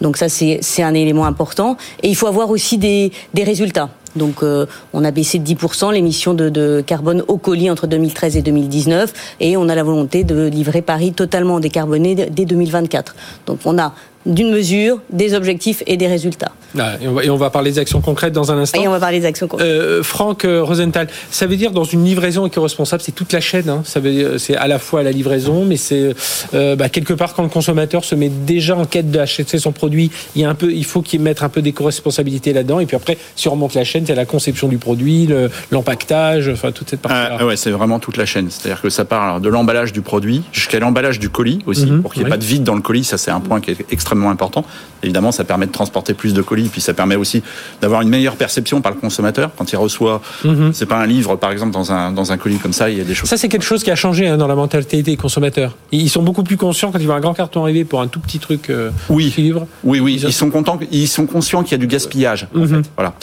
Donc 0.00 0.16
ça, 0.16 0.28
c'est 0.28 0.82
un 0.82 0.94
élément 0.94 1.26
important. 1.26 1.76
Et 2.02 2.08
il 2.08 2.16
faut 2.16 2.26
avoir 2.26 2.50
aussi 2.50 2.78
des, 2.78 3.12
des 3.34 3.44
résultats. 3.44 3.90
Donc, 4.16 4.42
euh, 4.42 4.66
on 4.92 5.04
a 5.04 5.10
baissé 5.10 5.38
de 5.38 5.44
10% 5.44 5.92
l'émission 5.92 6.34
de, 6.34 6.48
de, 6.48 6.82
carbone 6.84 7.22
au 7.28 7.36
colis 7.36 7.70
entre 7.70 7.86
2013 7.86 8.36
et 8.36 8.42
2019, 8.42 9.12
et 9.40 9.56
on 9.56 9.68
a 9.68 9.74
la 9.74 9.82
volonté 9.82 10.24
de 10.24 10.46
livrer 10.46 10.82
Paris 10.82 11.12
totalement 11.12 11.60
décarboné 11.60 12.14
dès 12.14 12.44
2024. 12.44 13.14
Donc, 13.46 13.60
on 13.64 13.78
a 13.78 13.94
d'une 14.26 14.50
mesure, 14.50 15.00
des 15.10 15.34
objectifs 15.34 15.82
et 15.86 15.96
des 15.96 16.06
résultats. 16.06 16.52
Ah, 16.78 16.92
et, 17.00 17.30
on 17.30 17.36
va, 17.36 17.50
parler 17.50 17.72
des 17.72 17.78
actions 17.78 18.00
concrètes 18.00 18.32
dans 18.32 18.52
un 18.52 18.58
instant. 18.58 18.82
Et 18.82 18.86
on 18.86 18.90
va 18.90 19.00
parler 19.00 19.20
des 19.20 19.26
actions 19.26 19.48
concrètes. 19.48 19.66
Euh, 19.66 20.02
Franck 20.02 20.44
euh, 20.44 20.62
Rosenthal, 20.62 21.08
ça 21.30 21.46
veut 21.46 21.56
dire 21.56 21.72
dans 21.72 21.84
une 21.84 22.04
livraison 22.04 22.46
éco-responsable, 22.46 23.02
c'est 23.02 23.14
toute 23.14 23.32
la 23.32 23.40
chaîne. 23.40 23.68
Hein. 23.68 23.82
Ça 23.84 23.98
veut 23.98 24.38
c'est 24.38 24.56
à 24.56 24.68
la 24.68 24.78
fois 24.78 25.02
la 25.02 25.10
livraison, 25.10 25.64
mais 25.64 25.76
c'est 25.76 26.14
euh, 26.54 26.76
bah, 26.76 26.88
quelque 26.88 27.14
part 27.14 27.34
quand 27.34 27.42
le 27.42 27.48
consommateur 27.48 28.04
se 28.04 28.14
met 28.14 28.28
déjà 28.28 28.76
en 28.76 28.84
quête 28.84 29.10
d'acheter 29.10 29.58
son 29.58 29.72
produit, 29.72 30.10
il 30.36 30.42
y 30.42 30.44
a 30.44 30.50
un 30.50 30.54
peu, 30.54 30.70
il 30.70 30.84
faut 30.84 31.02
qu'il 31.02 31.20
mette 31.20 31.42
un 31.42 31.48
peu 31.48 31.62
d'éco-responsabilité 31.62 32.52
là-dedans. 32.52 32.78
Et 32.80 32.86
puis 32.86 32.96
après, 32.96 33.16
si 33.36 33.48
on 33.48 33.52
remonte 33.52 33.74
la 33.74 33.84
chaîne, 33.84 34.04
c'est 34.06 34.14
la 34.14 34.26
conception 34.26 34.68
du 34.68 34.78
produit, 34.78 35.28
l'empaquetage, 35.70 36.48
enfin 36.48 36.72
toute 36.72 36.90
cette 36.90 37.00
partie-là. 37.00 37.38
Ah, 37.40 37.46
ouais, 37.46 37.56
c'est 37.56 37.70
vraiment 37.70 37.98
toute 37.98 38.16
la 38.16 38.26
chaîne. 38.26 38.48
C'est-à-dire 38.50 38.82
que 38.82 38.90
ça 38.90 39.04
part 39.04 39.40
de 39.40 39.48
l'emballage 39.48 39.92
du 39.92 40.02
produit 40.02 40.42
jusqu'à 40.52 40.78
l'emballage 40.78 41.18
du 41.18 41.30
colis 41.30 41.60
aussi, 41.66 41.86
mhm. 41.86 42.02
pour 42.02 42.12
qu'il 42.12 42.22
n'y 42.22 42.28
ait 42.28 42.30
pas 42.30 42.36
de 42.36 42.44
vide 42.44 42.64
dans 42.64 42.74
le 42.74 42.82
colis. 42.82 43.04
Ça, 43.04 43.18
c'est 43.18 43.30
un 43.30 43.40
point 43.40 43.60
qui 43.60 43.72
est 43.72 43.84
extrêmement 43.90 44.09
important. 44.12 44.64
Évidemment, 45.02 45.32
ça 45.32 45.44
permet 45.44 45.66
de 45.66 45.72
transporter 45.72 46.14
plus 46.14 46.34
de 46.34 46.42
colis, 46.42 46.68
puis 46.68 46.80
ça 46.80 46.94
permet 46.94 47.16
aussi 47.16 47.42
d'avoir 47.80 48.02
une 48.02 48.08
meilleure 48.08 48.36
perception 48.36 48.80
par 48.80 48.92
le 48.92 48.98
consommateur 48.98 49.50
quand 49.56 49.72
il 49.72 49.76
reçoit. 49.76 50.20
Mhm. 50.44 50.72
C'est 50.72 50.86
pas 50.86 50.98
un 50.98 51.06
livre, 51.06 51.36
par 51.36 51.52
exemple, 51.52 51.72
dans 51.72 51.92
un 51.92 52.12
dans 52.12 52.32
un 52.32 52.36
colis 52.36 52.58
comme 52.58 52.72
ça, 52.72 52.90
il 52.90 52.98
y 52.98 53.00
a 53.00 53.04
des 53.04 53.14
choses. 53.14 53.28
Ça, 53.28 53.36
c'est 53.36 53.48
quelque 53.48 53.64
chose 53.64 53.82
qui 53.82 53.90
a 53.90 53.96
changé 53.96 54.28
hein, 54.28 54.36
dans 54.36 54.46
la 54.46 54.54
mentalité 54.54 55.02
des 55.02 55.16
consommateurs. 55.16 55.76
Ils 55.92 56.10
sont 56.10 56.22
beaucoup 56.22 56.42
plus 56.42 56.56
conscients 56.56 56.90
quand 56.90 56.98
ils 56.98 57.06
voient 57.06 57.16
un 57.16 57.20
grand 57.20 57.34
carton 57.34 57.62
arriver 57.62 57.84
pour 57.84 58.00
un 58.00 58.08
tout 58.08 58.20
petit 58.20 58.38
truc. 58.38 58.70
Euh, 58.70 58.90
oui. 59.08 59.32
Livre. 59.36 59.66
Oui, 59.84 60.00
oui. 60.00 60.20
Ils 60.22 60.32
sont 60.32 60.50
contents. 60.50 60.78
Ils 60.90 61.08
sont 61.08 61.26
conscients 61.26 61.62
qu'il 61.62 61.72
y 61.72 61.74
a 61.74 61.78
du 61.78 61.86
gaspillage. 61.86 62.48
En 62.54 62.60
mhm. 62.60 62.68
fait. 62.68 62.90
Voilà. 62.96 63.14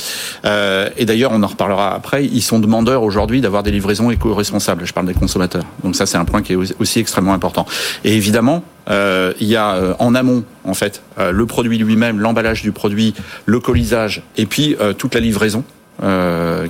Euh, 0.46 0.90
et 0.98 1.06
d'ailleurs, 1.06 1.32
on 1.34 1.44
en 1.44 1.48
reparlera 1.48 1.94
après. 1.94 2.26
Ils 2.26 2.42
sont 2.42 2.60
demandeurs 2.60 3.04
aujourd'hui 3.04 3.42
d'avoir 3.42 3.64
des 3.64 3.72
livraisons 3.72 4.10
éco-responsables. 4.12 4.86
Je 4.86 4.94
parle 4.94 5.08
des 5.08 5.14
consommateurs. 5.14 5.64
Donc 5.84 5.96
ça, 5.96 6.06
c'est 6.06 6.18
un 6.18 6.26
point 6.26 6.42
qui 6.42 6.54
est 6.54 6.56
aussi 6.56 7.00
extrêmement 7.00 7.34
important. 7.34 7.66
Et 8.04 8.16
évidemment, 8.16 8.64
euh, 8.90 9.34
il 9.40 9.48
y 9.48 9.56
a 9.56 9.76
euh, 9.76 9.94
en 10.00 10.16
amont 10.16 10.44
en 10.64 10.74
fait 10.74 11.02
euh, 11.20 11.32
le 11.32 11.46
produit 11.46 11.78
lui-même, 11.78 12.20
l'emballage 12.20 12.62
du 12.62 12.72
produit, 12.72 13.14
le 13.46 13.60
colisage 13.60 14.24
et 14.38 14.46
puis 14.46 14.76
toute 14.98 15.14
la 15.14 15.22
livraison. 15.22 15.64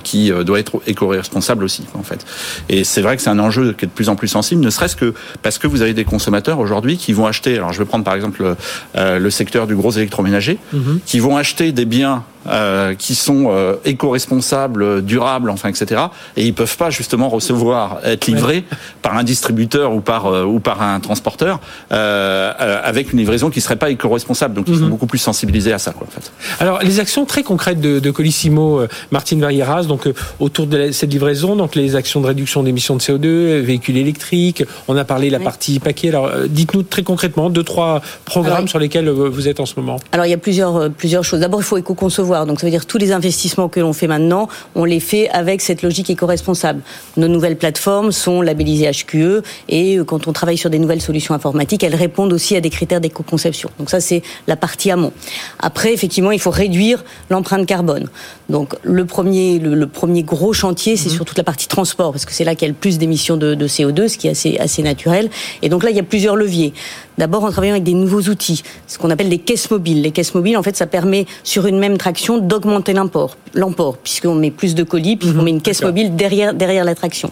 Qui 0.04 0.32
doit 0.46 0.58
être 0.58 0.80
éco-responsable 0.86 1.62
aussi 1.62 1.84
en 1.92 2.02
fait. 2.02 2.24
Et 2.70 2.82
c'est 2.82 3.02
vrai 3.02 3.14
que 3.14 3.20
c'est 3.20 3.28
un 3.28 3.38
enjeu 3.38 3.74
qui 3.74 3.84
est 3.84 3.88
de 3.88 3.92
plus 3.92 4.08
en 4.08 4.16
plus 4.16 4.28
sensible, 4.28 4.62
ne 4.62 4.70
serait-ce 4.70 4.96
que 4.96 5.12
parce 5.42 5.58
que 5.58 5.66
vous 5.66 5.82
avez 5.82 5.92
des 5.92 6.06
consommateurs 6.06 6.58
aujourd'hui 6.60 6.96
qui 6.96 7.12
vont 7.12 7.26
acheter. 7.26 7.56
Alors 7.56 7.74
je 7.74 7.78
vais 7.78 7.84
prendre 7.84 8.04
par 8.04 8.14
exemple 8.14 8.54
le, 8.94 9.30
secteur 9.30 9.66
du 9.66 9.76
gros 9.76 9.90
électroménager, 9.90 10.58
mhm. 10.72 11.00
qui 11.04 11.18
vont 11.18 11.36
acheter 11.36 11.72
des 11.72 11.84
biens 11.84 12.24
euh, 12.48 12.94
qui 12.94 13.14
sont 13.14 13.46
euh, 13.50 13.74
éco-responsables, 13.84 15.02
durables, 15.02 15.50
enfin, 15.50 15.68
etc. 15.68 16.02
Et 16.36 16.46
ils 16.46 16.54
peuvent 16.54 16.76
pas 16.76 16.88
justement 16.88 17.28
recevoir, 17.28 17.98
être 18.04 18.26
livrés 18.26 18.64
par 19.02 19.16
un 19.16 19.22
distributeur 19.22 19.92
ou 19.92 20.00
par 20.00 20.26
euh, 20.26 20.44
ou 20.44 20.60
par 20.60 20.80
un 20.82 21.00
transporteur 21.00 21.60
avec 21.90 23.12
une 23.12 23.18
livraison 23.18 23.50
qui 23.50 23.60
serait 23.60 23.76
pas 23.76 23.90
éco-responsable. 23.90 24.54
Donc 24.54 24.66
ils 24.68 24.76
sont 24.76 24.84
mhm. 24.84 24.90
beaucoup 24.90 25.06
plus 25.06 25.18
sensibilisés 25.18 25.72
à 25.72 25.78
ça, 25.78 25.92
quoi, 25.92 26.06
en 26.06 26.10
fait. 26.10 26.32
Alors 26.60 26.78
les 26.80 27.00
actions 27.00 27.26
très 27.26 27.42
concrètes 27.42 27.80
de, 27.80 27.98
de 27.98 28.10
Colissimo, 28.10 28.82
Martine 29.10 29.40
Varieras, 29.40 29.82
donc 29.84 30.08
autour 30.40 30.66
de 30.66 30.90
cette 30.90 31.12
livraison, 31.12 31.56
donc 31.56 31.74
les 31.74 31.96
actions 31.96 32.20
de 32.20 32.26
réduction 32.26 32.62
d'émissions 32.62 32.96
de 32.96 33.00
CO2, 33.00 33.60
véhicules 33.60 33.96
électriques. 33.96 34.64
On 34.86 34.96
a 34.96 35.04
parlé 35.04 35.28
de 35.28 35.32
la 35.32 35.40
partie 35.40 35.80
paquet. 35.80 36.08
Alors 36.08 36.30
dites-nous 36.48 36.82
très 36.82 37.02
concrètement 37.02 37.50
deux 37.50 37.64
trois 37.64 38.00
programmes 38.24 38.68
sur 38.68 38.78
lesquels 38.78 39.08
vous 39.10 39.48
êtes 39.48 39.60
en 39.60 39.66
ce 39.66 39.74
moment. 39.76 39.98
Alors 40.12 40.26
il 40.26 40.30
y 40.30 40.34
a 40.34 40.38
plusieurs 40.38 40.90
plusieurs 40.90 41.24
choses. 41.24 41.40
D'abord 41.40 41.60
il 41.60 41.64
faut 41.64 41.76
éco-concevoir 41.76 42.37
donc 42.46 42.60
ça 42.60 42.66
veut 42.66 42.70
dire 42.70 42.86
tous 42.86 42.98
les 42.98 43.12
investissements 43.12 43.68
que 43.68 43.80
l'on 43.80 43.92
fait 43.92 44.06
maintenant, 44.06 44.48
on 44.74 44.84
les 44.84 45.00
fait 45.00 45.28
avec 45.30 45.60
cette 45.60 45.82
logique 45.82 46.10
éco-responsable. 46.10 46.80
Nos 47.16 47.28
nouvelles 47.28 47.56
plateformes 47.56 48.12
sont 48.12 48.42
labellisées 48.42 48.90
HQE 48.90 49.42
et 49.68 49.98
euh, 49.98 50.04
quand 50.04 50.28
on 50.28 50.32
travaille 50.32 50.58
sur 50.58 50.70
des 50.70 50.78
nouvelles 50.78 51.00
solutions 51.00 51.34
informatiques, 51.34 51.82
elles 51.84 51.94
répondent 51.94 52.32
aussi 52.32 52.56
à 52.56 52.60
des 52.60 52.70
critères 52.70 53.00
d'éco-conception. 53.00 53.70
Donc 53.78 53.90
ça 53.90 54.00
c'est 54.00 54.22
la 54.46 54.56
partie 54.56 54.90
amont. 54.90 55.12
Après 55.58 55.92
effectivement, 55.92 56.30
il 56.30 56.40
faut 56.40 56.50
réduire 56.50 57.04
l'empreinte 57.30 57.66
carbone. 57.66 58.08
Donc 58.48 58.74
le 58.82 59.04
premier 59.04 59.58
le, 59.58 59.86
premier 59.86 60.22
gros 60.22 60.52
chantier, 60.52 60.96
c'est 60.96 61.08
mhm. 61.08 61.14
sur 61.14 61.24
toute 61.24 61.38
la 61.38 61.44
partie 61.44 61.68
transport 61.68 62.12
parce 62.12 62.24
que 62.24 62.32
c'est 62.32 62.44
là 62.44 62.54
qu'il 62.54 62.66
y 62.66 62.70
a 62.70 62.72
le 62.72 62.78
plus 62.78 62.98
d'émissions 62.98 63.36
de, 63.36 63.54
de, 63.54 63.68
CO2, 63.68 64.08
ce 64.08 64.18
qui 64.18 64.28
est 64.28 64.32
assez 64.32 64.58
assez 64.58 64.82
naturel. 64.82 65.30
Et 65.62 65.68
donc 65.68 65.84
là 65.84 65.90
il 65.90 65.96
y 65.96 66.00
a 66.00 66.04
plusieurs 66.04 66.36
leviers. 66.36 66.72
D'abord 67.18 67.42
en 67.42 67.50
travaillant 67.50 67.74
avec 67.74 67.82
des 67.82 67.94
nouveaux 67.94 68.22
outils, 68.22 68.62
ce 68.86 68.96
qu'on 68.96 69.10
appelle 69.10 69.28
des 69.28 69.38
caisses 69.38 69.70
mobiles. 69.70 70.02
Les 70.02 70.12
caisses 70.12 70.34
mobiles 70.34 70.56
en 70.56 70.62
fait 70.62 70.76
ça 70.76 70.86
permet 70.86 71.26
sur 71.42 71.66
une 71.66 71.78
même 71.78 71.98
traction 71.98 72.17
d'augmenter 72.38 72.92
l'emport, 72.92 73.36
l'emport, 73.54 73.96
puisqu'on 73.98 74.34
met 74.34 74.50
plus 74.50 74.74
de 74.74 74.82
colis, 74.82 75.16
puisqu'on 75.16 75.38
mhm. 75.38 75.44
met 75.44 75.50
une 75.50 75.62
caisse 75.62 75.82
mobile 75.82 76.16
derrière 76.16 76.54
derrière 76.54 76.84
l'attraction. 76.84 77.30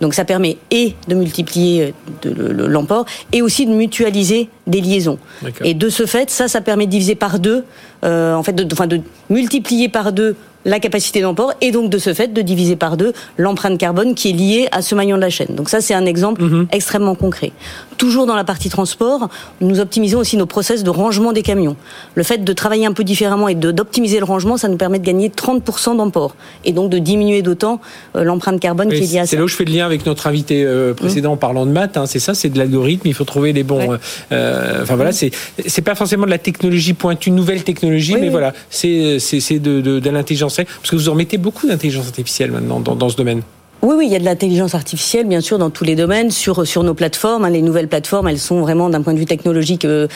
Donc 0.00 0.14
ça 0.14 0.24
permet 0.24 0.56
et 0.70 0.94
de 1.08 1.14
multiplier 1.14 1.94
euh, 2.26 2.68
l'emport 2.68 3.06
et 3.32 3.42
aussi 3.42 3.66
de 3.66 3.72
mutualiser 3.72 4.48
des 4.66 4.80
liaisons. 4.80 5.18
Et 5.62 5.74
de 5.74 5.88
ce 5.88 6.06
fait, 6.06 6.30
ça, 6.30 6.48
ça 6.48 6.60
permet 6.60 6.86
de 6.86 6.90
diviser 6.90 7.14
par 7.14 7.38
deux, 7.38 7.64
euh, 8.04 8.34
en 8.34 8.42
fait, 8.42 8.52
de, 8.52 8.66
enfin, 8.72 8.86
de 8.86 9.00
multiplier 9.30 9.88
par 9.88 10.12
deux 10.12 10.36
la 10.66 10.80
capacité 10.80 11.22
d'emport 11.22 11.54
et 11.60 11.70
donc 11.70 11.90
de 11.90 11.96
ce 11.96 12.12
fait 12.12 12.32
de 12.32 12.42
diviser 12.42 12.76
par 12.76 12.96
deux 12.96 13.12
l'empreinte 13.38 13.78
carbone 13.78 14.14
qui 14.14 14.30
est 14.30 14.32
liée 14.32 14.68
à 14.72 14.82
ce 14.82 14.94
maillon 14.94 15.16
de 15.16 15.22
la 15.22 15.30
chaîne. 15.30 15.54
Donc 15.54 15.70
ça 15.70 15.80
c'est 15.80 15.94
un 15.94 16.04
exemple 16.04 16.42
mhm. 16.42 16.66
extrêmement 16.72 17.14
concret. 17.14 17.52
Toujours 17.96 18.26
dans 18.26 18.34
la 18.34 18.44
partie 18.44 18.68
transport, 18.68 19.30
nous 19.60 19.80
optimisons 19.80 20.18
aussi 20.18 20.36
nos 20.36 20.44
process 20.44 20.82
de 20.82 20.90
rangement 20.90 21.32
des 21.32 21.42
camions. 21.42 21.76
Le 22.14 22.24
fait 22.24 22.44
de 22.44 22.52
travailler 22.52 22.84
un 22.84 22.92
peu 22.92 23.04
différemment 23.04 23.48
et 23.48 23.54
d'optimiser 23.54 24.18
le 24.18 24.24
rangement, 24.24 24.58
ça 24.58 24.68
nous 24.68 24.76
permet 24.76 24.98
de 24.98 25.04
gagner 25.04 25.28
30% 25.30 25.96
d'emport 25.96 26.34
et 26.64 26.72
donc 26.72 26.90
de 26.90 26.98
diminuer 26.98 27.40
d'autant 27.40 27.80
euh, 28.16 28.24
l'empreinte 28.24 28.60
carbone 28.60 28.90
qui 28.90 28.96
est 28.96 29.12
liée 29.12 29.18
à 29.20 29.22
ça. 29.22 29.30
C'est 29.30 29.36
là 29.36 29.44
où 29.44 29.48
je 29.48 29.54
fais 29.54 29.64
le 29.64 29.72
lien 29.72 29.86
avec 29.86 30.04
notre 30.04 30.26
invité 30.26 30.64
euh, 30.64 30.92
précédent 30.92 31.32
en 31.32 31.36
parlant 31.36 31.64
de 31.64 31.70
maths. 31.70 31.96
Hein, 31.96 32.06
c'est 32.06 32.18
ça, 32.18 32.34
c'est 32.34 32.48
de 32.48 32.58
l'algorithme. 32.58 33.06
Il 33.06 33.14
faut 33.14 33.24
trouver 33.24 33.52
les 33.52 33.62
bons. 33.62 33.96
Euh, 34.32 34.55
enfin 34.82 34.96
voilà, 34.96 35.12
c'est 35.12 35.30
c'est 35.66 35.82
pas 35.82 35.94
forcément 35.94 36.24
de 36.24 36.30
la 36.30 36.38
technologie 36.38 36.92
pointue, 36.92 37.30
nouvelle 37.30 37.62
technologie, 37.64 38.16
mais 38.20 38.28
voilà, 38.28 38.52
c'est 38.70 39.18
c'est 39.18 39.58
de, 39.58 39.80
de, 39.80 39.98
de 40.00 40.10
l'intelligence 40.10 40.56
parce 40.56 40.90
que 40.90 40.96
vous 40.96 41.08
en 41.08 41.14
mettez 41.14 41.38
beaucoup 41.38 41.66
d'intelligence 41.66 42.06
artificielle 42.06 42.50
maintenant 42.50 42.80
dans, 42.80 42.94
dans 42.94 43.08
ce 43.08 43.16
domaine. 43.16 43.42
Oui, 43.82 43.94
oui, 43.98 44.06
il 44.06 44.12
y 44.12 44.16
a 44.16 44.18
de 44.18 44.24
l'intelligence 44.24 44.74
artificielle, 44.74 45.26
bien 45.26 45.40
sûr, 45.40 45.58
dans 45.58 45.70
tous 45.70 45.84
les 45.84 45.96
domaines, 45.96 46.30
sur 46.30 46.66
sur 46.66 46.82
nos 46.82 46.94
plateformes. 46.94 47.44
Hein. 47.44 47.50
les 47.50 47.62
nouvelles 47.62 47.88
plateformes, 47.88 48.28
elles 48.28 48.38
sont 48.38 48.60
vraiment, 48.60 48.88
d'un 48.88 49.02
point 49.02 49.12
de 49.12 49.18
vue 49.18 49.26
technologique, 49.26 49.84
euh, 49.84 50.06
euh, 50.06 50.08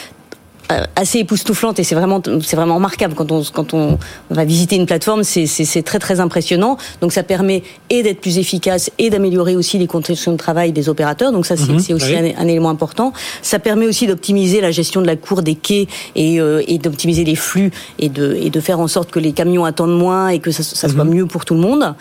assez 0.96 1.18
époustouflante 1.18 1.78
et 1.78 1.84
c'est 1.84 1.94
vraiment 1.94 2.22
c'est 2.42 2.56
vraiment 2.56 2.76
remarquable 2.76 3.14
quand 3.14 3.32
on 3.32 3.42
quand 3.42 3.74
on 3.74 3.98
va 4.30 4.44
visiter 4.44 4.76
une 4.76 4.86
plateforme 4.86 5.24
c'est 5.24 5.46
c'est 5.46 5.82
très 5.82 5.98
très 5.98 6.20
impressionnant. 6.20 6.76
Donc 7.00 7.12
ça 7.12 7.22
permet 7.22 7.62
et 7.88 8.02
d'être 8.02 8.20
plus 8.20 8.38
efficace 8.38 8.90
et 8.98 9.10
d'améliorer 9.10 9.56
aussi 9.56 9.78
les 9.78 9.86
conditions 9.86 10.32
de 10.32 10.36
travail 10.36 10.72
des 10.72 10.88
opérateurs. 10.88 11.32
Donc 11.32 11.46
ça 11.46 11.56
c'est 11.56 11.70
mhm. 11.70 11.96
aussi 11.96 12.14
un, 12.14 12.46
élément 12.46 12.70
important. 12.70 13.12
Ça 13.42 13.58
permet 13.58 13.86
aussi 13.86 14.06
d'optimiser 14.06 14.60
la 14.60 14.70
gestion 14.70 15.00
de 15.00 15.06
la 15.06 15.16
cour 15.16 15.42
des 15.42 15.54
quais 15.54 15.86
et, 16.14 16.40
euh, 16.40 16.62
et 16.66 16.78
d'optimiser 16.78 17.24
les 17.24 17.36
flux 17.36 17.70
et 17.98 18.08
de 18.08 18.34
et 18.34 18.50
de 18.50 18.60
faire 18.60 18.80
en 18.80 18.88
sorte 18.88 19.10
que 19.10 19.18
les 19.18 19.32
camions 19.32 19.64
attendent 19.64 19.98
moins 19.98 20.28
et 20.28 20.38
que 20.38 20.50
ça, 20.50 20.62
ça 20.62 20.88
soit 20.88 21.04
mhm. 21.04 21.14
mieux 21.14 21.26
pour 21.26 21.44
tout 21.44 21.54
le 21.54 21.60
monde. 21.60 21.94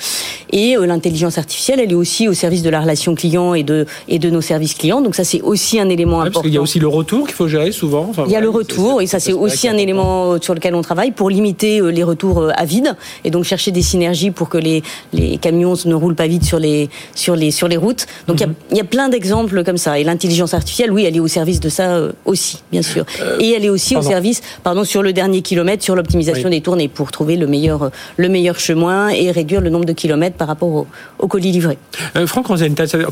Et 0.51 0.77
euh, 0.77 0.85
l'intelligence 0.85 1.37
artificielle 1.37 1.79
elle 1.79 1.91
est 1.91 1.95
aussi 1.95 2.27
au 2.27 2.33
service 2.33 2.63
de 2.63 2.69
la 2.69 2.81
relation 2.81 3.15
client 3.15 3.53
et 3.53 3.63
de 3.63 3.85
et 4.07 4.19
de 4.19 4.29
nos 4.29 4.41
services 4.41 4.73
clients. 4.73 5.01
Donc 5.01 5.15
ça 5.15 5.23
c'est 5.23 5.41
aussi 5.41 5.79
un 5.79 5.89
élément 5.89 6.21
important 6.21 6.39
parce 6.39 6.43
qu'il 6.43 6.53
y 6.53 6.57
a 6.57 6.61
aussi 6.61 6.79
le 6.79 6.87
retour 6.87 7.25
qu'il 7.25 7.35
faut 7.35 7.47
gérer 7.47 7.71
souvent. 7.71 8.07
Enfin, 8.09 8.23
il 8.25 8.31
y 8.31 8.35
a 8.35 8.41
le 8.41 8.49
retours, 8.59 9.01
et 9.01 9.07
ça 9.07 9.19
c'est 9.19 9.33
aussi 9.33 9.67
un 9.67 9.77
élément 9.77 10.39
sur 10.41 10.53
lequel 10.53 10.75
on 10.75 10.81
travaille 10.81 11.11
pour 11.11 11.29
limiter 11.29 11.79
euh, 11.79 11.89
les 11.89 12.03
retours 12.03 12.39
euh, 12.39 12.51
à 12.55 12.65
vide 12.65 12.95
et 13.23 13.31
donc 13.31 13.43
chercher 13.43 13.71
des 13.71 13.81
synergies 13.81 14.31
pour 14.31 14.49
que 14.49 14.57
les, 14.57 14.83
les 15.13 15.37
camions 15.37 15.73
ne 15.85 15.93
roulent 15.93 16.15
pas 16.15 16.27
vite 16.27 16.43
sur 16.43 16.59
les, 16.59 16.89
sur 17.15 17.35
les, 17.35 17.51
sur 17.51 17.67
les 17.67 17.77
routes. 17.77 18.05
Donc 18.27 18.37
il 18.37 18.41
y, 18.41 18.43
a, 18.43 18.47
mhm. 18.47 18.55
y, 18.73 18.79
a, 18.79 18.83
plein 18.83 19.09
d'exemples 19.09 19.63
comme 19.63 19.77
ça. 19.77 19.99
Et 19.99 20.03
l'intelligence 20.03 20.53
artificielle, 20.53 20.91
oui, 20.91 21.05
elle 21.05 21.15
est 21.15 21.19
au 21.19 21.27
service 21.27 21.59
de 21.59 21.69
ça 21.69 21.95
euh, 21.95 22.11
aussi, 22.25 22.61
bien 22.71 22.81
sûr. 22.81 23.05
et 23.39 23.51
elle 23.51 23.65
est 23.65 23.69
aussi 23.69 23.95
au 23.95 24.01
service, 24.01 24.41
pardon, 24.63 24.83
sur 24.83 25.01
le 25.03 25.13
dernier 25.13 25.41
kilomètre, 25.41 25.83
sur 25.83 25.95
l'optimisation 25.95 26.49
des 26.49 26.61
tournées 26.61 26.87
pour 26.87 27.11
trouver 27.11 27.35
le 27.37 27.47
meilleur, 27.47 27.91
le 28.17 28.29
meilleur 28.29 28.59
chemin 28.59 29.09
et 29.09 29.31
réduire 29.31 29.61
le 29.61 29.69
nombre 29.69 29.85
de 29.85 29.93
kilomètres 29.93 30.35
par 30.35 30.47
rapport 30.47 30.69
au, 30.69 30.87
au 31.19 31.27
colis 31.27 31.51
livré. 31.51 31.77
Franck 32.25 32.47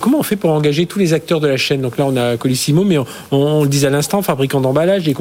comment 0.02 0.20
on 0.20 0.24
fait 0.24 0.36
pour 0.36 0.52
engager 0.52 0.86
tous 0.86 1.00
les 1.00 1.14
acteurs 1.14 1.40
de 1.40 1.48
la 1.48 1.58
chaîne? 1.58 1.82
Donc 1.82 1.98
là, 1.98 2.06
on 2.08 2.16
a 2.16 2.38
Colissimo, 2.38 2.84
mais 2.84 2.98
on, 2.98 3.06
on, 3.32 3.64
le 3.64 3.70
disait 3.70 3.88
à 3.88 3.90
l'instant, 3.90 4.22
fabricants 4.22 4.62
d'emballage, 4.62 5.06
les 5.06 5.14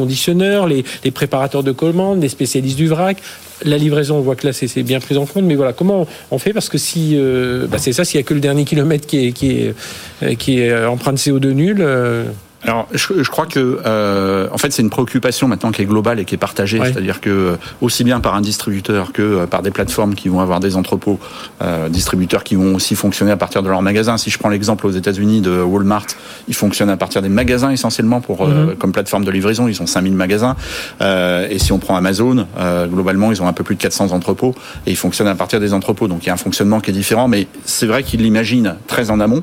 les, 0.66 1.10
préparateurs 1.10 1.62
de 1.62 1.72
commandes, 1.72 2.20
les 2.20 2.28
spécialistes 2.28 2.76
du 2.76 2.88
vrac. 2.88 3.18
La 3.64 3.78
livraison, 3.78 4.16
on 4.16 4.20
voit 4.20 4.36
que 4.36 4.46
là, 4.46 4.52
c'est 4.52 4.82
bien 4.82 5.00
pris 5.00 5.16
en 5.16 5.24
compte. 5.24 5.44
Mais 5.44 5.54
voilà, 5.54 5.72
comment 5.72 6.06
on 6.30 6.38
fait? 6.38 6.52
Parce 6.52 6.68
que 6.68 6.78
si, 6.78 7.12
euh, 7.14 7.66
bah 7.66 7.78
c'est 7.78 7.92
ça, 7.92 8.04
s'il 8.04 8.18
n'y 8.18 8.24
a 8.24 8.26
que 8.26 8.34
le 8.34 8.40
dernier 8.40 8.64
kilomètre 8.64 9.06
qui 9.06 9.26
est, 9.26 9.74
euh, 10.22 10.34
euh, 10.48 10.86
empreinte 10.86 11.18
CO2 11.18 11.52
nulle. 11.52 11.86
Alors, 12.66 12.88
je, 12.92 13.22
je, 13.22 13.30
crois 13.30 13.46
que, 13.46 13.80
euh, 13.86 14.48
en 14.52 14.58
fait, 14.58 14.72
c'est 14.72 14.82
une 14.82 14.90
préoccupation 14.90 15.46
maintenant 15.46 15.70
qui 15.70 15.82
est 15.82 15.86
globale 15.86 16.18
et 16.18 16.24
qui 16.24 16.34
est 16.34 16.38
partagée. 16.38 16.80
C'est-à-dire 16.82 17.20
que, 17.20 17.30
euh, 17.30 17.56
aussi 17.80 18.02
bien 18.02 18.20
par 18.20 18.34
un 18.34 18.40
distributeur 18.40 19.12
que 19.12 19.22
euh, 19.22 19.46
par 19.46 19.62
des 19.62 19.70
plateformes 19.70 20.14
qui 20.14 20.28
vont 20.28 20.40
avoir 20.40 20.58
des 20.58 20.76
entrepôts, 20.76 21.20
euh, 21.62 21.88
distributeurs 21.88 22.42
qui 22.42 22.56
vont 22.56 22.74
aussi 22.74 22.96
fonctionner 22.96 23.30
à 23.30 23.36
partir 23.36 23.62
de 23.62 23.68
leurs 23.68 23.82
magasins. 23.82 24.16
Si 24.16 24.30
je 24.30 24.38
prends 24.38 24.48
l'exemple 24.48 24.86
aux 24.86 24.90
États-Unis 24.90 25.40
de 25.40 25.62
Walmart, 25.62 26.06
ils 26.48 26.54
fonctionnent 26.54 26.90
à 26.90 26.96
partir 26.96 27.22
des 27.22 27.28
magasins 27.28 27.70
essentiellement 27.70 28.20
pour 28.20 28.46
mhm. 28.46 28.74
comme 28.76 28.92
plateforme 28.92 29.24
de 29.24 29.30
livraison. 29.30 29.68
Ils 29.68 29.80
ont 29.80 29.86
5000 29.86 30.14
magasins. 30.14 30.56
et 31.00 31.58
si 31.58 31.72
on 31.72 31.78
prend 31.78 31.96
Amazon, 31.96 32.46
globalement, 32.90 33.30
ils 33.30 33.42
ont 33.42 33.48
un 33.48 33.52
peu 33.52 33.64
plus 33.64 33.76
de 33.76 33.80
400 33.80 34.12
entrepôts 34.12 34.54
et 34.86 34.90
ils 34.90 34.96
fonctionnent 34.96 35.28
à 35.28 35.34
partir 35.34 35.60
des 35.60 35.72
entrepôts. 35.72 36.08
Donc, 36.08 36.24
il 36.24 36.26
y 36.26 36.30
a 36.30 36.34
un 36.34 36.38
fonctionnement 36.38 36.80
qui 36.80 36.90
est 36.90 36.94
différent, 36.94 37.28
mais 37.28 37.46
c'est 37.64 37.86
vrai 37.86 38.02
qu'ils 38.02 38.22
l'imaginent 38.22 38.76
très 38.86 39.10
en 39.10 39.20
amont 39.20 39.42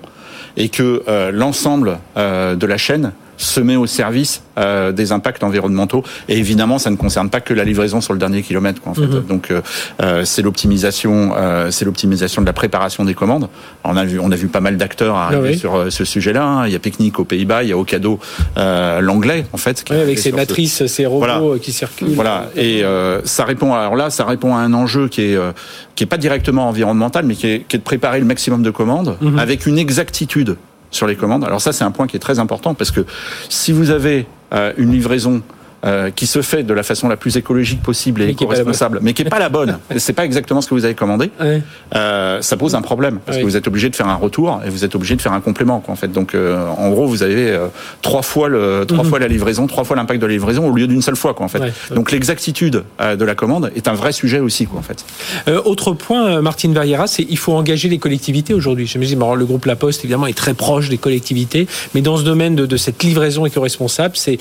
et 0.58 0.70
que 0.70 1.04
euh, 1.08 1.32
l'ensemble 1.32 2.00
euh, 2.18 2.56
de 2.56 2.66
la 2.66 2.78
chaîne 2.78 3.12
se 3.38 3.60
met 3.60 3.76
au 3.76 3.88
service 3.88 4.44
euh, 4.58 4.92
des 4.92 5.12
impacts 5.12 5.44
environnementaux. 5.44 6.04
Et 6.30 6.38
évidemment, 6.38 6.78
ça 6.78 6.90
ne 6.90 6.96
concerne 6.96 7.30
pas 7.30 7.42
que 7.42 7.54
la 7.54 7.64
livraison 7.64 8.02
sur 8.02 8.14
le 8.14 8.20
dernier 8.20 8.42
kilomètre. 8.42 8.82
Quoi, 8.82 8.92
en 8.92 8.96
fait. 8.96 9.02
Mhm. 9.02 9.26
Donc, 9.28 9.52
euh, 9.52 9.62
euh, 10.02 10.26
c'est 10.26 10.42
l'optimisation, 10.42 11.34
euh, 11.36 11.72
c'est 11.72 11.86
l'optimisation 11.86 12.42
de 12.42 12.46
la 12.46 12.54
préparation 12.54 13.04
des 13.06 13.14
commandes. 13.14 13.50
On 13.84 13.98
a 13.98 14.06
vu, 14.06 14.20
on 14.20 14.32
a 14.32 14.36
vu 14.36 14.48
pas 14.48 14.62
mal 14.62 14.78
d'acteurs 14.78 15.16
arriver 15.16 15.54
ah 15.54 15.58
sur 15.58 15.76
euh, 15.76 15.90
ce 15.90 16.06
sujet-là. 16.06 16.44
Hein. 16.44 16.68
Il 16.68 16.74
y 16.74 16.76
a 16.76 16.80
Picnic 16.80 17.20
aux 17.20 17.26
Pays-Bas, 17.26 17.64
il 17.64 17.70
y 17.70 17.72
a 17.72 17.78
Ocado, 17.78 18.20
l'anglais 18.56 19.46
en 19.54 19.58
fait, 19.58 19.84
qui 19.84 19.94
avec 19.94 20.20
ses 20.20 20.32
matrices, 20.32 20.86
ses 20.86 21.06
robots 21.06 21.58
qui 21.62 21.72
circulent. 21.72 22.14
Voilà. 22.14 22.50
Et 22.56 22.84
ça 23.24 23.46
répond. 23.46 23.74
Alors 23.74 23.96
là, 23.96 24.10
ça 24.10 24.26
répond 24.26 24.56
à 24.56 24.60
un 24.60 24.74
enjeu 24.74 25.08
qui 25.08 25.22
est 25.22 25.40
qui 25.96 26.04
est 26.04 26.08
pas 26.08 26.18
directement 26.18 26.68
environnemental, 26.70 27.26
mais 27.26 27.36
qui 27.36 27.48
est, 27.48 27.66
qui 27.68 27.76
est 27.76 27.80
de 27.80 27.84
préparer 27.84 28.20
le 28.20 28.26
maximum 28.26 28.64
de 28.64 28.72
commandes 28.72 29.18
mhm. 29.22 29.38
avec 29.38 29.66
une 29.66 29.78
exactitude 29.78 30.58
sur 30.94 31.08
les 31.08 31.16
commandes. 31.16 31.44
Alors 31.44 31.62
ça, 31.62 31.74
c'est 31.74 31.84
un 31.84 31.92
point 31.92 32.08
qui 32.08 32.16
est 32.16 32.22
très 32.22 32.40
important 32.40 32.74
parce 32.74 32.92
que 32.92 33.06
si 33.50 33.72
vous 33.72 33.90
avez 33.90 34.28
euh, 34.54 34.72
une 34.78 34.92
livraison 34.92 35.42
euh, 35.86 36.12
qui 36.12 36.28
se 36.28 36.42
fait 36.42 36.64
de 36.64 36.74
la 36.74 36.82
façon 36.82 37.10
la 37.10 37.18
plus 37.18 37.36
écologique 37.36 37.84
possible 37.84 38.22
et 38.22 38.30
éco-responsable, 38.30 39.00
mais 39.02 39.12
qui 39.12 39.24
est 39.24 39.26
pas 39.26 39.38
la 39.38 39.50
bonne. 39.50 39.80
c'est 39.98 40.14
pas 40.14 40.24
exactement 40.24 40.62
ce 40.62 40.70
que 40.70 40.76
vous 40.76 40.86
avez 40.86 40.94
commandé. 40.94 41.30
Euh, 41.94 42.42
ça 42.42 42.56
pose 42.56 42.74
un 42.74 42.82
problème 42.82 43.20
parce 43.26 43.38
que 43.38 43.44
vous 43.44 43.58
êtes 43.58 43.68
obligé 43.68 43.90
de 43.90 43.96
faire 43.98 44.08
un 44.08 44.16
retour 44.16 44.62
et 44.66 44.70
vous 44.70 44.86
êtes 44.86 44.96
obligé 44.96 45.18
de 45.18 45.22
faire 45.22 45.34
un 45.34 45.42
complément. 45.42 45.82
Quoi, 45.82 45.94
en 45.94 45.98
fait, 45.98 46.08
donc 46.08 46.36
euh, 46.36 46.66
en 46.78 46.90
gros, 46.90 47.06
vous 47.06 47.22
avez 47.22 47.60
trois 48.02 48.22
fois 48.22 48.48
le 48.48 48.86
trois 48.88 49.04
mhm. 49.04 49.10
fois 49.10 49.20
la 49.20 49.28
livraison, 49.28 49.68
trois 49.68 49.84
fois 49.84 49.98
l'impact 49.98 50.22
de 50.22 50.26
la 50.26 50.32
livraison 50.32 50.70
au 50.70 50.74
lieu 50.74 50.88
d'une 50.88 51.02
seule 51.02 51.18
fois. 51.18 51.34
Quoi, 51.34 51.46
en 51.46 51.50
fait. 51.50 51.62
Donc 51.94 52.14
l'exactitude 52.14 52.84
de 53.02 53.26
la 53.26 53.36
commande 53.36 53.70
est 53.76 53.90
un 53.90 53.94
vrai 53.94 54.14
sujet 54.14 54.40
aussi. 54.40 54.66
Quoi, 54.66 54.80
en 54.80 54.84
fait. 54.84 55.04
autre 55.66 55.92
point, 55.92 56.42
Martine 56.42 56.74
Verriera, 56.74 57.08
c'est 57.08 57.26
il 57.30 57.38
faut 57.38 57.52
engager 57.52 57.90
les 57.90 57.98
collectivités 57.98 58.54
aujourd'hui. 58.54 58.88
Je 58.88 58.98
me 59.00 59.04
dis, 59.04 59.16
le 59.16 59.46
groupe 59.46 59.66
La 59.66 59.76
Poste 59.76 60.06
évidemment 60.06 60.28
est 60.28 60.38
très 60.38 60.54
proche 60.54 60.88
des 60.88 60.98
collectivités, 60.98 61.68
mais 61.94 62.00
dans 62.00 62.16
ce 62.16 62.24
domaine 62.24 62.56
de, 62.56 62.66
de 62.66 62.78
cette 62.78 63.04
livraison 63.04 63.46
éco-responsable, 63.46 64.16
c'est 64.16 64.38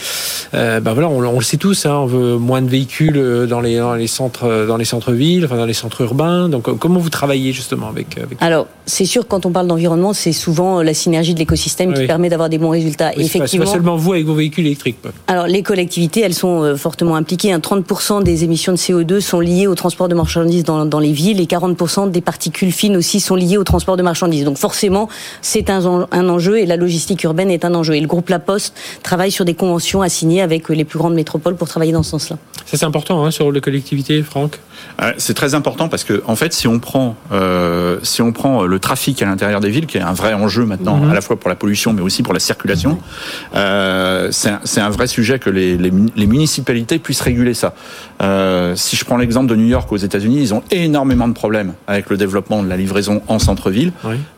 ben 0.53 0.93
voilà, 0.93 1.09
on, 1.09 1.32
on 1.33 1.39
le 1.39 1.45
sait 1.45 1.57
tous, 1.57 1.87
hein, 1.87 1.95
on 1.95 2.07
veut 2.07 2.37
moins 2.37 2.63
de 2.63 2.69
véhicules 2.69 3.17
euh, 3.17 3.47
dans 3.47 3.61
les, 3.61 3.79
dans 3.79 3.95
les 3.95 4.07
centres, 4.07 4.45
euh, 4.45 4.67
dans 4.67 4.77
les 4.77 4.85
centres-villes, 4.85 5.45
enfin 5.45 5.57
dans 5.57 5.67
les 5.67 5.73
centres 5.73 6.01
urbains. 6.03 6.49
Donc, 6.49 6.69
euh, 6.69 6.75
comment 6.75 7.01
vous 7.01 7.11
travaillez 7.11 7.53
justement 7.53 7.89
avec, 7.89 8.19
Alors, 8.41 8.67
c'est 8.87 9.05
sûr, 9.05 9.27
quand 9.27 9.47
on 9.47 9.51
parle 9.51 9.67
d'environnement, 9.67 10.13
c'est 10.13 10.33
souvent 10.33 10.83
la 10.83 10.95
synergie 10.95 11.35
de 11.35 11.39
l'écosystème 11.39 11.95
qui 11.95 12.07
permet 12.07 12.29
d'avoir 12.29 12.49
des 12.49 12.59
bons 12.59 12.71
résultats. 12.71 13.13
Oui, 13.17 13.25
effectivement, 13.25 13.65
pas 13.65 13.71
seulement 13.71 13.97
vous 13.97 14.13
avec 14.13 14.27
vos 14.27 14.35
véhicules 14.35 14.67
électriques. 14.67 14.99
Alors, 15.29 15.47
les 15.47 15.63
collectivités, 15.63 16.21
elles 16.21 16.35
sont 16.35 16.77
fortement 16.77 17.17
impliquées. 17.17 17.53
30% 17.55 18.13
hein. 18.13 18.21
des 18.23 18.45
émissions 18.45 18.73
de 18.73 18.79
CO2 18.79 19.21
sont 19.21 19.41
liées 19.41 19.67
au 19.67 19.75
transport 19.75 20.09
de 20.09 20.15
marchandises 20.15 20.65
dans, 20.65 20.85
dans 20.85 20.99
les 20.99 21.13
villes 21.13 21.41
et 21.41 21.47
40% 21.47 22.11
des 22.11 22.21
particules 22.21 22.73
fines 22.73 22.97
aussi 22.97 23.21
sont 23.21 23.37
liées 23.37 23.57
au 23.57 23.65
transport 23.65 23.97
de 23.97 24.03
marchandises. 24.03 24.45
Donc, 24.45 24.59
forcément, 24.59 25.09
c'est 25.41 25.71
un, 25.71 26.07
un 26.11 26.29
enjeu 26.29 26.59
et 26.59 26.67
la 26.67 26.77
logistique 26.77 27.23
urbaine 27.25 27.51
est 27.51 27.65
un 27.65 27.75
enjeu. 27.75 27.95
Et 27.95 28.01
le 28.01 28.09
groupe 28.09 28.29
La 28.29 28.39
Poste 28.39 28.75
travaille 29.03 29.31
sur 29.31 29.45
des 29.45 29.55
conventions 29.55 30.03
à 30.03 30.09
signer 30.09 30.43
avec 30.43 30.69
les 30.69 30.85
plus 30.85 30.99
grandes 30.99 31.15
pour 31.25 31.69
travailler 31.69 31.93
dans 31.93 32.03
ce 32.03 32.11
sens-là. 32.11 32.37
Ça 32.67 32.79
c'est 32.79 32.85
important 32.85 33.25
hein, 33.25 33.31
sur 33.31 33.51
le 33.51 33.61
collectivité, 33.61 34.23
Franck. 34.23 34.59
C'est 35.19 35.35
très 35.35 35.55
important 35.55 35.89
parce 35.89 36.05
que 36.05 36.23
en 36.27 36.37
fait, 36.37 36.53
si 36.53 36.69
on 36.69 36.79
prend 36.79 37.17
euh, 37.33 37.99
si 38.03 38.23
on 38.23 38.33
prend 38.33 38.65
le 38.65 38.79
trafic 38.79 39.23
à 39.23 39.27
l'intérieur 39.27 39.61
des 39.61 39.71
villes, 39.71 39.87
qui 39.87 39.99
est 39.99 40.03
un 40.03 40.13
vrai 40.13 40.35
enjeu 40.35 40.65
maintenant, 40.65 40.97
mhm. 40.97 41.11
à 41.11 41.15
la 41.15 41.21
fois 41.21 41.39
pour 41.39 41.49
la 41.49 41.57
pollution 41.57 41.93
mais 41.93 42.03
aussi 42.03 42.23
pour 42.23 42.35
la 42.35 42.41
circulation, 42.41 42.99
euh, 43.55 44.29
c'est 44.31 44.81
un, 44.81 44.91
vrai 44.91 45.07
sujet 45.07 45.39
que 45.39 45.51
les, 45.51 45.77
les, 45.77 46.27
municipalités 46.27 46.99
puissent 46.99 47.21
réguler 47.21 47.55
ça. 47.55 47.75
Euh, 48.23 48.75
si 48.77 48.97
je 48.97 49.05
prends 49.05 49.17
l'exemple 49.17 49.49
de 49.49 49.57
New 49.57 49.67
York 49.67 49.91
aux 49.91 49.97
États-Unis, 49.97 50.41
ils 50.41 50.55
ont 50.55 50.63
énormément 50.71 51.29
de 51.29 51.33
problèmes 51.33 51.73
avec 51.87 52.11
le 52.11 52.17
développement 52.17 52.63
de 52.63 52.69
la 52.69 52.77
livraison 52.77 53.23
en 53.29 53.39
centre-ville, 53.39 53.93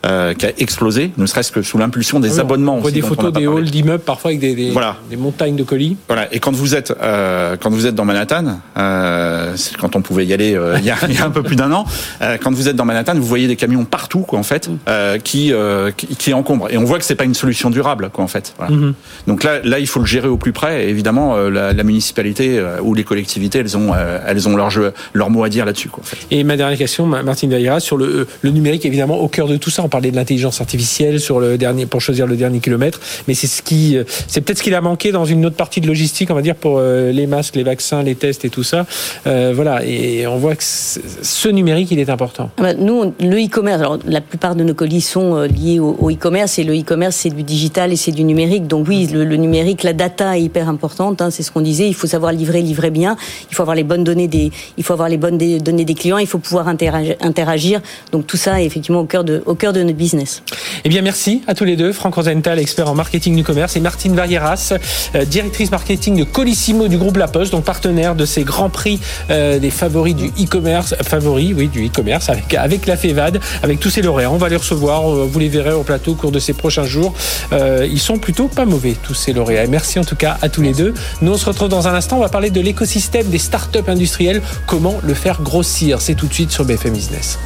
euh, 0.07 0.35
qui 0.35 0.47
a 0.47 0.53
explosé, 0.59 1.13
ne 1.17 1.27
serait-ce 1.27 1.53
que 1.53 1.63
sous 1.63 1.79
l'impulsion 1.79 2.21
des 2.21 2.39
ah 2.39 2.43
abonnements. 2.43 2.77
On 2.77 2.81
voit 2.81 2.91
des 2.91 3.03
photos 3.03 3.33
des 3.33 3.47
halls 3.47 3.71
d'immeubles 3.71 4.03
parfois 4.03 4.31
avec 4.31 4.41
des, 4.41 4.55
des, 4.55 4.75
des 5.11 5.17
montagnes 5.17 5.57
de 5.57 5.65
colis. 5.65 5.97
Voilà. 6.07 6.29
Et 6.33 6.39
quand 6.39 6.53
vous 6.53 6.74
vous 6.75 6.79
êtes 6.79 6.95
euh, 7.01 7.57
quand 7.61 7.71
vous 7.71 7.87
êtes 7.87 7.95
dans 7.95 8.05
Manhattan, 8.05 8.59
euh, 8.77 9.55
quand 9.79 9.95
on 9.95 10.03
pouvait 10.03 10.27
y 10.27 10.33
aller 10.33 10.57
euh, 10.57 10.77
il, 10.79 10.85
y 10.85 10.91
a, 10.91 10.97
il, 11.09 11.15
y 11.15 11.19
a, 11.19 11.25
un 11.25 11.31
peu 11.31 11.45
plus 11.45 11.55
d'un 11.55 11.71
an, 11.71 11.85
quand 12.43 12.53
vous 12.53 12.69
êtes 12.69 12.75
dans 12.75 12.85
Manhattan, 12.85 13.15
vous 13.15 13.23
voyez 13.23 13.47
des 13.47 13.57
camions 13.57 13.85
partout, 13.85 14.21
quoi, 14.21 14.39
en 14.39 14.43
fait, 14.43 14.69
euh, 14.89 15.19
qui, 15.19 15.53
qui, 15.97 16.17
qui 16.17 16.35
encombrent. 16.35 16.73
Et 16.73 16.79
on 16.79 16.85
voit 16.85 16.99
que 16.99 17.05
c'est 17.05 17.15
pas 17.15 17.25
une 17.25 17.35
solution 17.35 17.71
durable, 17.71 18.11
quoi, 18.13 18.25
en 18.25 18.29
fait. 18.29 18.55
Voilà. 18.59 18.75
Mm-hmm. 18.75 18.93
Donc 19.29 19.45
là, 19.45 19.61
là, 19.63 19.79
il 19.79 19.87
faut 19.87 20.01
le 20.01 20.07
gérer 20.07 20.27
au 20.27 20.37
plus 20.37 20.53
près. 20.53 20.85
Et 20.85 20.89
évidemment, 20.89 21.37
la, 21.37 21.73
la, 21.73 21.85
municipalité 21.85 22.63
ou 22.83 22.95
les 22.95 23.05
collectivités, 23.05 23.61
elles 23.61 23.77
ont, 23.77 23.93
elles 24.27 24.49
ont 24.49 24.57
leur 24.57 24.71
jeu, 24.71 24.93
leur 25.13 25.31
mot 25.31 25.45
à 25.45 25.49
dire 25.49 25.65
là-dessus, 25.65 25.89
quoi. 25.89 26.03
En 26.03 26.07
fait. 26.07 26.17
Et 26.31 26.43
ma 26.43 26.57
dernière 26.57 26.79
question, 26.79 27.07
Martine 27.07 27.51
Daïra, 27.51 27.79
sur 27.79 27.97
le, 27.97 28.27
le 28.43 28.51
numérique, 28.51 28.85
évidemment, 28.85 29.19
au 29.19 29.29
cœur 29.29 29.47
de 29.47 29.57
tout 29.57 29.71
ça. 29.71 29.83
On 29.85 29.89
parlait 29.89 30.11
de 30.11 30.17
l'intelligence 30.17 30.61
artificielle 30.61 31.21
sur 31.21 31.39
le 31.39 31.57
dernier 31.57 31.87
pour 31.87 32.01
choisir 32.01 32.27
le 32.27 32.37
dernier 32.37 32.59
kilomètre, 32.59 33.01
mais 33.29 33.35
c'est 33.35 33.47
ce 33.47 33.63
qui, 33.63 33.97
c'est 34.27 34.41
peut-être 34.41 34.59
ce 34.59 34.63
qu'il 34.63 34.75
a 34.75 34.81
manqué 34.81 35.13
dans 35.13 35.25
une 35.25 35.47
autre 35.47 35.57
partie 35.57 35.81
de 35.81 35.87
logistique, 35.87 36.31
on 36.31 36.35
va 36.35 36.43
dire, 36.43 36.57
pour 36.65 36.79
euh, 36.79 37.13
les 37.13 37.27
masques, 37.27 37.57
les 37.57 37.63
vaccins, 37.63 38.03
les 38.03 38.15
tests 38.15 38.47
et 38.47 38.49
tout 38.49 38.63
ça. 38.63 38.87
Euh, 39.27 39.53
voilà, 39.55 39.85
et 39.85 40.27
on 40.27 40.39
voit 40.39 40.57
que 40.57 40.65
ce 40.65 41.49
numérique, 41.51 41.91
il 41.91 41.99
est 41.99 42.09
important. 42.09 42.49
Ah 42.57 42.63
bah, 42.63 42.73
nous, 42.73 43.13
le 43.21 43.37
e-commerce, 43.37 43.83
alors 43.83 43.99
la 44.07 44.23
plupart 44.23 44.55
de 44.57 44.65
nos 44.65 44.73
colis 44.73 45.03
sont 45.03 45.37
euh, 45.37 45.47
liés 45.47 45.79
au, 45.79 46.11
e-commerce, 46.11 46.59
et 46.59 46.65
le 46.65 46.73
e-commerce, 46.75 47.17
c'est 47.17 47.29
du 47.29 47.43
digital 47.43 47.93
et 47.93 47.97
c'est 47.97 48.13
du 48.13 48.25
numérique. 48.25 48.67
Donc 48.67 48.89
oui, 48.89 49.07
le, 49.13 49.37
numérique, 49.37 49.83
la 49.83 49.93
data 49.93 50.39
est 50.39 50.41
hyper 50.45 50.71
importante, 50.71 51.21
hein, 51.21 51.31
c'est 51.31 51.43
ce 51.43 51.53
qu'on 51.53 51.61
disait, 51.61 51.87
il 51.87 51.95
faut 51.95 52.07
savoir 52.07 52.33
livrer, 52.33 52.63
livrer 52.63 52.91
bien, 52.91 53.19
il 53.51 53.55
faut 53.55 53.63
avoir 53.63 53.77
les 53.77 53.85
bonnes 53.85 54.03
données 54.03 54.29
des, 54.29 54.51
il 54.79 54.85
faut 54.85 54.95
avoir 54.95 55.11
les 55.11 55.19
bonnes 55.19 55.37
données 55.37 55.85
des 55.85 55.95
clients, 55.95 56.17
il 56.17 56.27
faut 56.27 56.39
pouvoir 56.39 56.67
interagir. 56.67 57.83
Donc 58.11 58.27
tout 58.27 58.39
ça 58.39 58.63
est 58.63 58.65
effectivement 58.65 59.01
au 59.01 59.05
cœur 59.05 59.25
de, 59.25 59.43
au 59.45 59.55
cœur 59.55 59.75
de 59.75 59.83
notre 59.83 59.99
business. 59.99 60.43
Eh 60.83 60.89
bien, 60.89 61.03
merci 61.03 61.43
à 61.47 61.53
tous 61.53 61.65
les 61.65 61.77
deux, 61.77 61.93
Franck 61.93 62.15
Rosenthal, 62.15 62.59
expert 62.59 62.89
en 62.89 62.95
marketing 62.95 63.37
du 63.37 63.45
commerce, 63.45 63.77
et 63.77 63.81
Martine 63.81 64.15
Varieras, 64.15 64.73
directrice 65.27 65.71
marketing 65.71 66.17
de 66.17 66.25
Colissimo 66.45 66.89
du 66.89 66.99
groupe 66.99 67.17
La 67.17 67.27
Poste, 67.27 67.53
donc 67.53 67.65
partenaire 67.65 68.15
de 68.15 68.27
ces 68.27 68.45
grands 68.45 68.69
prix 68.69 69.01
euh, 69.31 69.59
des 69.59 69.71
favoris 69.71 70.15
du 70.15 70.27
e-commerce, 70.27 70.95
favoris, 71.03 71.55
oui, 71.57 71.69
du 71.69 71.87
e-commerce 71.87 72.29
avec, 72.29 72.53
avec 72.53 72.85
la 72.85 72.99
FEVAD, 72.99 73.41
avec 73.63 73.81
tous 73.81 73.89
ces 73.89 74.03
lauréats. 74.03 74.31
On 74.31 74.37
va 74.37 74.51
les 74.51 74.57
recevoir, 74.57 75.05
vous 75.09 75.39
les 75.39 75.49
verrez 75.49 75.73
au 75.73 75.85
plateau 75.85 76.11
au 76.13 76.15
cours 76.17 76.33
de 76.33 76.39
ces 76.39 76.53
prochains 76.53 76.85
jours. 76.85 77.15
Euh, 77.55 77.89
ils 77.91 77.99
sont 77.99 78.19
plutôt 78.19 78.49
pas 78.49 78.67
mauvais, 78.67 78.95
tous 79.03 79.15
ces 79.15 79.33
lauréats. 79.33 79.67
Merci 79.69 79.99
en 79.99 80.05
tout 80.05 80.17
cas 80.17 80.37
à 80.43 80.51
tous 80.51 80.61
les 80.61 80.75
deux. 80.75 80.93
Nous, 81.23 81.33
on 81.33 81.39
se 81.39 81.47
retrouve 81.47 81.71
dans 81.71 81.89
un 81.89 81.95
instant. 81.95 82.19
On 82.19 82.21
va 82.21 82.29
parler 82.29 82.51
de 82.51 82.61
l'écosystème 82.61 83.29
des 83.29 83.39
startups 83.39 83.79
industrielles, 83.89 84.43
comment 84.67 84.97
le 85.03 85.15
faire 85.15 85.41
grossir. 85.41 86.03
C'est 86.03 86.15
tout 86.15 86.27
de 86.27 86.35
suite 86.35 86.51
sur 86.51 86.67
BFM 86.67 86.93
Business. 86.93 87.39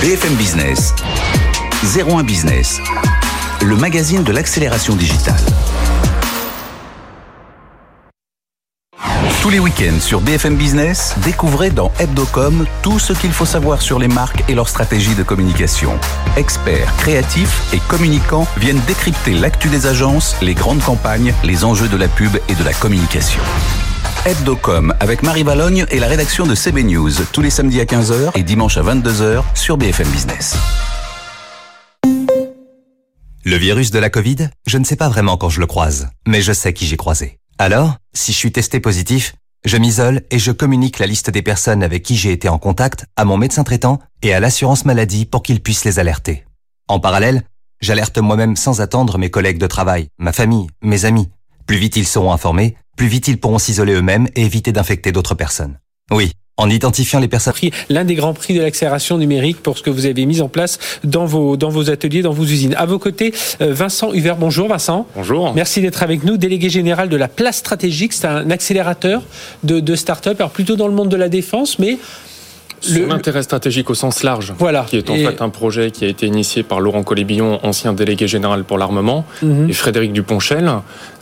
BFM 0.00 0.34
Business, 0.36 0.94
01 1.82 2.22
Business, 2.22 2.78
le 3.62 3.74
magazine 3.74 4.22
de 4.22 4.30
l'accélération 4.30 4.94
digitale. 4.94 5.34
Tous 9.40 9.48
les 9.48 9.58
week-ends 9.58 10.00
sur 10.00 10.20
BFM 10.20 10.56
Business, 10.56 11.14
découvrez 11.24 11.70
dans 11.70 11.90
Hebdocom 11.98 12.66
tout 12.82 12.98
ce 12.98 13.14
qu'il 13.14 13.32
faut 13.32 13.46
savoir 13.46 13.80
sur 13.80 13.98
les 13.98 14.06
marques 14.06 14.44
et 14.50 14.54
leur 14.54 14.68
stratégie 14.68 15.14
de 15.14 15.22
communication. 15.22 15.98
Experts, 16.36 16.94
créatifs 16.98 17.72
et 17.72 17.78
communicants 17.88 18.46
viennent 18.58 18.82
décrypter 18.86 19.32
l'actu 19.32 19.68
des 19.68 19.86
agences, 19.86 20.36
les 20.42 20.52
grandes 20.52 20.82
campagnes, 20.82 21.32
les 21.42 21.64
enjeux 21.64 21.88
de 21.88 21.96
la 21.96 22.06
pub 22.06 22.36
et 22.50 22.54
de 22.54 22.62
la 22.62 22.74
communication. 22.74 23.40
Hebdocom 24.26 24.94
avec 25.00 25.22
Marie 25.22 25.42
Valogne 25.42 25.86
et 25.90 26.00
la 26.00 26.08
rédaction 26.08 26.46
de 26.46 26.54
CB 26.54 26.82
News 26.82 27.10
tous 27.32 27.40
les 27.40 27.48
samedis 27.48 27.80
à 27.80 27.84
15h 27.84 28.32
et 28.34 28.42
dimanche 28.42 28.76
à 28.76 28.82
22h 28.82 29.42
sur 29.54 29.78
BFM 29.78 30.08
Business. 30.08 30.58
Le 33.42 33.56
virus 33.56 33.90
de 33.90 33.98
la 33.98 34.10
Covid, 34.10 34.50
je 34.66 34.76
ne 34.76 34.84
sais 34.84 34.96
pas 34.96 35.08
vraiment 35.08 35.38
quand 35.38 35.48
je 35.48 35.60
le 35.60 35.66
croise, 35.66 36.08
mais 36.26 36.42
je 36.42 36.52
sais 36.52 36.74
qui 36.74 36.86
j'ai 36.86 36.98
croisé. 36.98 37.39
Alors, 37.60 37.96
si 38.14 38.32
je 38.32 38.38
suis 38.38 38.52
testé 38.52 38.80
positif, 38.80 39.34
je 39.66 39.76
m'isole 39.76 40.22
et 40.30 40.38
je 40.38 40.50
communique 40.50 40.98
la 40.98 41.06
liste 41.06 41.28
des 41.28 41.42
personnes 41.42 41.82
avec 41.82 42.02
qui 42.02 42.16
j'ai 42.16 42.32
été 42.32 42.48
en 42.48 42.56
contact 42.56 43.04
à 43.16 43.26
mon 43.26 43.36
médecin 43.36 43.64
traitant 43.64 43.98
et 44.22 44.32
à 44.32 44.40
l'assurance 44.40 44.86
maladie 44.86 45.26
pour 45.26 45.42
qu'ils 45.42 45.62
puissent 45.62 45.84
les 45.84 45.98
alerter. 45.98 46.46
En 46.88 47.00
parallèle, 47.00 47.42
j'alerte 47.82 48.16
moi-même 48.16 48.56
sans 48.56 48.80
attendre 48.80 49.18
mes 49.18 49.28
collègues 49.28 49.58
de 49.58 49.66
travail, 49.66 50.08
ma 50.16 50.32
famille, 50.32 50.68
mes 50.80 51.04
amis. 51.04 51.28
Plus 51.66 51.76
vite 51.76 51.96
ils 51.96 52.06
seront 52.06 52.32
informés, 52.32 52.78
plus 52.96 53.08
vite 53.08 53.28
ils 53.28 53.38
pourront 53.38 53.58
s'isoler 53.58 53.92
eux-mêmes 53.92 54.28
et 54.36 54.46
éviter 54.46 54.72
d'infecter 54.72 55.12
d'autres 55.12 55.34
personnes. 55.34 55.78
Oui, 56.10 56.32
en 56.60 56.70
identifiant 56.70 57.18
les 57.18 57.26
personnes. 57.26 57.40
L'un 57.88 58.04
des 58.04 58.14
grands 58.14 58.34
prix 58.34 58.54
de 58.54 58.60
l'accélération 58.60 59.18
numérique 59.18 59.62
pour 59.62 59.78
ce 59.78 59.82
que 59.82 59.90
vous 59.90 60.06
avez 60.06 60.26
mis 60.26 60.40
en 60.40 60.48
place 60.48 60.78
dans 61.04 61.24
vos, 61.24 61.56
dans 61.56 61.70
vos 61.70 61.90
ateliers, 61.90 62.22
dans 62.22 62.32
vos 62.32 62.44
usines. 62.44 62.74
À 62.76 62.86
vos 62.86 62.98
côtés, 62.98 63.32
euh, 63.60 63.72
Vincent 63.72 64.12
Hubert. 64.12 64.36
Bonjour 64.36 64.68
Vincent. 64.68 65.06
Bonjour. 65.16 65.54
Merci 65.54 65.80
d'être 65.80 66.02
avec 66.02 66.22
nous. 66.22 66.36
Délégué 66.36 66.68
général 66.68 67.08
de 67.08 67.16
la 67.16 67.28
place 67.28 67.56
stratégique. 67.56 68.12
C'est 68.12 68.26
un 68.26 68.50
accélérateur 68.50 69.22
de, 69.64 69.80
de 69.80 69.94
start-up. 69.94 70.38
Alors 70.38 70.50
plutôt 70.50 70.76
dans 70.76 70.86
le 70.86 70.94
monde 70.94 71.08
de 71.08 71.16
la 71.16 71.28
défense, 71.28 71.78
mais 71.78 71.98
sur 72.80 73.06
l'intérêt 73.06 73.42
stratégique 73.42 73.90
au 73.90 73.94
sens 73.94 74.22
large, 74.22 74.54
voilà. 74.58 74.84
qui 74.88 74.96
est 74.96 75.10
en 75.10 75.14
fait 75.14 75.42
un 75.42 75.48
projet 75.48 75.90
qui 75.90 76.04
a 76.04 76.08
été 76.08 76.26
initié 76.26 76.62
par 76.62 76.80
Laurent 76.80 77.02
Colébillon, 77.02 77.60
ancien 77.62 77.92
délégué 77.92 78.26
général 78.26 78.64
pour 78.64 78.78
l'armement, 78.78 79.24
mhm. 79.42 79.68
et 79.68 79.72
Frédéric 79.72 80.12
Duponchel, 80.12 80.70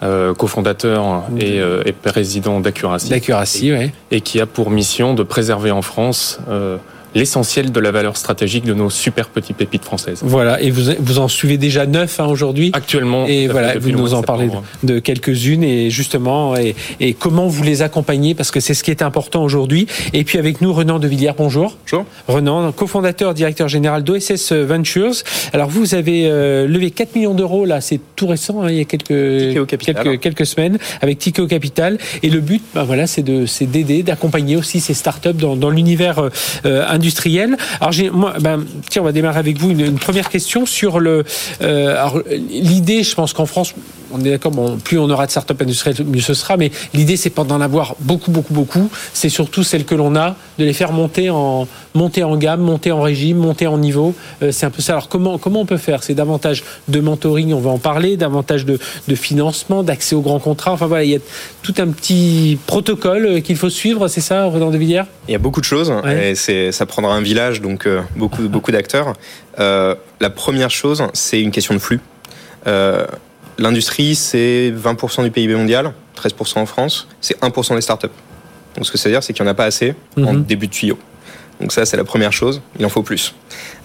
euh, 0.02 0.34
cofondateur 0.34 1.24
et, 1.38 1.60
euh, 1.60 1.82
et, 1.84 1.92
président 1.92 2.60
d'Accuracy. 2.60 3.10
D'Accuracy, 3.10 3.72
oui. 3.72 3.90
Et 4.10 4.20
qui 4.20 4.40
a 4.40 4.46
pour 4.46 4.70
mission 4.70 5.14
de 5.14 5.22
préserver 5.22 5.70
en 5.70 5.82
France 5.82 6.38
euh, 6.48 6.76
l'essentiel 7.14 7.72
de 7.72 7.80
la 7.80 7.90
valeur 7.90 8.16
stratégique 8.16 8.64
de 8.64 8.74
nos 8.74 8.90
super 8.90 9.28
petits 9.28 9.52
pépites 9.52 9.84
françaises. 9.84 10.20
Voilà, 10.22 10.60
et 10.60 10.70
vous, 10.70 10.92
vous 10.98 11.18
en 11.18 11.28
suivez 11.28 11.58
déjà 11.58 11.86
neuf 11.86 12.20
hein, 12.20 12.26
aujourd'hui. 12.26 12.70
Actuellement. 12.74 13.26
Et 13.26 13.48
voilà, 13.48 13.78
vous 13.78 13.90
nous 13.90 14.14
en 14.14 14.22
parlez 14.22 14.48
de, 14.82 14.94
de 14.94 14.98
quelques-unes 14.98 15.64
et 15.64 15.90
justement, 15.90 16.56
et, 16.56 16.74
et, 17.00 17.14
comment 17.14 17.46
vous 17.46 17.62
les 17.62 17.82
accompagnez, 17.82 18.34
parce 18.34 18.50
que 18.50 18.60
c'est 18.60 18.74
ce 18.74 18.84
qui 18.84 18.90
est 18.90 19.02
important 19.02 19.42
aujourd'hui. 19.42 19.86
Et 20.12 20.24
puis 20.24 20.38
avec 20.38 20.60
nous, 20.60 20.72
Renan 20.72 20.98
de 20.98 21.08
Villiers, 21.08 21.32
bonjour. 21.36 21.76
Bonjour. 21.90 22.06
Renan, 22.26 22.72
cofondateur, 22.72 23.34
directeur 23.34 23.68
général 23.68 24.04
d'OSS 24.04 24.52
Ventures. 24.52 25.14
Alors 25.52 25.68
vous 25.68 25.94
avez 25.94 26.26
euh, 26.26 26.66
levé 26.66 26.90
4 26.90 27.14
millions 27.14 27.34
d'euros, 27.34 27.64
là, 27.64 27.80
c'est 27.80 28.00
tout 28.16 28.26
récent, 28.26 28.62
hein, 28.62 28.70
il 28.70 28.76
y 28.76 28.80
a 28.80 28.84
quelques, 28.84 29.08
quelques, 29.66 30.20
quelques, 30.20 30.46
semaines, 30.46 30.78
avec 31.00 31.18
Ticket 31.18 31.42
au 31.42 31.46
Capital. 31.46 31.98
Et 32.22 32.30
le 32.30 32.40
but, 32.40 32.62
ben 32.74 32.84
voilà, 32.84 33.06
c'est 33.06 33.22
d'aider, 33.22 34.02
d'accompagner 34.02 34.56
aussi 34.56 34.80
ces 34.80 34.94
startups 34.94 35.32
dans, 35.32 35.56
dans 35.56 35.70
l'univers 35.70 36.28
euh, 36.64 36.84
industrielle. 36.98 37.56
Alors, 37.80 37.92
j'ai, 37.92 38.10
moi, 38.10 38.34
ben, 38.40 38.64
tiens, 38.90 39.02
on 39.02 39.04
va 39.04 39.12
démarrer 39.12 39.38
avec 39.38 39.58
vous 39.58 39.70
une, 39.70 39.98
première 39.98 40.28
question 40.28 40.66
sur 40.66 41.00
le. 41.00 41.24
Euh, 41.62 42.06
l'idée, 42.50 43.02
je 43.02 43.14
pense 43.14 43.32
qu'en 43.32 43.46
France, 43.46 43.74
on 44.12 44.20
est 44.24 44.30
d'accord, 44.30 44.52
bon, 44.52 44.78
plus 44.78 44.98
on 44.98 45.08
aura 45.10 45.26
de 45.26 45.30
start-up 45.30 45.60
industrielles, 45.60 45.96
mieux 46.06 46.20
ce 46.20 46.34
sera, 46.34 46.56
mais 46.56 46.70
l'idée, 46.94 47.16
c'est 47.16 47.30
pas 47.30 47.44
d'en 47.44 47.60
avoir 47.60 47.94
beaucoup, 48.00 48.30
beaucoup, 48.30 48.54
beaucoup. 48.54 48.90
C'est 49.12 49.28
surtout 49.28 49.62
celles 49.62 49.84
que 49.84 49.94
l'on 49.94 50.16
a, 50.16 50.36
de 50.58 50.64
les 50.64 50.72
faire 50.72 50.92
monter 50.92 51.30
en, 51.30 51.68
monter 51.94 52.24
en 52.24 52.36
gamme, 52.36 52.60
monter 52.60 52.92
en 52.92 53.00
régime, 53.00 53.36
monter 53.36 53.66
en 53.66 53.78
niveau. 53.78 54.14
Euh, 54.42 54.52
c'est 54.52 54.66
un 54.66 54.70
peu 54.70 54.82
ça. 54.82 54.92
Alors, 54.92 55.08
comment, 55.08 55.38
comment 55.38 55.60
on 55.60 55.66
peut 55.66 55.76
faire? 55.76 56.02
C'est 56.02 56.14
davantage 56.14 56.64
de 56.88 57.00
mentoring, 57.00 57.52
on 57.52 57.60
va 57.60 57.70
en 57.70 57.78
parler, 57.78 58.16
davantage 58.16 58.64
de, 58.64 58.78
de 59.08 59.14
financement, 59.14 59.82
d'accès 59.82 60.14
aux 60.14 60.22
grands 60.22 60.40
contrats. 60.40 60.72
Enfin, 60.72 60.86
voilà, 60.86 61.04
il 61.04 61.10
y 61.10 61.16
a 61.16 61.20
tout 61.62 61.74
un 61.78 61.88
petit 61.88 62.58
protocole 62.66 63.26
euh, 63.26 63.40
qu'il 63.40 63.56
faut 63.56 63.70
suivre, 63.70 64.08
c'est 64.08 64.20
ça, 64.20 64.46
Renan 64.46 64.70
de 64.70 64.78
Villiers? 64.78 65.02
Il 65.28 65.32
y 65.32 65.34
a 65.34 65.38
beaucoup 65.38 65.60
de 65.60 65.66
choses, 65.66 65.92
et 66.06 66.34
c'est, 66.34 66.72
ça 66.72 66.86
prendra 66.88 67.14
un 67.14 67.20
village, 67.20 67.60
donc 67.60 67.86
euh, 67.86 68.02
beaucoup, 68.16 68.48
beaucoup 68.48 68.72
d'acteurs. 68.72 69.14
la 69.58 70.30
première 70.34 70.70
chose, 70.70 71.04
c'est 71.12 71.40
une 71.40 71.50
question 71.50 71.74
de 71.74 71.78
flux. 71.78 72.00
L'industrie, 73.58 74.14
c'est 74.14 74.72
20% 74.72 75.24
du 75.24 75.30
PIB 75.30 75.54
mondial, 75.54 75.92
13% 76.16 76.60
en 76.60 76.66
France, 76.66 77.08
c'est 77.20 77.40
1% 77.40 77.74
des 77.74 77.80
startups. 77.80 78.06
Donc 78.76 78.86
ce 78.86 78.92
que 78.92 78.98
ça 78.98 79.08
veut 79.08 79.14
dire, 79.14 79.22
c'est 79.22 79.32
qu'il 79.32 79.42
n'y 79.44 79.48
en 79.48 79.52
a 79.52 79.54
pas 79.54 79.64
assez 79.64 79.94
en 80.16 80.32
mhm. 80.32 80.44
début 80.44 80.68
de 80.68 80.72
tuyau. 80.72 80.98
Donc 81.60 81.72
ça, 81.72 81.84
c'est 81.84 81.96
la 81.96 82.04
première 82.04 82.32
chose. 82.32 82.62
Il 82.78 82.86
en 82.86 82.88
faut 82.88 83.02
plus. 83.02 83.34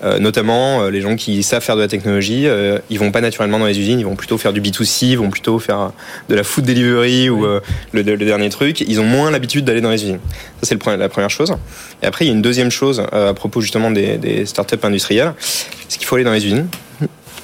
Euh, 0.03 0.19
notamment, 0.19 0.81
euh, 0.81 0.91
les 0.91 1.01
gens 1.01 1.15
qui 1.15 1.41
savent 1.41 1.63
faire 1.63 1.75
de 1.75 1.81
la 1.81 1.87
technologie, 1.87 2.47
euh, 2.47 2.77
ils 2.89 2.99
vont 2.99 3.11
pas 3.11 3.21
naturellement 3.21 3.57
dans 3.57 3.65
les 3.65 3.79
usines, 3.79 3.99
ils 3.99 4.05
vont 4.05 4.15
plutôt 4.15 4.37
faire 4.37 4.53
du 4.53 4.61
B2C, 4.61 5.07
ils 5.07 5.17
vont 5.17 5.29
plutôt 5.29 5.57
faire 5.59 5.91
de 6.29 6.35
la 6.35 6.43
food 6.43 6.65
delivery 6.65 7.29
ou 7.29 7.45
euh, 7.45 7.61
le, 7.91 8.03
le, 8.03 8.17
dernier 8.17 8.49
truc. 8.49 8.81
Ils 8.81 8.99
ont 8.99 9.05
moins 9.05 9.31
l'habitude 9.31 9.65
d'aller 9.65 9.81
dans 9.81 9.89
les 9.89 10.03
usines. 10.03 10.19
Ça, 10.61 10.69
c'est 10.69 10.97
la 10.97 11.09
première 11.09 11.29
chose. 11.29 11.55
Et 12.01 12.05
après, 12.05 12.25
il 12.25 12.27
y 12.27 12.31
a 12.31 12.33
une 12.33 12.41
deuxième 12.41 12.71
chose 12.71 13.03
à 13.11 13.33
propos 13.33 13.61
justement 13.61 13.91
des, 13.91 14.17
des 14.17 14.45
startups 14.45 14.75
industrielles. 14.83 15.33
C'est 15.39 15.97
qu'il 15.97 16.05
faut 16.05 16.15
aller 16.15 16.25
dans 16.25 16.33
les 16.33 16.45
usines. 16.45 16.67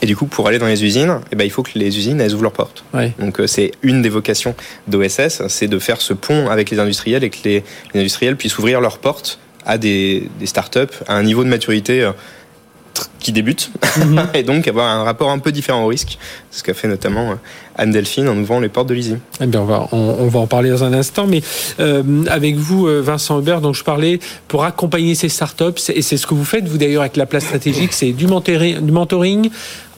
Et 0.01 0.05
du 0.05 0.15
coup, 0.15 0.25
pour 0.25 0.47
aller 0.47 0.59
dans 0.59 0.67
les 0.67 0.83
usines, 0.83 1.19
eh 1.31 1.35
ben, 1.35 1.43
il 1.43 1.49
faut 1.49 1.63
que 1.63 1.71
les 1.75 1.97
usines 1.97 2.21
elles 2.21 2.33
ouvrent 2.33 2.43
leurs 2.43 2.53
portes. 2.53 2.83
Donc, 3.19 3.39
euh, 3.39 3.47
c'est 3.47 3.71
une 3.81 4.01
des 4.01 4.09
vocations 4.09 4.55
d'OSS, 4.87 5.47
c'est 5.47 5.67
de 5.67 5.79
faire 5.79 6.01
ce 6.01 6.13
pont 6.13 6.49
avec 6.49 6.69
les 6.69 6.79
industriels 6.79 7.23
et 7.23 7.29
que 7.29 7.37
les, 7.43 7.63
industriels 7.93 8.37
puissent 8.37 8.57
ouvrir 8.57 8.81
leurs 8.81 8.99
portes 8.99 9.39
à 9.65 9.77
des, 9.77 10.29
des 10.39 10.45
startups 10.45 10.95
à 11.07 11.15
un 11.15 11.23
niveau 11.23 11.43
de 11.43 11.49
maturité 11.49 12.01
euh, 12.01 12.11
qui 13.19 13.31
débute 13.31 13.71
mhm. 13.97 14.27
et 14.33 14.43
donc 14.43 14.67
avoir 14.67 14.87
un 14.87 15.03
rapport 15.03 15.29
un 15.29 15.39
peu 15.39 15.51
différent 15.51 15.83
au 15.83 15.87
risque. 15.87 16.17
ce 16.51 16.63
qu'a 16.63 16.73
fait 16.73 16.87
notamment 16.87 17.31
euh, 17.31 17.35
Anne 17.77 17.91
Delphine 17.91 18.27
en 18.27 18.37
ouvrant 18.37 18.59
les 18.59 18.69
portes 18.69 18.87
de 18.87 18.93
l'ISI. 18.93 19.15
Eh 19.41 19.45
bien, 19.45 19.61
on 19.61 19.65
va, 19.65 19.87
on, 19.91 20.27
va 20.27 20.39
en 20.39 20.47
parler 20.47 20.69
dans 20.69 20.83
un 20.83 20.93
instant, 20.93 21.27
mais 21.27 21.41
euh, 21.79 22.03
avec 22.29 22.55
vous, 22.55 22.87
Vincent 23.01 23.39
Hubert, 23.39 23.61
dont 23.61 23.71
je 23.71 23.85
parlais, 23.85 24.19
pour 24.49 24.65
accompagner 24.65 25.15
ces 25.15 25.29
startups, 25.29 25.79
et 25.93 26.01
c'est 26.01 26.17
ce 26.17 26.27
que 26.27 26.33
vous 26.33 26.43
faites, 26.43 26.67
vous 26.67 26.77
d'ailleurs, 26.77 27.03
avec 27.03 27.15
la 27.15 27.25
place 27.25 27.45
stratégique, 27.45 27.93
c'est 27.93 28.11
du 28.11 28.27
mentoring 28.27 29.49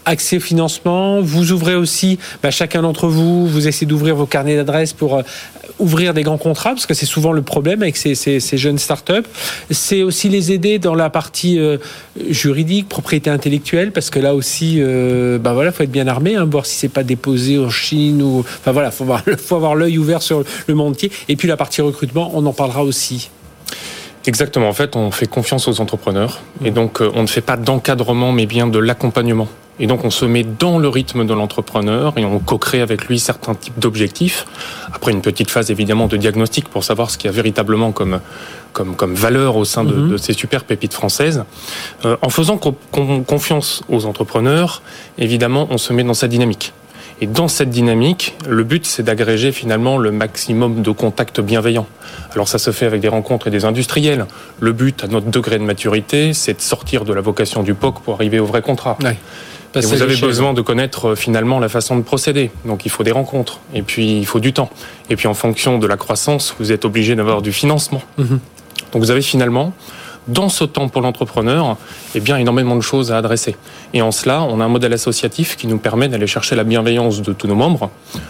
accès 0.06 0.38
au 0.38 0.40
financement. 0.40 1.22
Vous 1.22 1.52
ouvrez 1.52 1.76
aussi, 1.76 2.20
bah, 2.42 2.52
chacun 2.52 2.82
d'entre 2.82 3.08
vous, 3.08 3.48
vous 3.48 3.68
essayez 3.68 3.88
d'ouvrir 3.88 4.16
vos 4.16 4.26
carnets 4.26 4.56
d'adresses 4.56 4.94
pour 4.94 5.18
euh, 5.18 5.22
ouvrir 5.80 6.14
des 6.14 6.24
grands 6.24 6.38
contrats, 6.38 6.72
parce 6.72 6.86
que 6.86 6.94
c'est 6.94 7.06
souvent 7.06 7.32
le 7.32 7.42
problème 7.42 7.82
avec 7.82 7.98
ces, 7.98 8.16
ces, 8.16 8.40
ces 8.40 8.58
jeunes 8.58 8.78
startups. 8.78 9.28
C'est 9.70 10.04
aussi 10.04 10.30
les 10.30 10.52
aider 10.52 10.80
dans 10.80 10.96
la 10.96 11.10
partie 11.10 11.60
euh, 11.60 11.78
juridique, 12.30 12.88
propriété 12.88 13.30
intellectuelle, 13.30 13.92
parce 13.92 14.10
que 14.10 14.20
là 14.20 14.36
aussi, 14.36 14.78
euh, 14.80 15.38
bah 15.38 15.54
voilà, 15.54 15.72
faut 15.72 15.84
être 15.84 15.92
bien 15.92 16.08
armé, 16.08 16.36
hein, 16.36 16.46
voir 16.46 16.66
si 16.66 16.76
c'est 16.76 16.90
pas 16.90 17.04
déposé 17.04 17.58
en 17.58 17.70
Chine 17.70 18.22
ou, 18.22 18.40
enfin 18.40 18.72
voilà, 18.72 18.92
faut 18.92 19.04
avoir, 19.56 19.76
l'œil 19.76 19.98
ouvert 19.98 20.22
sur 20.22 20.44
le 20.68 20.76
monde 20.76 20.92
entier. 20.92 21.12
Et 21.30 21.36
puis 21.36 21.48
la 21.48 21.58
partie 21.58 21.82
recrutement, 21.82 22.32
on 22.34 22.46
en 22.46 22.54
parlera 22.54 22.84
aussi. 22.84 23.30
Exactement. 24.28 24.70
En 24.70 24.74
fait, 24.74 24.96
on 24.96 25.10
fait 25.10 25.26
confiance 25.26 25.68
aux 25.68 25.82
entrepreneurs 25.82 26.42
et 26.64 26.70
donc 26.70 27.02
on 27.02 27.24
ne 27.24 27.28
fait 27.28 27.42
pas 27.42 27.58
d'encadrement, 27.58 28.32
mais 28.32 28.46
bien 28.46 28.68
de 28.68 28.78
l'accompagnement. 28.78 29.48
Et 29.80 29.88
donc 29.88 30.04
on 30.04 30.10
se 30.10 30.26
met 30.26 30.44
dans 30.44 30.78
le 30.78 30.88
rythme 30.88 31.26
de 31.26 31.34
l'entrepreneur 31.34 32.14
et 32.18 32.26
on 32.26 32.40
co-crée 32.40 32.82
avec 32.82 33.06
lui 33.06 33.20
certains 33.20 33.56
types 33.56 33.80
d'objectifs. 33.80 34.46
Après 34.94 35.12
une 35.12 35.22
petite 35.22 35.50
phase 35.50 35.72
évidemment 35.72 36.08
de 36.08 36.18
diagnostic 36.18 36.68
pour 36.68 36.84
savoir 36.84 37.10
ce 37.10 37.18
qu'il 37.18 37.30
y 37.30 37.34
a 37.34 37.36
véritablement 37.36 37.92
comme 37.92 38.20
comme, 38.74 38.96
comme 38.96 39.16
valeur 39.16 39.56
au 39.58 39.66
sein 39.66 39.84
de, 39.84 39.94
mhm. 39.94 40.12
de 40.12 40.18
ces 40.18 40.34
super 40.34 40.64
pépites 40.64 40.94
françaises. 40.94 41.44
Euh, 42.06 42.18
en 42.22 42.30
faisant 42.30 42.58
confiance 42.58 43.84
aux 43.90 44.06
entrepreneurs, 44.06 44.82
évidemment, 45.18 45.68
on 45.70 45.78
se 45.78 45.94
met 45.94 46.04
dans 46.04 46.14
sa 46.14 46.28
dynamique. 46.28 46.74
Et 47.24 47.28
dans 47.28 47.48
cette 47.48 47.70
dynamique, 47.70 48.36
le 48.48 48.64
but, 48.64 48.84
c'est 48.86 49.04
d'agréger 49.04 49.52
finalement 49.52 50.00
le 50.00 50.12
maximum 50.12 50.82
de 50.82 50.90
contacts 50.90 51.40
bienveillants. 51.40 51.86
Alors 52.34 52.48
ça 52.48 52.58
se 52.58 52.72
fait 52.72 52.88
avec 52.88 53.00
des 53.00 53.10
rencontres 53.10 53.48
et 53.48 53.52
des 53.52 53.64
industriels. 53.64 54.26
Le 54.60 54.72
but, 54.72 55.04
à 55.04 55.08
notre 55.08 55.28
degré 55.30 55.60
de 55.60 55.64
maturité, 55.64 56.34
c'est 56.34 56.56
de 56.56 56.62
sortir 56.62 57.06
de 57.06 57.14
la 57.14 57.22
vocation 57.22 57.62
du 57.62 57.76
POC 57.76 58.02
pour 58.02 58.16
arriver 58.16 58.40
au 58.40 58.48
vrai 58.48 58.64
contrat 58.64 58.98
vous 59.76 60.02
avez 60.02 60.18
besoin 60.18 60.54
de 60.54 60.62
connaître 60.62 61.10
euh, 61.10 61.16
finalement 61.16 61.60
la 61.60 61.70
façon 61.70 61.96
de 61.98 62.02
procéder. 62.02 62.52
Donc 62.66 62.86
il 62.86 62.92
faut 62.92 63.04
des 63.04 63.12
rencontres. 63.12 63.60
Et 63.74 63.82
puis 63.82 64.18
il 64.18 64.26
faut 64.26 64.40
du 64.40 64.54
temps. 64.54 64.70
Et 65.10 65.16
puis 65.16 65.28
en 65.28 65.34
fonction 65.34 65.78
de 65.78 65.88
la 65.88 65.98
croissance, 65.98 66.56
vous 66.60 66.72
êtes 66.72 66.86
obligé 66.86 67.16
d'avoir 67.16 67.42
du 67.42 67.52
financement. 67.52 68.02
Mhm. 68.18 68.40
Donc 68.92 69.02
vous 69.02 69.12
avez 69.12 69.22
finalement 69.22 69.74
dans 70.28 70.50
ce 70.50 70.64
temps 70.64 70.88
pour 70.88 71.02
l'entrepreneur, 71.02 71.78
eh 72.14 72.20
bien, 72.20 72.38
énormément 72.38 72.76
de 72.76 72.82
choses 72.82 73.12
à 73.12 73.18
adresser. 73.18 73.56
Et 73.94 74.02
en 74.02 74.12
cela, 74.12 74.44
on 74.44 74.60
a 74.60 74.66
un 74.66 74.70
modèle 74.70 74.94
associatif 74.94 75.58
qui 75.58 75.68
nous 75.68 75.78
permet 75.78 76.08
d'aller 76.08 76.28
chercher 76.28 76.56
la 76.56 76.64
bienveillance 76.64 77.22
de 77.22 77.34
tous 77.34 77.48
nos 77.48 77.56
membres, 77.56 77.90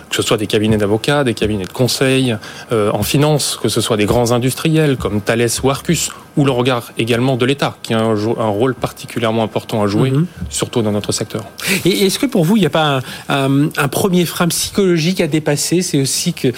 que 0.10 0.16
ce 0.16 0.22
soit 0.22 0.38
des 0.38 0.48
cabinets 0.48 0.78
d'avocats, 0.78 1.24
des 1.24 1.34
cabinets 1.34 1.66
de 1.66 1.74
conseil 1.74 2.36
euh, 2.72 2.92
en 2.94 3.04
finance, 3.04 3.60
que 3.62 3.70
ce 3.70 3.82
soit 3.82 3.98
des 3.98 4.06
grands 4.06 4.32
industriels 4.32 4.98
comme 4.98 5.22
Thales 5.22 5.50
ou 5.64 5.70
Arcus, 5.70 6.12
ou 6.38 6.46
le 6.46 6.52
regard 6.52 6.92
également 6.98 7.36
de 7.36 7.46
l'État, 7.46 7.78
qui 7.84 7.94
a 7.94 8.00
un, 8.00 8.12
un, 8.12 8.48
rôle 8.48 8.74
particulièrement 8.74 9.44
important 9.44 9.84
à 9.84 9.88
jouer, 9.88 10.12
mhm. 10.12 10.26
surtout 10.50 10.82
dans 10.82 10.92
notre 10.92 11.12
secteur. 11.12 11.44
Et 11.86 12.06
est-ce 12.06 12.20
que 12.20 12.26
pour 12.26 12.46
vous, 12.46 12.58
il 12.58 12.62
n'y 12.62 12.66
a 12.66 12.70
pas 12.70 13.02
un, 13.30 13.70
un, 13.78 13.88
premier 13.88 14.26
frein 14.26 14.48
psychologique 14.48 15.20
à 15.20 15.28
dépasser? 15.28 15.82
C'est 15.82 16.00
aussi 16.00 16.34
que, 16.34 16.50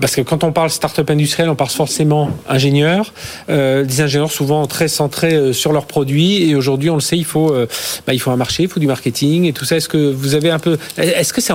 parce 0.00 0.14
que 0.14 0.22
quand 0.22 0.44
on 0.44 0.52
parle 0.52 0.70
start-up 0.70 1.10
industriel, 1.10 1.50
on 1.50 1.54
parle 1.54 1.70
forcément 1.70 2.30
ingénieurs, 2.48 3.12
euh, 3.50 3.84
des 3.84 4.00
ingénieurs 4.00 4.32
souvent 4.32 4.66
très 4.66 4.88
centrés 4.88 5.34
euh, 5.34 5.52
sur 5.52 5.72
leurs 5.72 5.86
produits, 5.86 6.48
et 6.48 6.54
aujourd'hui, 6.54 6.88
on 6.90 6.94
le 6.94 7.00
sait, 7.00 7.18
il 7.18 7.24
faut, 7.24 7.52
euh, 7.52 7.66
bah, 8.06 8.14
il 8.14 8.20
faut 8.20 8.30
un 8.30 8.36
marché, 8.36 8.62
il 8.62 8.68
faut 8.68 8.80
du 8.80 8.86
marketing 8.86 9.44
et 9.44 9.52
tout 9.52 9.64
ça. 9.64 9.76
Est-ce 9.76 9.88
que 9.88 10.10
vous 10.10 10.34
avez 10.34 10.50
un 10.50 10.58
peu, 10.58 10.78
est-ce 10.96 11.32
que 11.32 11.40
c'est 11.40 11.52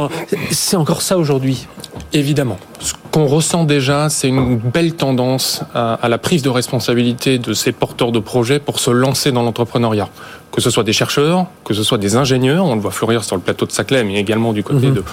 c'est 0.52 0.76
encore 0.76 1.02
ça 1.02 1.18
aujourd'hui? 1.18 1.66
Évidemment. 2.14 2.58
Ce 2.80 2.94
qu'on 3.12 3.26
ressent 3.26 3.64
déjà, 3.64 4.10
c'est 4.10 4.28
une 4.28 4.58
belle 4.58 4.94
tendance 4.94 5.62
à, 5.74 5.94
à 5.94 6.10
la 6.10 6.18
prise 6.18 6.42
de 6.42 6.50
responsabilité 6.50 7.40
de 7.40 7.54
ces 7.54 7.72
porteurs 7.72 8.12
de 8.12 8.20
projets 8.20 8.60
pour 8.60 8.80
se 8.80 8.92
lancer 8.92 9.32
dans 9.32 9.44
l'entrepreneuriat. 9.44 10.10
Que 10.52 10.62
ce 10.62 10.70
soit 10.70 10.84
des 10.84 10.94
chercheurs, 10.94 11.48
que 11.64 11.74
ce 11.74 11.84
soit 11.84 11.98
des 11.98 12.16
ingénieurs, 12.16 12.66
on 12.66 12.76
le 12.76 12.82
voit 12.82 12.92
fleurir 12.92 13.24
sur 13.24 13.36
le 13.36 13.42
plateau 13.42 13.66
de 13.66 13.72
Saclay, 13.72 14.04
mais 14.04 14.16
également 14.16 14.54
du 14.54 14.64
côté 14.64 14.88
mhm. 14.88 14.96
de, 14.96 15.04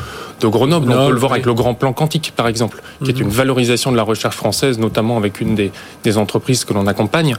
de, 0.40 0.46
Grenoble. 0.46 0.92
on 0.92 1.07
peut 1.07 1.12
le 1.12 1.18
voir 1.18 1.33
avec 1.33 1.46
le 1.46 1.55
grand 1.55 1.75
plan 1.75 1.92
quantique, 1.92 2.33
par 2.37 2.48
exemple, 2.48 2.81
qui 3.05 3.11
est 3.11 3.14
mhm. 3.14 3.22
une 3.22 3.31
valorisation 3.31 3.90
de 3.92 3.96
la 3.96 4.05
recherche 4.05 4.37
française, 4.37 4.79
notamment 4.79 5.16
avec 5.16 5.40
une 5.40 5.55
des, 5.55 5.72
des 6.05 6.18
entreprises 6.18 6.64
que 6.64 6.72
l'on 6.72 6.87
accompagne. 6.87 7.35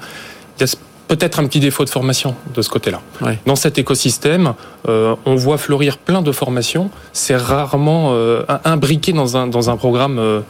Il 0.57 0.61
y 0.61 0.63
a 0.63 0.67
peut-être 1.15 1.39
un 1.39 1.45
petit 1.45 1.59
défaut 1.59 1.85
de 1.85 1.91
formation 1.91 2.35
de 2.55 2.61
ce 2.63 2.69
côté-là. 2.69 2.99
Dans 3.45 3.55
cet 3.55 3.77
écosystème, 3.77 4.53
euh, 4.87 5.15
on 5.27 5.35
voit 5.35 5.59
fleurir 5.59 5.99
plein 5.99 6.23
de 6.23 6.31
formations. 6.31 6.89
C'est 7.11 7.35
rarement 7.35 8.13
euh, 8.13 8.43
imbriqué 8.65 9.13
dans 9.13 9.37
un, 9.37 9.45
dans 9.45 9.69
un 9.69 9.77
programme 9.77 10.17
euh, 10.17 10.41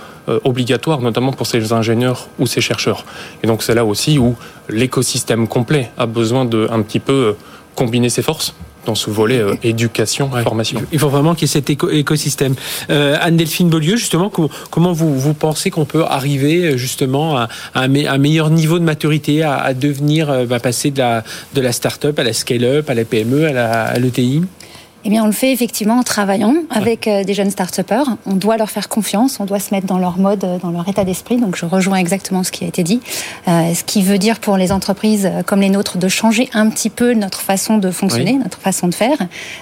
obligatoire, 0.46 1.02
notamment 1.02 1.34
pour 1.34 1.48
ces 1.48 1.74
ingénieurs 1.74 2.30
ou 2.40 2.48
ces 2.48 2.62
chercheurs. 2.62 3.04
Et 3.44 3.48
donc 3.48 3.62
c'est 3.62 3.76
là 3.76 3.84
aussi 3.84 4.18
où 4.20 4.36
l'écosystème 4.70 5.50
complet 5.50 5.92
a 5.98 6.06
besoin 6.06 6.46
de 6.46 6.70
un 6.72 6.82
petit 6.82 7.02
peu 7.02 7.36
combiner 7.76 8.08
ses 8.08 8.22
forces 8.22 8.56
dans 8.86 8.96
ce 8.96 9.10
volet 9.10 9.40
euh, 9.40 9.56
éducation, 9.64 10.30
formation. 10.44 10.82
Il 10.92 11.00
faut 11.00 11.10
vraiment 11.10 11.34
qu'il 11.34 11.44
y 11.44 11.52
ait 11.52 11.54
cet 11.54 11.70
écosystème. 11.70 12.56
Euh, 12.90 13.18
Anne-Delphine 13.22 13.70
Beaulieu, 13.70 13.96
justement, 13.96 14.32
comment 14.70 14.92
vous, 14.92 15.18
vous 15.18 15.34
pensez 15.34 15.70
qu'on 15.70 15.86
peut 15.86 16.04
arriver 16.04 16.66
euh, 16.66 16.78
justement 16.78 17.38
à, 17.38 17.48
un, 17.76 17.88
meilleur 17.88 18.50
niveau 18.50 18.80
de 18.80 18.84
maturité, 18.84 19.44
à, 19.44 19.74
devenir, 19.74 20.46
bah, 20.48 20.60
passer 20.60 20.92
de 20.92 21.00
la, 21.00 21.24
de 21.54 21.62
la 21.62 21.72
start-up 21.72 22.18
à 22.20 22.24
la 22.24 22.34
scale-up, 22.34 22.90
à 22.90 22.94
la 22.94 23.06
PME, 23.06 23.48
à 23.58 23.98
l'ETI 24.00 24.42
eh 25.06 25.10
bien, 25.10 25.24
on 25.24 25.26
le 25.26 25.34
fait 25.34 25.52
effectivement 25.52 26.00
en 26.00 26.04
travaillant 26.04 26.56
avec 26.70 27.08
euh, 27.08 27.26
des 27.26 27.34
jeunes 27.34 27.52
start-upers. 27.52 28.16
On 28.26 28.36
doit 28.36 28.56
leur 28.56 28.70
faire 28.70 28.88
confiance, 28.88 29.42
on 29.42 29.46
doit 29.46 29.60
se 29.60 29.74
mettre 29.74 29.86
dans 29.86 29.98
leur 29.98 30.18
mode, 30.18 30.46
euh, 30.46 30.60
dans 30.60 30.72
leur 30.72 30.88
état 30.88 31.04
d'esprit. 31.04 31.36
Donc, 31.36 31.58
je 31.58 31.66
rejoins 31.66 31.98
exactement 31.98 32.44
ce 32.44 32.52
qui 32.54 32.64
a 32.64 32.68
été 32.68 32.84
dit. 32.84 33.02
Euh, 33.50 33.74
ce 33.74 33.84
qui 33.84 34.02
veut 34.02 34.18
dire 34.18 34.40
pour 34.40 34.56
les 34.56 34.72
entreprises 34.72 35.30
comme 35.46 35.60
les 35.60 35.70
nôtres 35.70 35.98
de 35.98 36.08
changer 36.08 36.50
un 36.54 36.70
petit 36.70 36.90
peu 36.90 37.14
notre 37.14 37.42
façon 37.42 37.78
de 37.78 37.92
fonctionner, 37.92 38.34
notre 38.34 38.60
façon 38.60 38.88
de 38.88 38.96
faire, 38.96 39.18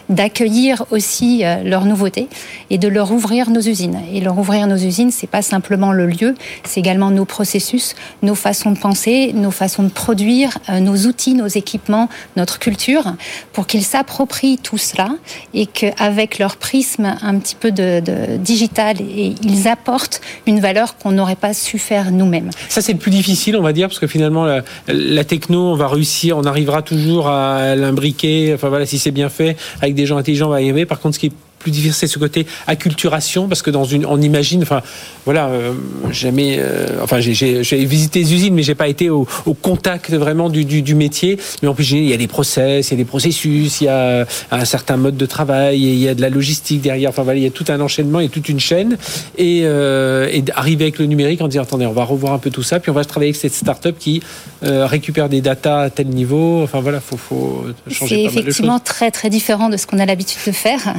d'accueillir 0.10 0.86
aussi 0.92 1.44
leurs 1.64 1.86
nouveautés 1.86 2.28
et 2.70 2.78
de 2.78 2.88
leur 2.88 3.12
ouvrir 3.12 3.50
nos 3.50 3.62
usines. 3.62 4.00
Et 4.14 4.22
leur 4.22 4.38
ouvrir 4.38 4.68
nos 4.68 4.76
usines, 4.76 5.12
c'est 5.12 5.28
pas 5.28 5.42
simplement 5.42 5.92
le 5.92 6.06
lieu, 6.06 6.36
c'est 6.64 6.80
également 6.80 7.10
nos 7.10 7.26
processus, 7.26 7.96
nos 8.22 8.36
façons 8.36 8.72
de 8.72 8.78
penser, 8.78 9.34
nos 9.34 9.52
façons 9.52 9.84
de 9.84 9.90
produire, 9.90 10.58
nos 10.70 10.98
outils, 11.08 11.34
nos 11.34 11.48
équipements, 11.48 12.10
notre 12.38 12.60
culture, 12.60 13.16
pour 13.54 13.68
qu'ils 13.68 13.84
s'approprient 13.84 14.58
tout 14.58 14.78
cela 14.78 15.10
et 15.54 15.66
qu'avec 15.66 16.40
leur 16.40 16.58
prisme 16.58 17.16
un 17.22 17.38
petit 17.40 17.56
peu 17.56 17.72
de, 17.72 18.02
digital, 18.38 18.98
et 19.02 19.36
ils 19.44 19.68
apportent 19.68 20.22
une 20.48 20.60
valeur 20.60 20.98
qu'on 20.98 21.12
n'aurait 21.12 21.36
pas 21.36 21.54
su 21.54 21.80
faire 21.80 22.12
nous-mêmes. 22.12 22.50
Ça, 22.70 22.82
c'est 22.82 22.94
le 22.94 23.00
plus 23.00 23.12
difficile, 23.12 23.56
on 23.56 23.62
va 23.62 23.74
dire, 23.74 23.88
parce 23.88 24.00
que 24.00 24.08
finalement, 24.08 24.46
la, 24.88 25.24
techno, 25.24 25.72
on 25.72 25.76
va 25.76 25.88
réussir, 25.88 26.38
on 26.38 26.44
arrivera 26.44 26.82
toujours 26.82 27.28
à 27.28 27.76
l'imbriquer. 27.76 28.54
Enfin 28.54 28.70
voilà, 28.70 28.86
si 28.86 29.00
c'est 29.00 29.12
bien 29.12 29.30
fait, 29.30 29.58
avec 29.82 29.96
des 29.96 30.06
gens 30.06 30.18
intelligents, 30.18 30.48
on 30.48 30.52
va 30.52 30.62
y 30.62 30.66
arriver. 30.66 30.86
Par 30.86 31.00
contre, 31.00 31.16
ce 31.16 31.20
qui 31.20 31.32
plus 31.62 31.72
c'est 31.92 32.08
ce 32.08 32.20
côté 32.20 32.46
acculturation, 32.68 33.48
parce 33.48 33.62
que 33.62 33.72
dans 33.72 33.84
une, 33.84 34.06
on 34.06 34.22
imagine, 34.22 34.64
enfin, 34.64 34.82
voilà, 35.26 35.48
euh, 35.48 35.74
jamais, 36.12 36.58
euh, 36.60 37.00
enfin, 37.02 37.20
j'ai 37.20 37.62
visité 37.86 38.20
les 38.20 38.34
usines, 38.34 38.54
mais 38.54 38.64
j'ai 38.64 38.76
pas 38.76 38.88
été 38.88 39.10
au, 39.10 39.28
au 39.46 39.54
contact 39.54 40.12
vraiment 40.12 40.50
du, 40.50 40.66
du, 40.66 40.82
du, 40.82 40.96
métier. 40.96 41.38
Mais 41.62 41.68
en 41.68 41.74
plus, 41.74 41.92
il 41.92 42.06
y 42.06 42.14
a 42.14 42.18
des 42.18 42.28
process, 42.28 42.90
il 42.90 42.92
y 42.92 42.96
a 42.96 42.98
des 42.98 43.06
processus, 43.06 43.82
il 43.82 43.86
y 43.86 43.88
a 43.88 44.26
un 44.52 44.66
certain 44.66 44.98
mode 44.98 45.18
de 45.18 45.26
travail, 45.26 45.80
il 45.80 46.00
y 46.00 46.08
a 46.08 46.16
de 46.16 46.22
la 46.22 46.30
logistique 46.30 46.82
derrière. 46.82 47.10
Enfin, 47.10 47.24
voilà, 47.24 47.40
il 47.40 47.44
y 47.44 47.48
a 47.48 47.52
tout 47.52 47.66
un 47.70 47.80
enchaînement 47.80 48.20
et 48.20 48.30
toute 48.30 48.50
une 48.50 48.60
chaîne. 48.60 48.98
Et, 49.38 49.62
euh, 49.64 50.28
et 50.32 50.44
arriver 50.56 50.86
avec 50.86 51.00
le 51.00 51.06
numérique 51.06 51.42
en 51.42 51.48
disant, 51.48 51.64
attendez, 51.64 51.86
on 51.86 51.94
va 51.94 52.04
revoir 52.04 52.34
un 52.34 52.40
peu 52.40 52.50
tout 52.50 52.64
ça, 52.64 52.80
puis 52.80 52.92
on 52.92 52.94
va 52.94 53.06
travailler 53.06 53.30
avec 53.30 53.42
cette 53.42 53.54
start-up 53.54 53.96
qui 54.00 54.22
euh, 54.64 54.86
récupère 54.86 55.30
des 55.30 55.42
datas 55.42 55.82
à 55.84 55.90
tel 55.90 56.08
niveau. 56.08 56.62
Enfin, 56.64 56.80
voilà, 56.80 57.00
faut, 57.00 57.18
faut 57.18 57.66
changer. 57.90 58.16
C'est 58.16 58.24
effectivement 58.24 58.80
très, 58.80 59.12
très 59.12 59.30
différent 59.30 59.70
de 59.70 59.78
ce 59.78 59.88
qu'on 59.88 60.00
a 60.00 60.06
l'habitude 60.06 60.40
de 60.46 60.52
faire 60.52 60.94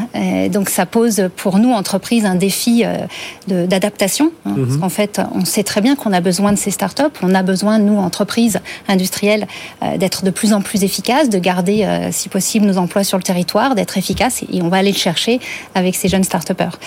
donc 0.52 0.68
ça 0.68 0.86
pose 0.86 1.28
pour 1.36 1.58
nous, 1.58 1.72
entreprises, 1.72 2.24
un 2.24 2.36
défi 2.36 2.84
euh, 2.84 3.66
d'adaptation. 3.66 4.30
Hein, 4.46 4.54
Parce 4.56 4.70
mhm. 4.70 4.80
qu'en 4.80 4.88
fait, 4.88 5.20
on 5.34 5.44
sait 5.44 5.64
très 5.64 5.80
bien 5.80 5.96
qu'on 5.96 6.12
a 6.12 6.20
besoin 6.20 6.52
de 6.52 6.58
ces 6.58 6.70
startups, 6.70 7.02
on 7.22 7.34
a 7.34 7.42
besoin, 7.42 7.78
nous, 7.78 7.98
entreprises 7.98 8.60
industrielles, 8.88 9.46
euh, 9.82 9.96
d'être 9.96 10.24
de 10.24 10.30
plus 10.30 10.52
en 10.52 10.60
plus 10.60 10.84
efficaces, 10.84 11.28
de 11.28 11.38
garder, 11.38 11.84
euh, 11.84 12.10
si 12.12 12.28
possible, 12.28 12.66
nos 12.66 12.78
emplois 12.78 13.02
sur 13.02 13.18
le 13.18 13.24
territoire, 13.24 13.74
d'être 13.74 13.98
efficaces, 13.98 14.44
et 14.52 14.62
on 14.62 14.68
va 14.68 14.76
aller 14.76 14.92
le 14.92 14.96
chercher 14.96 15.40
avec 15.74 15.96
ces 15.96 16.08
jeunes 16.08 16.24
start-upers. 16.24 16.78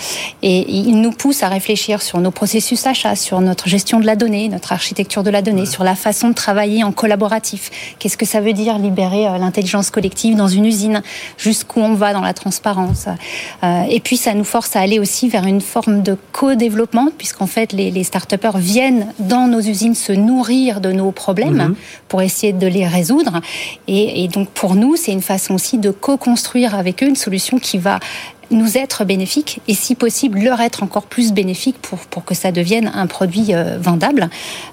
Et 0.42 0.70
ils 0.70 1.00
nous 1.00 1.12
poussent 1.12 1.42
à 1.42 1.48
réfléchir 1.48 2.00
sur 2.00 2.20
nos 2.20 2.30
processus 2.30 2.86
achats, 2.86 3.16
sur 3.16 3.40
notre 3.40 3.68
gestion 3.68 4.00
de 4.00 4.06
la 4.06 4.16
donnée, 4.16 4.48
notre 4.48 4.72
architecture 4.72 5.22
de 5.22 5.30
la 5.30 5.42
donnée, 5.42 5.66
sur 5.66 5.84
la 5.84 5.94
façon 5.94 6.28
de 6.28 6.34
travailler 6.34 6.84
en 6.84 6.92
collaboratif. 6.92 7.70
Qu'est-ce 7.98 8.16
que 8.16 8.26
ça 8.26 8.40
veut 8.40 8.52
dire 8.52 8.78
libérer 8.78 9.24
l'intelligence 9.38 9.90
collective 9.90 10.36
dans 10.36 10.48
une 10.48 10.64
usine? 10.64 11.02
Jusqu'où 11.36 11.80
on 11.80 11.94
va 11.94 12.12
dans 12.12 12.20
la 12.20 12.32
transparence? 12.32 13.08
Et 13.62 14.00
puis 14.00 14.16
ça 14.16 14.34
nous 14.34 14.44
force 14.44 14.76
à 14.76 14.80
aller 14.80 14.98
aussi 14.98 15.28
vers 15.28 15.44
une 15.44 15.60
forme 15.60 16.02
de 16.02 16.16
co-développement, 16.32 17.08
puisqu'en 17.16 17.46
fait 17.46 17.72
les, 17.72 17.90
les 17.90 18.04
start-upers 18.04 18.58
viennent 18.58 19.06
dans 19.18 19.48
nos 19.48 19.60
usines 19.60 19.94
se 19.94 20.12
nourrir 20.12 20.80
de 20.80 20.92
nos 20.92 21.10
problèmes 21.10 21.68
mhm. 21.68 21.74
pour 22.08 22.22
essayer 22.22 22.52
de 22.52 22.66
les 22.66 22.86
résoudre. 22.86 23.40
Et, 23.88 24.24
et 24.24 24.28
donc 24.28 24.48
pour 24.50 24.74
nous, 24.74 24.96
c'est 24.96 25.12
une 25.12 25.22
façon 25.22 25.54
aussi 25.54 25.78
de 25.78 25.90
co-construire 25.90 26.74
avec 26.74 27.02
eux 27.02 27.08
une 27.08 27.16
solution 27.16 27.58
qui 27.58 27.78
va 27.78 27.98
nous 28.50 28.76
être 28.76 29.04
bénéfiques 29.04 29.60
et 29.68 29.74
si 29.74 29.94
possible 29.94 30.38
leur 30.38 30.60
être 30.60 30.82
encore 30.82 31.04
plus 31.04 31.32
bénéfique 31.32 31.76
pour, 31.80 31.98
pour 31.98 32.24
que 32.24 32.34
ça 32.34 32.52
devienne 32.52 32.90
un 32.94 33.06
produit 33.06 33.46
euh, 33.50 33.78
vendable, 33.80 34.28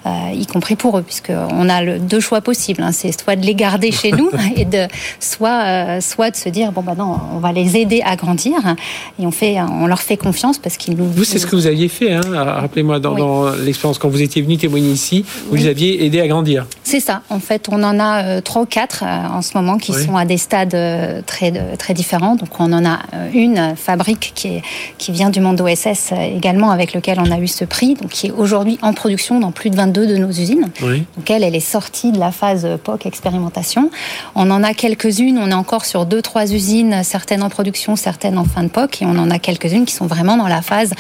euh, 0.06 0.10
y 0.34 0.46
compris 0.46 0.76
pour 0.76 0.98
eux, 0.98 1.02
puisqu'on 1.02 1.70
a 1.70 1.82
le, 1.82 2.00
deux 2.00 2.20
choix 2.20 2.42
possibles. 2.42 2.84
Hein. 2.84 2.92
c'est 2.92 3.12
soit 3.20 3.36
de 3.36 3.46
les 3.46 3.56
garder 3.56 3.92
chez 3.92 4.12
nous 4.20 4.30
et 4.56 4.66
de 4.66 4.88
soit, 5.20 5.64
euh, 5.64 6.02
soit 6.02 6.32
de 6.32 6.36
se 6.36 6.50
dire 6.50 6.72
bon 6.72 6.82
bah 6.82 6.96
non, 6.98 7.18
on 7.34 7.40
va 7.40 7.52
les 7.52 7.78
aider 7.78 8.02
à 8.06 8.16
grandir 8.16 8.54
et 9.20 9.26
on 9.26 9.32
fait, 9.32 9.58
on 9.62 9.88
leur 9.88 10.02
fait 10.02 10.18
confiance 10.18 10.58
parce 10.58 10.78
qu'ils 10.78 10.96
nous. 10.96 11.06
Vous, 11.06 11.24
c'est 11.24 11.40
ce 11.40 11.48
que 11.48 11.56
vous 11.56 11.68
aviez 11.68 11.88
fait. 11.88 12.14
Hein, 12.14 12.22
Rappelez-moi 12.34 13.00
dans, 13.00 13.16
dans 13.16 13.50
l'expérience 13.56 13.98
quand 13.98 14.10
vous 14.10 14.22
étiez 14.22 14.42
venu 14.42 14.58
témoigner 14.58 14.92
ici, 14.92 15.26
vous 15.50 15.56
les 15.56 15.68
aviez 15.68 16.06
aidés 16.06 16.22
à 16.22 16.28
grandir. 16.28 16.66
C'est 16.84 17.00
ça. 17.00 17.22
En 17.30 17.40
fait, 17.40 17.68
on 17.70 17.84
en 17.84 18.00
a 18.00 18.42
trois 18.42 18.64
ou 18.64 18.66
quatre 18.66 19.04
en 19.04 19.42
ce 19.42 19.58
moment 19.58 19.78
qui 19.78 19.94
sont 19.94 20.16
à 20.16 20.26
des 20.26 20.38
stades 20.38 20.76
très 21.26 21.52
très 21.78 21.94
différents. 21.94 22.36
Donc 22.36 22.50
on 22.60 22.72
en 22.74 22.86
a 22.86 23.00
une 23.34 23.63
fabrique 23.76 24.32
qui, 24.36 24.48
est, 24.48 24.62
qui 24.98 25.12
vient 25.12 25.30
du 25.30 25.40
monde 25.40 25.60
OSS 25.62 26.12
également, 26.12 26.72
avec 26.72 26.94
lequel 26.94 27.20
on 27.20 27.32
a 27.32 27.40
eu 27.40 27.48
ce 27.48 27.66
prix, 27.66 27.96
donc 27.96 28.12
qui 28.12 28.28
est 28.28 28.32
aujourd'hui 28.32 28.78
en 28.82 28.94
production 28.94 29.40
dans 29.40 29.52
plus 29.52 29.70
de 29.70 29.76
22 29.76 30.08
de 30.08 30.18
nos 30.18 30.30
usines. 30.30 30.70
Donc 30.82 31.30
elle, 31.30 31.44
elle 31.44 31.56
est 31.56 31.60
sortie 31.60 32.12
de 32.12 32.20
la 32.20 32.32
phase 32.32 32.68
POC 32.84 33.06
expérimentation. 33.06 33.90
On 34.36 34.50
en 34.52 34.64
a 34.64 34.74
quelques-unes, 34.74 35.38
on 35.38 35.50
est 35.50 35.54
encore 35.54 35.86
sur 35.86 36.06
deux, 36.06 36.22
trois 36.22 36.52
usines, 36.52 37.04
certaines 37.04 37.44
en 37.44 37.50
production, 37.50 37.96
certaines 37.96 38.38
en 38.38 38.46
fin 38.46 38.64
de 38.64 38.70
POC, 38.70 39.02
et 39.02 39.06
on 39.06 39.18
en 39.18 39.30
a 39.30 39.40
quelques-unes 39.40 39.86
qui 39.86 39.94
sont 39.94 40.08
vraiment 40.08 40.38
dans 40.38 40.48
la 40.48 40.62
phase 40.62 40.94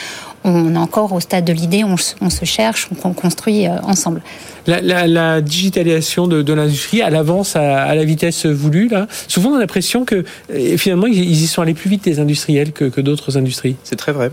on 0.43 0.75
est 0.75 0.77
encore 0.77 1.13
au 1.13 1.19
stade 1.19 1.45
de 1.45 1.53
l'idée, 1.53 1.83
on, 1.83 1.97
se 1.97 2.45
cherche, 2.45 2.89
on 3.03 3.13
construit 3.13 3.67
euh, 3.67 3.77
ensemble. 3.83 4.21
La, 4.65 5.41
digitalisation 5.41 6.27
de, 6.27 6.53
l'industrie, 6.53 7.01
à 7.01 7.09
l'avance 7.09 7.55
à, 7.55 7.93
la 7.95 8.03
vitesse 8.03 8.45
voulue, 8.45 8.87
là. 8.87 9.07
Souvent, 9.27 9.51
on 9.51 9.55
a 9.55 9.59
l'impression 9.59 10.05
que 10.05 10.23
euh, 10.53 10.77
finalement, 10.77 11.07
ils 11.07 11.43
y 11.43 11.47
sont 11.47 11.61
allés 11.61 11.73
plus 11.73 11.89
vite 11.89 12.05
les 12.05 12.19
industriels 12.19 12.71
que, 12.71 13.01
d'autres 13.01 13.37
industries. 13.37 13.75
C'est 13.83 13.95
très 13.95 14.11
vrai. 14.11 14.31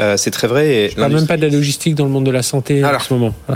Euh, 0.00 0.16
c'est 0.16 0.30
très 0.30 0.46
vrai. 0.46 0.68
Et 0.68 0.90
Je 0.90 0.96
parle 0.96 1.14
même 1.14 1.26
pas 1.26 1.36
de 1.36 1.42
la 1.42 1.48
logistique 1.48 1.94
dans 1.94 2.04
le 2.04 2.10
monde 2.10 2.24
de 2.24 2.30
la 2.30 2.42
santé 2.42 2.84
en 2.84 2.98
ce 2.98 3.12
moment. 3.12 3.34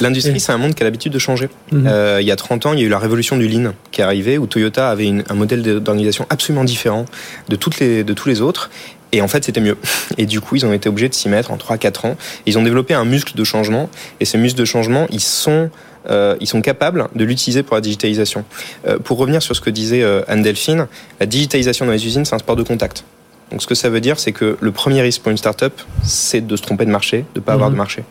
L'industrie, 0.00 0.40
c'est 0.40 0.52
un 0.52 0.58
monde 0.58 0.74
qui 0.74 0.82
a 0.82 0.84
l'habitude 0.84 1.12
de 1.12 1.18
changer. 1.18 1.48
Mhm. 1.72 1.88
il 2.20 2.26
y 2.26 2.30
a 2.30 2.36
30 2.36 2.66
ans, 2.66 2.72
il 2.72 2.80
y 2.80 2.82
a 2.82 2.86
eu 2.86 2.90
la 2.90 2.98
révolution 2.98 3.36
du 3.36 3.48
lean 3.48 3.72
qui 3.92 4.00
est 4.00 4.04
arrivée, 4.04 4.36
où 4.36 4.46
Toyota 4.46 4.90
avait 4.90 5.10
un 5.28 5.34
modèle 5.34 5.62
d'organisation 5.62 6.26
absolument 6.28 6.64
différent 6.64 7.06
de, 7.48 7.56
toutes 7.56 7.78
les, 7.78 8.04
de 8.04 8.12
tous 8.12 8.28
les 8.28 8.40
autres. 8.40 8.70
Et 9.16 9.22
en 9.22 9.28
fait, 9.28 9.44
c'était 9.44 9.62
mieux. 9.62 9.78
Et 10.18 10.26
du 10.26 10.42
coup, 10.42 10.56
ils 10.56 10.66
ont 10.66 10.74
été 10.74 10.90
obligés 10.90 11.08
de 11.08 11.14
s'y 11.14 11.30
mettre 11.30 11.50
en 11.50 11.56
3-4 11.56 12.06
ans. 12.06 12.16
Ils 12.44 12.58
ont 12.58 12.62
développé 12.62 12.92
un 12.92 13.06
muscle 13.06 13.34
de 13.34 13.44
changement. 13.44 13.88
Et 14.20 14.26
ce 14.26 14.36
muscle 14.36 14.58
de 14.58 14.66
changement, 14.66 15.06
ils 15.10 15.22
sont, 15.22 15.70
euh, 16.10 16.36
ils 16.38 16.46
sont 16.46 16.60
capables 16.60 17.08
de 17.14 17.24
l'utiliser 17.24 17.62
pour 17.62 17.76
la 17.76 17.80
digitalisation. 17.80 18.44
Euh, 18.86 18.98
pour 18.98 19.16
revenir 19.16 19.40
sur 19.40 19.56
ce 19.56 19.62
que 19.62 19.70
disait 19.70 20.02
euh, 20.02 20.20
Anne 20.28 20.42
Delphine, 20.42 20.86
la 21.18 21.24
digitalisation 21.24 21.86
dans 21.86 21.92
les 21.92 22.04
usines, 22.04 22.26
c'est 22.26 22.34
un 22.34 22.38
sport 22.38 22.56
de 22.56 22.62
contact. 22.62 23.04
Donc, 23.50 23.62
ce 23.62 23.66
que 23.66 23.74
ça 23.74 23.88
veut 23.88 24.02
dire, 24.02 24.18
c'est 24.18 24.32
que 24.32 24.58
le 24.60 24.70
premier 24.70 25.00
risque 25.00 25.22
pour 25.22 25.30
une 25.30 25.38
start-up, 25.38 25.72
c'est 26.04 26.46
de 26.46 26.54
se 26.54 26.62
tromper 26.62 26.84
de 26.84 26.90
marché, 26.90 27.24
de 27.34 27.40
ne 27.40 27.44
pas 27.44 27.54
avoir 27.54 27.70
de 27.70 27.74
mhm. 27.74 27.78
marché. 27.78 28.04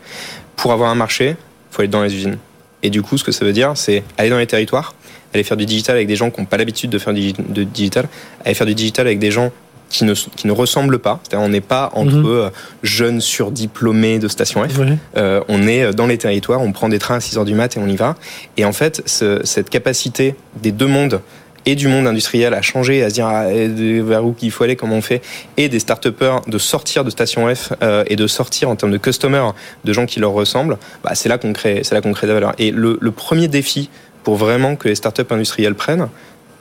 Pour 0.56 0.72
avoir 0.72 0.90
un 0.90 0.96
marché, 0.96 1.36
il 1.36 1.36
faut 1.70 1.82
aller 1.82 1.88
dans 1.88 2.02
les 2.02 2.12
usines. 2.12 2.38
Et 2.82 2.90
du 2.90 3.02
coup, 3.02 3.16
ce 3.16 3.22
que 3.22 3.30
ça 3.30 3.44
veut 3.44 3.52
dire, 3.52 3.72
c'est 3.76 4.02
aller 4.18 4.30
dans 4.30 4.38
les 4.38 4.46
territoires, 4.48 4.96
aller 5.34 5.44
faire 5.44 5.56
du 5.56 5.66
digital 5.66 5.94
avec 5.94 6.08
des 6.08 6.16
gens 6.16 6.32
qui 6.32 6.40
n'ont 6.40 6.46
pas 6.46 6.56
l'habitude 6.56 6.90
de 6.90 6.98
faire 6.98 7.14
du 7.14 7.32
digital, 7.32 8.08
aller 8.44 8.54
faire 8.54 8.66
du 8.66 8.74
digital 8.74 9.06
avec 9.06 9.20
des 9.20 9.30
gens 9.30 9.52
qui 9.88 10.04
ne, 10.04 10.14
qui 10.14 10.46
ne 10.46 10.52
ressemblent 10.52 10.98
pas. 10.98 11.20
on 11.32 11.48
n'est 11.48 11.60
pas 11.60 11.90
entre 11.94 12.16
mhm. 12.16 12.26
euh, 12.26 12.50
jeunes 12.82 13.20
surdiplômés 13.20 14.18
de 14.18 14.28
Station 14.28 14.66
F. 14.68 14.80
Euh, 15.16 15.40
on 15.48 15.66
est 15.66 15.94
dans 15.94 16.06
les 16.06 16.18
territoires, 16.18 16.60
on 16.60 16.72
prend 16.72 16.88
des 16.88 16.98
trains 16.98 17.16
à 17.16 17.20
6 17.20 17.38
heures 17.38 17.44
du 17.44 17.54
mat 17.54 17.76
et 17.76 17.80
on 17.80 17.86
y 17.86 17.96
va. 17.96 18.16
Et 18.56 18.64
en 18.64 18.72
fait, 18.72 19.02
cette 19.06 19.70
capacité 19.70 20.34
des 20.60 20.72
deux 20.72 20.86
mondes 20.86 21.20
et 21.66 21.74
du 21.74 21.88
monde 21.88 22.06
industriel 22.06 22.54
à 22.54 22.62
changer, 22.62 23.02
à 23.02 23.10
se 23.10 23.14
dire 23.14 23.26
ah, 23.26 23.46
vers 23.48 24.24
où 24.24 24.34
il 24.40 24.50
faut 24.52 24.62
aller, 24.62 24.76
comment 24.76 24.96
on 24.96 25.02
fait, 25.02 25.20
et 25.56 25.68
des 25.68 25.80
start 25.80 26.06
de 26.06 26.58
sortir 26.58 27.04
de 27.04 27.10
Station 27.10 27.52
F 27.52 27.72
euh, 27.82 28.04
et 28.06 28.14
de 28.14 28.26
sortir 28.28 28.70
en 28.70 28.76
termes 28.76 28.92
de 28.92 28.98
customers 28.98 29.52
de 29.84 29.92
gens 29.92 30.06
qui 30.06 30.20
leur 30.20 30.30
ressemblent, 30.30 30.78
bah, 31.02 31.14
c'est 31.14 31.28
là 31.28 31.38
qu'on 31.38 31.52
crée, 31.52 31.80
c'est 31.82 31.94
là 31.94 32.00
qu'on 32.00 32.12
crée 32.12 32.28
de 32.28 32.32
la 32.32 32.34
valeur. 32.34 32.54
Et 32.58 32.70
le, 32.70 32.96
le, 33.00 33.10
premier 33.10 33.48
défi 33.48 33.90
pour 34.22 34.36
vraiment 34.36 34.76
que 34.76 34.88
les 34.88 34.94
startups 34.94 35.22
industrielles 35.30 35.74
prennent, 35.74 36.08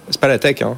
c'est 0.09 0.19
pas 0.19 0.27
la 0.27 0.39
tech, 0.39 0.61
hein, 0.63 0.75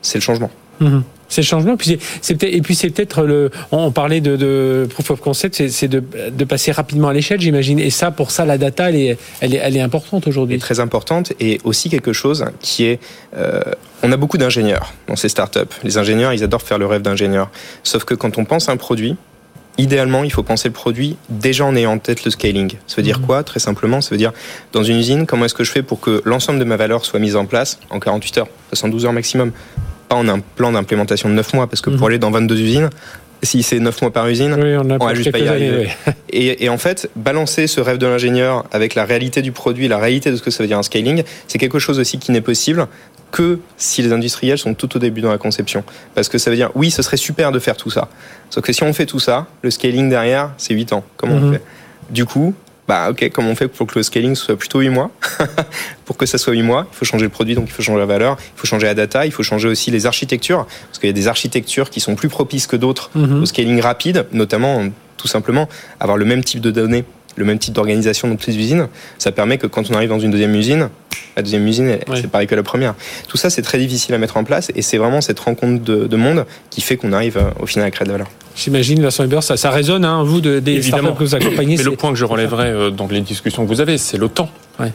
c'est 0.00 0.18
le 0.18 0.22
changement. 0.22 0.50
Mhm. 0.80 1.02
Le 1.36 1.42
changement. 1.42 1.76
Puis 1.76 1.98
c'est 2.20 2.42
et 2.42 2.60
puis 2.60 2.74
c'est 2.74 2.90
peut-être 2.90 3.22
le. 3.22 3.50
On 3.72 3.90
parlait 3.90 4.20
de, 4.20 4.36
de 4.36 4.88
proof 4.92 5.10
of 5.10 5.20
concept, 5.20 5.68
c'est 5.68 5.88
de, 5.88 6.02
de, 6.30 6.44
passer 6.44 6.72
rapidement 6.72 7.08
à 7.08 7.12
l'échelle, 7.12 7.40
j'imagine. 7.40 7.78
Et 7.78 7.90
ça, 7.90 8.10
pour 8.10 8.30
ça, 8.30 8.44
la 8.44 8.58
data, 8.58 8.88
elle 8.88 8.96
est, 8.96 9.18
elle 9.40 9.54
est, 9.54 9.58
elle 9.58 9.76
est 9.76 9.80
importante 9.80 10.26
aujourd'hui. 10.26 10.58
Très 10.58 10.80
importante 10.80 11.32
et 11.40 11.60
aussi 11.64 11.90
quelque 11.90 12.12
chose 12.12 12.44
qui 12.60 12.84
est. 12.84 13.00
Euh, 13.36 13.60
on 14.02 14.12
a 14.12 14.16
beaucoup 14.16 14.38
d'ingénieurs 14.38 14.92
dans 15.08 15.16
ces 15.16 15.28
startups. 15.28 15.60
Les 15.82 15.98
ingénieurs, 15.98 16.32
ils 16.32 16.44
adorent 16.44 16.62
faire 16.62 16.78
le 16.78 16.86
rêve 16.86 17.02
d'ingénieur. 17.02 17.50
Sauf 17.82 18.04
que 18.04 18.14
quand 18.14 18.38
on 18.38 18.44
pense 18.44 18.68
à 18.68 18.72
un 18.72 18.76
produit, 18.76 19.16
idéalement, 19.78 20.24
il 20.24 20.32
faut 20.32 20.42
penser 20.42 20.68
le 20.68 20.74
produit 20.74 21.16
déjà 21.28 21.64
en 21.64 21.74
ayant 21.76 21.92
en 21.92 21.98
tête 21.98 22.24
le 22.24 22.30
scaling. 22.30 22.72
Ça 22.86 22.96
veut 22.96 23.02
dire 23.02 23.20
mhm. 23.20 23.26
quoi 23.26 23.42
Très 23.42 23.60
simplement, 23.60 24.00
ça 24.00 24.10
veut 24.10 24.18
dire 24.18 24.32
dans 24.72 24.82
une 24.82 24.96
usine, 24.96 25.26
comment 25.26 25.44
est-ce 25.44 25.54
que 25.54 25.64
je 25.64 25.72
fais 25.72 25.82
pour 25.82 26.00
que 26.00 26.22
l'ensemble 26.24 26.58
de 26.58 26.64
ma 26.64 26.76
valeur 26.76 27.04
soit 27.04 27.20
mise 27.20 27.36
en 27.36 27.46
place? 27.46 27.78
En 27.90 28.00
48 28.00 28.38
heures, 28.38 28.48
72 28.72 29.06
heures 29.06 29.12
maximum 29.12 29.52
pas 30.08 30.16
en 30.16 30.28
un 30.28 30.40
plan 30.40 30.72
d'implémentation 30.72 31.28
de 31.28 31.34
9 31.34 31.54
mois, 31.54 31.66
parce 31.66 31.80
que 31.80 31.90
pour 31.90 32.00
mhm. 32.00 32.06
aller 32.06 32.18
dans 32.18 32.30
22 32.30 32.58
usines, 32.58 32.90
si 33.42 33.62
c'est 33.62 33.78
9 33.78 34.02
mois 34.02 34.12
par 34.12 34.28
usine, 34.28 34.54
on, 34.54 35.04
va 35.04 35.14
juste 35.14 35.30
pas 35.30 35.38
y 35.38 35.48
arriver. 35.48 35.88
et, 36.30 36.68
en 36.68 36.78
fait, 36.78 37.10
balancer 37.16 37.66
ce 37.66 37.80
rêve 37.80 37.98
de 37.98 38.06
l'ingénieur 38.06 38.64
avec 38.72 38.94
la 38.94 39.04
réalité 39.04 39.42
du 39.42 39.52
produit, 39.52 39.88
la 39.88 39.98
réalité 39.98 40.30
de 40.30 40.36
ce 40.36 40.42
que 40.42 40.50
ça 40.50 40.62
veut 40.62 40.66
dire 40.66 40.78
un 40.78 40.82
scaling, 40.82 41.22
c'est 41.46 41.58
quelque 41.58 41.78
chose 41.78 41.98
aussi 41.98 42.18
qui 42.18 42.32
n'est 42.32 42.40
possible 42.40 42.86
que 43.32 43.58
si 43.76 44.02
les 44.02 44.12
industriels 44.12 44.58
sont 44.58 44.74
tout 44.74 44.96
au 44.96 44.98
début 44.98 45.20
dans 45.20 45.30
la 45.30 45.38
conception. 45.38 45.84
Parce 46.14 46.28
que 46.28 46.38
ça 46.38 46.50
veut 46.50 46.56
dire, 46.56 46.70
oui, 46.74 46.90
ce 46.90 47.02
serait 47.02 47.16
super 47.16 47.52
de 47.52 47.58
faire 47.58 47.76
tout 47.76 47.90
ça. 47.90 48.08
Sauf 48.50 48.64
que 48.64 48.72
si 48.72 48.82
on 48.82 48.92
fait 48.92 49.06
tout 49.06 49.18
ça, 49.18 49.46
le 49.62 49.70
scaling 49.70 50.08
derrière, 50.08 50.52
c'est 50.56 50.74
8 50.74 50.92
ans. 50.92 51.04
Comment 51.16 51.34
on 51.34 51.40
mhm. 51.40 51.52
fait? 51.54 51.62
Du 52.10 52.24
coup, 52.24 52.54
bah 52.88 53.10
ok, 53.10 53.30
comment 53.32 53.50
on 53.50 53.56
fait 53.56 53.68
pour 53.68 53.86
que 53.86 53.98
le 53.98 54.02
scaling 54.02 54.34
soit 54.36 54.56
plutôt 54.56 54.80
8 54.80 54.90
mois 54.90 55.10
Pour 56.04 56.16
que 56.16 56.24
ça 56.24 56.38
soit 56.38 56.52
8 56.52 56.62
mois, 56.62 56.86
il 56.92 56.96
faut 56.96 57.04
changer 57.04 57.24
le 57.24 57.30
produit, 57.30 57.54
donc 57.54 57.66
il 57.66 57.72
faut 57.72 57.82
changer 57.82 57.98
la 57.98 58.06
valeur, 58.06 58.36
il 58.38 58.58
faut 58.58 58.66
changer 58.66 58.86
la 58.86 58.94
data, 58.94 59.26
il 59.26 59.32
faut 59.32 59.42
changer 59.42 59.68
aussi 59.68 59.90
les 59.90 60.06
architectures, 60.06 60.66
parce 60.66 60.98
qu'il 61.00 61.08
y 61.08 61.10
a 61.10 61.12
des 61.12 61.26
architectures 61.26 61.90
qui 61.90 62.00
sont 62.00 62.14
plus 62.14 62.28
propices 62.28 62.66
que 62.66 62.76
d'autres 62.76 63.10
mhm. 63.14 63.42
au 63.42 63.46
scaling 63.46 63.80
rapide, 63.80 64.26
notamment 64.32 64.84
tout 65.16 65.26
simplement 65.26 65.68
avoir 65.98 66.16
le 66.16 66.24
même 66.24 66.44
type 66.44 66.60
de 66.60 66.70
données, 66.70 67.04
le 67.36 67.44
même 67.44 67.58
type 67.58 67.74
d'organisation 67.74 68.28
dans 68.28 68.36
toutes 68.36 68.48
les 68.48 68.58
usines. 68.58 68.88
Ça 69.18 69.32
permet 69.32 69.58
que 69.58 69.66
quand 69.66 69.90
on 69.90 69.94
arrive 69.94 70.08
dans 70.08 70.18
une 70.18 70.30
deuxième 70.30 70.54
usine, 70.54 70.88
la 71.36 71.42
deuxième 71.42 71.66
usine, 71.66 71.98
c'est 72.14 72.30
pareil 72.30 72.46
que 72.46 72.54
la 72.54 72.62
première. 72.62 72.94
Tout 73.28 73.36
ça, 73.36 73.50
c'est 73.50 73.62
très 73.62 73.78
difficile 73.78 74.14
à 74.14 74.18
mettre 74.18 74.38
en 74.38 74.44
place 74.44 74.72
et 74.74 74.80
c'est 74.80 74.96
vraiment 74.96 75.20
cette 75.20 75.38
rencontre 75.38 75.84
de, 75.84 76.16
monde 76.16 76.46
qui 76.70 76.80
fait 76.80 76.96
qu'on 76.96 77.12
arrive 77.12 77.36
euh, 77.36 77.50
au 77.60 77.66
final 77.66 77.86
à 77.86 77.90
créer 77.90 78.06
de 78.06 78.10
la 78.10 78.14
valeur. 78.14 78.30
J'imagine, 78.56 79.02
Vincent 79.02 79.22
Hubert, 79.22 79.42
ça, 79.42 79.58
ça 79.58 79.70
résonne, 79.70 80.06
hein, 80.06 80.22
vous, 80.24 80.40
de, 80.40 80.60
des 80.60 80.80
startups 80.80 81.12
que 81.12 81.24
vous 81.24 81.34
accompagnez. 81.34 81.76
Mais 81.76 81.82
le 81.82 81.90
point 81.90 82.10
que 82.10 82.16
je 82.16 82.24
relèverais 82.24 82.70
euh, 82.70 82.90
dans 82.90 83.06
les 83.06 83.20
discussions 83.20 83.64
que 83.64 83.68
vous 83.68 83.82
avez, 83.82 83.98
c'est 83.98 84.16
le 84.16 84.28
temps. 84.28 84.48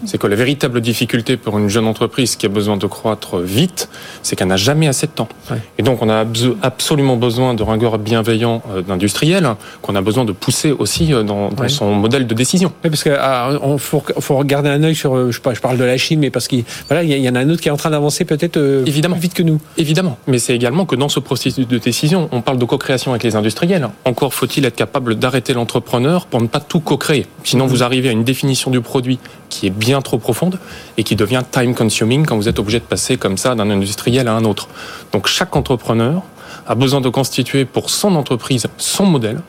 C'est 0.05 0.17
que 0.17 0.27
la 0.27 0.35
véritable 0.35 0.81
difficulté 0.81 1.37
pour 1.37 1.57
une 1.57 1.69
jeune 1.69 1.87
entreprise 1.87 2.35
qui 2.35 2.45
a 2.45 2.49
besoin 2.49 2.77
de 2.77 2.85
croître 2.87 3.37
vite, 3.37 3.89
c'est 4.23 4.35
qu'elle 4.35 4.47
n'a 4.47 4.57
jamais 4.57 4.87
assez 4.87 5.07
de 5.07 5.11
temps. 5.11 5.29
Et 5.77 5.83
donc, 5.83 6.01
on 6.01 6.09
a 6.09 6.25
absolument 6.61 7.17
besoin 7.17 7.53
de 7.53 7.63
ringeur 7.63 7.97
bienveillant 7.97 8.61
euh, 8.71 8.81
d'industriel, 8.81 9.55
qu'on 9.81 9.95
a 9.95 10.01
besoin 10.01 10.25
de 10.25 10.31
pousser 10.31 10.71
aussi 10.71 11.13
euh, 11.13 11.23
dans, 11.23 11.49
son 11.67 11.93
modèle 11.93 12.27
de 12.27 12.33
décision. 12.33 12.71
Oui, 12.83 12.89
parce 12.89 13.03
qu'il 13.03 13.17
ah, 13.17 13.51
faut, 13.77 14.03
faut, 14.19 14.37
regarder 14.37 14.69
un 14.69 14.83
œil 14.83 14.95
sur, 14.95 15.27
je, 15.27 15.35
sais 15.35 15.41
pas, 15.41 15.53
je 15.53 15.61
parle 15.61 15.77
de 15.77 15.83
la 15.83 15.97
Chine, 15.97 16.19
mais 16.19 16.29
parce 16.29 16.47
qu'il 16.47 16.63
voilà, 16.87 17.03
y, 17.03 17.29
en 17.29 17.35
a 17.35 17.39
un 17.39 17.49
autre 17.49 17.61
qui 17.61 17.67
est 17.67 17.71
en 17.71 17.77
train 17.77 17.89
d'avancer 17.89 18.25
peut-être 18.25 18.57
évidemment 18.85 19.15
plus 19.15 19.23
vite 19.23 19.33
que 19.33 19.43
nous. 19.43 19.59
Évidemment, 19.77 20.17
mais 20.27 20.39
c'est 20.39 20.55
également 20.55 20.85
que 20.85 20.95
dans 20.95 21.09
ce 21.09 21.19
processus 21.19 21.67
de 21.67 21.77
décision, 21.77 22.29
on 22.31 22.41
parle 22.41 22.57
de 22.57 22.65
co-création 22.65 23.11
avec 23.11 23.23
les 23.23 23.35
industriels 23.35 23.89
encore 24.05 24.33
faut-il 24.33 24.65
être 24.65 24.75
capable 24.75 25.15
d'arrêter 25.15 25.53
l'entrepreneur 25.53 26.25
pour 26.25 26.41
ne 26.41 26.47
pas 26.47 26.59
tout 26.59 26.79
co-créer. 26.79 27.25
Sinon, 27.43 27.65
vous 27.65 27.83
arrivez 27.83 28.09
à 28.09 28.11
une 28.11 28.23
définition 28.23 28.71
du 28.71 28.81
produit 28.81 29.19
qui 29.49 29.67
est 29.67 29.70
bien 29.71 30.01
trop 30.01 30.17
profonde 30.17 30.59
et 30.97 31.03
qui 31.03 31.15
devient 31.15 31.41
time 31.49 31.73
consuming 31.73 32.25
quand 32.25 32.35
vous 32.35 32.47
êtes 32.47 32.59
obligé 32.59 32.79
de 32.79 32.85
passer 32.85 33.17
comme 33.17 33.37
ça 33.37 33.55
d'un 33.55 33.69
industriel 33.69 34.27
à 34.27 34.33
un 34.33 34.45
autre. 34.45 34.67
Donc 35.11 35.27
chaque 35.27 35.55
entrepreneur 35.55 36.21
a 36.67 36.75
besoin 36.75 37.01
de 37.01 37.09
constituer 37.09 37.65
pour 37.65 37.89
son 37.89 38.15
entreprise 38.15 38.67
son 38.77 39.05
modèle 39.05 39.41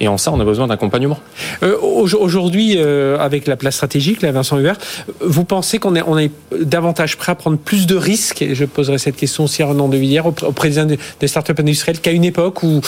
et 0.00 0.08
en 0.08 0.16
ça, 0.16 0.32
on 0.32 0.40
a 0.40 0.44
besoin 0.44 0.66
d'accompagnement. 0.66 1.18
Euh, 1.62 1.76
Aujourd'hui, 1.80 2.76
euh, 2.78 3.18
avec 3.18 3.46
la 3.46 3.56
place 3.56 3.74
stratégique, 3.74 4.22
là, 4.22 4.32
Vincent 4.32 4.58
Hubert, 4.58 4.78
vous 5.20 5.44
pensez 5.44 5.78
qu'on 5.78 5.94
est, 5.94 6.02
on 6.06 6.18
est 6.18 6.30
davantage 6.58 7.18
prêt 7.18 7.32
à 7.32 7.34
prendre 7.34 7.58
plus 7.58 7.86
de 7.86 7.96
risques 7.96 8.40
Et 8.40 8.54
je 8.54 8.64
poserai 8.64 8.96
cette 8.98 9.16
question 9.16 9.44
aussi 9.44 9.62
à 9.62 9.66
Renan 9.66 9.88
de 9.88 9.98
Villiers, 9.98 10.20
au, 10.20 10.32
président 10.52 10.86
des, 10.86 11.28
startups 11.28 11.52
industrielles, 11.58 12.00
qu'à 12.00 12.12
une 12.12 12.24
époque 12.24 12.62
où, 12.62 12.80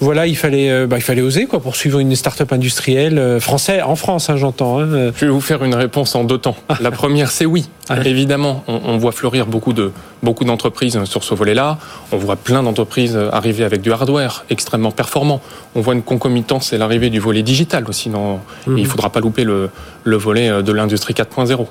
voilà, 0.00 0.26
il 0.26 0.36
fallait, 0.36 0.70
euh, 0.70 0.86
bah, 0.86 0.96
il 0.96 1.02
fallait 1.02 1.22
oser 1.22 1.44
quoi 1.44 1.60
pour 1.60 1.76
suivre 1.76 1.98
une 1.98 2.14
startup 2.16 2.50
industrielle 2.52 3.38
française, 3.40 3.82
en 3.84 3.96
France, 3.96 4.30
hein, 4.30 4.36
j'entends. 4.36 4.80
Hein. 4.80 5.12
Je 5.14 5.26
vais 5.26 5.30
vous 5.30 5.40
faire 5.40 5.62
une 5.62 5.74
réponse 5.74 6.14
en 6.14 6.24
deux 6.24 6.38
temps. 6.38 6.56
La 6.80 6.90
première, 6.90 7.30
c'est 7.30 7.46
oui. 7.46 7.68
Évidemment, 8.04 8.64
on, 8.66 8.80
on, 8.84 8.98
voit 8.98 9.12
fleurir 9.12 9.46
beaucoup 9.46 9.72
de 9.72 9.92
beaucoup 10.22 10.44
d'entreprises 10.44 11.04
sur 11.04 11.22
ce 11.22 11.34
volet-là. 11.34 11.78
On 12.10 12.16
voit 12.16 12.36
plein 12.36 12.62
d'entreprises 12.62 13.16
arriver 13.32 13.64
avec 13.64 13.80
du 13.80 13.92
hardware 13.92 14.44
extrêmement 14.50 14.90
performant. 14.90 15.40
On 15.74 15.80
voit 15.80 15.94
une 15.94 16.02
concomitance 16.02 16.72
et 16.72 16.78
l'arrivée 16.78 17.10
du 17.10 17.20
volet 17.20 17.42
digital 17.42 17.84
aussi. 17.88 18.10
Non, 18.10 18.40
Il 18.66 18.72
ne 18.72 18.78
mhm. 18.78 18.86
faudra 18.86 19.10
pas 19.10 19.20
louper 19.20 19.44
le, 19.44 19.70
le 20.02 20.16
volet 20.16 20.62
de 20.62 20.72
l'industrie 20.72 21.14
4.0. 21.14 21.66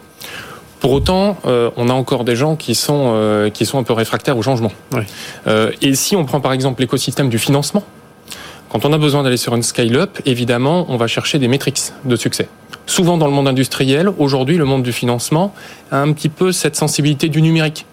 Pour 0.85 0.91
autant, 0.91 1.37
euh, 1.45 1.71
on 1.77 1.89
a 1.89 1.93
encore 1.93 2.23
des 2.25 2.35
gens 2.35 2.55
qui 2.55 2.75
sont 2.75 3.13
euh, 3.15 3.49
qui 3.49 3.65
sont 3.65 3.79
un 3.79 3.83
peu 3.83 3.93
réfractaires 3.93 4.37
au 4.37 4.43
changement. 4.43 4.71
Euh, 5.47 5.71
et 5.81 5.95
si 5.95 6.15
on 6.15 6.25
prend 6.25 6.41
par 6.41 6.53
exemple 6.53 6.81
l'écosystème 6.81 7.27
du 7.27 7.39
financement, 7.39 7.83
quand 8.69 8.85
on 8.85 8.93
a 8.93 8.99
besoin 8.99 9.23
d'aller 9.23 9.37
sur 9.37 9.55
une 9.55 9.63
scale-up, 9.63 10.19
évidemment, 10.25 10.85
on 10.89 10.97
va 10.97 11.07
chercher 11.07 11.39
des 11.39 11.47
métriques 11.47 11.81
de 12.03 12.15
succès. 12.15 12.49
Souvent 12.85 13.17
dans 13.17 13.27
le 13.27 13.33
monde 13.33 13.47
industriel, 13.47 14.09
aujourd'hui, 14.17 14.57
le 14.57 14.65
monde 14.65 14.83
du 14.83 14.93
financement 14.93 15.53
a 15.91 16.01
un 16.01 16.11
petit 16.13 16.29
peu 16.29 16.51
cette 16.51 16.75
sensibilité 16.75 17.29
du 17.29 17.41
numérique 17.41 17.85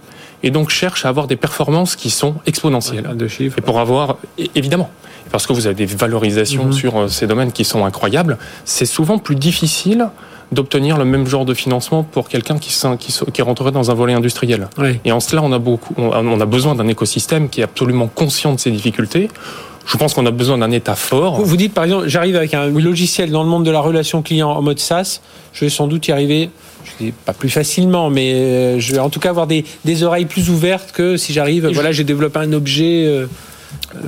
et 0.43 0.51
donc 0.51 0.71
cherche 0.71 1.05
à 1.05 1.09
avoir 1.09 1.27
des 1.27 1.37
performances 1.37 1.97
qui 1.97 2.11
sont 2.11 2.35
exponentielles. 2.47 3.17
de 3.17 3.29
chiffres. 3.29 3.59
Et 3.59 3.63
pour 3.63 3.81
avoir, 3.81 4.19
évidemment, 4.55 4.91
parce 5.31 5.47
que 5.47 5.53
vous 5.53 5.67
avez 5.67 5.75
des 5.75 5.87
valorisations 5.87 6.67
mhm. 6.67 6.73
sur 6.73 7.11
ces 7.11 7.27
domaines 7.27 7.53
qui 7.53 7.65
sont 7.65 7.85
incroyables, 7.85 8.39
c'est 8.65 8.87
souvent 8.87 9.19
plus 9.19 9.37
difficile 9.37 10.09
d'obtenir 10.51 10.99
le 10.99 11.05
même 11.05 11.27
genre 11.27 11.47
de 11.47 11.55
financement 11.55 12.03
pour 12.03 12.29
quelqu'un 12.29 12.59
qui, 12.59 12.79
qui, 12.99 13.19
qui, 13.33 13.43
rentrerait 13.43 13.73
dans 13.73 13.91
un 13.91 13.95
volet 13.95 14.13
industriel. 14.13 14.69
Et 15.05 15.11
en 15.11 15.21
cela, 15.21 15.43
on 15.43 15.51
a, 15.53 15.59
beaucoup, 15.59 15.95
on 15.97 16.41
a 16.41 16.47
besoin 16.47 16.75
d'un 16.75 16.89
écosystème 16.89 17.49
qui 17.49 17.63
est 17.63 17.65
absolument 17.65 18.07
conscient 18.07 18.53
de 18.53 18.61
ces 18.61 18.71
difficultés. 18.71 19.31
Je 19.87 19.97
pense 19.97 20.15
qu'on 20.15 20.27
a 20.27 20.31
besoin 20.31 20.59
d'un 20.59 20.71
État 20.71 20.95
fort. 20.95 21.43
Vous, 21.43 21.57
dites, 21.57 21.75
par 21.75 21.85
exemple, 21.85 22.09
j'arrive 22.09 22.37
avec 22.37 22.55
un 22.55 22.67
logiciel 22.67 23.31
dans 23.31 23.43
le 23.43 23.49
monde 23.49 23.65
de 23.65 23.71
la 23.71 23.81
relation 23.81 24.23
client 24.23 24.51
en 24.51 24.63
mode 24.63 24.79
SaaS, 24.79 25.21
je 25.53 25.65
vais 25.65 25.71
sans 25.71 25.87
doute 25.87 26.09
y 26.09 26.13
arriver 26.13 26.51
je 26.85 27.07
dis 27.07 27.13
pas 27.13 27.33
plus 27.33 27.51
facilement, 27.51 28.11
mais 28.11 28.35
euh, 28.35 28.81
je 28.81 28.93
vais 28.93 28.99
en 28.99 29.11
tout 29.11 29.21
cas 29.21 29.31
avoir 29.31 29.47
des, 29.47 29.65
des 29.85 30.03
oreilles 30.03 30.27
plus 30.27 30.51
ouvertes 30.51 30.93
que 30.93 31.17
si 31.17 31.33
j'arrive, 31.33 31.69
voilà, 31.69 31.93
j'ai 31.93 32.05
développé 32.05 32.41
un 32.41 32.53
objet. 32.53 33.05
Euh, 33.07 33.27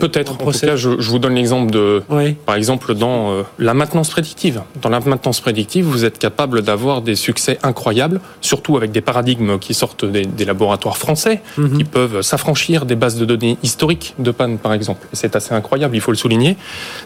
Peut-être. 0.00 0.32
En 0.32 0.50
tout 0.50 0.58
cas, 0.58 0.76
je, 0.76 0.88
vous 0.88 1.18
donne 1.18 1.34
l'exemple 1.34 1.70
de, 1.70 2.02
par 2.46 2.54
exemple, 2.54 2.94
dans 2.94 3.32
euh, 3.32 3.42
la 3.58 3.74
maintenance 3.74 4.10
prédictive. 4.10 4.62
Dans 4.80 4.88
la 4.88 5.00
maintenance 5.00 5.40
prédictive, 5.40 5.84
vous 5.84 6.04
êtes 6.04 6.18
capable 6.18 6.62
d'avoir 6.62 7.02
des 7.02 7.16
succès 7.16 7.58
incroyables, 7.62 8.20
surtout 8.40 8.76
avec 8.76 8.92
des 8.92 9.00
paradigmes 9.00 9.58
qui 9.58 9.74
sortent 9.74 10.04
des, 10.04 10.44
laboratoires 10.44 10.96
français, 10.96 11.42
mhm. 11.56 11.76
qui 11.76 11.84
peuvent 11.84 12.22
s'affranchir 12.22 12.86
des 12.86 12.96
bases 12.96 13.16
de 13.16 13.24
données 13.24 13.58
historiques 13.62 14.14
de 14.18 14.30
panne, 14.30 14.58
par 14.58 14.72
exemple. 14.72 15.06
C'est 15.12 15.36
assez 15.36 15.54
incroyable, 15.54 15.96
il 15.96 16.00
faut 16.00 16.12
le 16.12 16.16
souligner. 16.16 16.56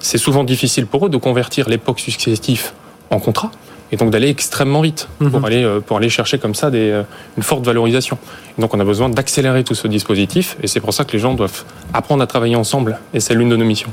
C'est 0.01 0.19
souvent 0.19 0.45
difficile 0.45 0.87
pour 0.87 1.07
eux 1.07 1.11
de 1.11 1.17
convertir 1.17 1.69
l'époque 1.69 2.01
successive 2.01 2.71
en 3.11 3.19
contrat 3.19 3.51
et 3.93 3.97
donc 3.97 4.11
d'aller 4.11 4.29
extrêmement 4.29 4.81
vite 4.81 5.09
pour 5.19 5.41
mhm. 5.41 5.45
aller 5.45 5.65
euh, 5.65 5.81
pour 5.81 5.97
aller 5.97 6.09
chercher 6.09 6.39
comme 6.39 6.55
ça 6.55 6.71
des, 6.71 6.91
euh, 6.91 7.03
une 7.37 7.43
forte 7.43 7.65
valorisation. 7.65 8.19
donc 8.59 8.75
on 8.75 8.81
a 8.81 8.85
besoin 8.85 9.09
d'accélérer 9.09 9.65
tout 9.65 9.75
ce 9.75 9.89
dispositif 9.89 10.57
et 10.63 10.67
c'est 10.67 10.81
pour 10.81 10.93
ça 10.93 11.05
que 11.05 11.13
les 11.13 11.19
gens 11.19 11.35
doivent 11.35 11.65
apprendre 11.95 12.23
à 12.23 12.27
travailler 12.27 12.57
ensemble 12.57 12.99
et 13.15 13.21
c'est 13.21 13.35
l'une 13.35 13.49
de 13.49 13.57
nos 13.57 13.65
missions. 13.65 13.91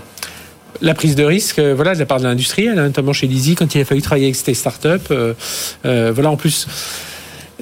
La 0.81 0.93
prise 0.93 1.15
de 1.15 1.23
risque, 1.23 1.59
euh, 1.59 1.73
voilà, 1.73 1.93
de 1.93 1.99
la 1.99 2.05
part 2.05 2.19
de 2.19 2.25
l'industrie, 2.25 2.67
notamment 2.67 3.13
chez 3.13 3.27
Lizzie, 3.27 3.55
quand 3.55 3.73
il 3.75 3.81
a 3.81 3.85
fallu 3.85 4.01
travailler 4.01 4.25
avec 4.25 4.35
ces 4.35 4.53
startups, 4.53 4.89
euh, 5.11 5.33
voilà, 6.13 6.31
en 6.31 6.35
plus, 6.35 6.67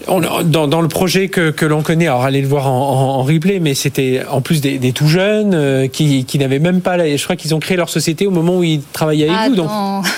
dans, 0.08 0.68
dans, 0.68 0.82
le 0.82 0.88
projet 0.88 1.30
que, 1.30 1.52
que 1.52 1.66
l'on 1.66 1.82
connaît, 1.82 2.08
alors 2.08 2.24
allez 2.24 2.42
le 2.42 2.48
voir 2.48 2.68
en, 2.68 3.20
en, 3.20 3.24
replay, 3.24 3.60
mais 3.60 3.74
c'était 3.74 4.22
en 4.30 4.42
plus 4.42 4.62
des, 4.62 4.78
des, 4.78 4.92
tout 4.92 5.08
jeunes 5.08 5.54
euh, 5.54 5.88
qui, 5.88 6.26
qui 6.26 6.40
n'avaient 6.40 6.60
même 6.60 6.82
pas. 6.82 6.98
Je 6.98 7.24
crois 7.24 7.36
qu'ils 7.36 7.56
ont 7.56 7.60
créé 7.60 7.78
leur 7.78 7.90
société 7.90 8.28
au 8.28 8.32
moment 8.32 8.58
où 8.58 8.64
ils 8.64 8.82
travaillaient 8.82 9.30
avec 9.30 9.40
ah, 9.40 9.50
vous. 9.50 9.56
Donc, 9.56 9.70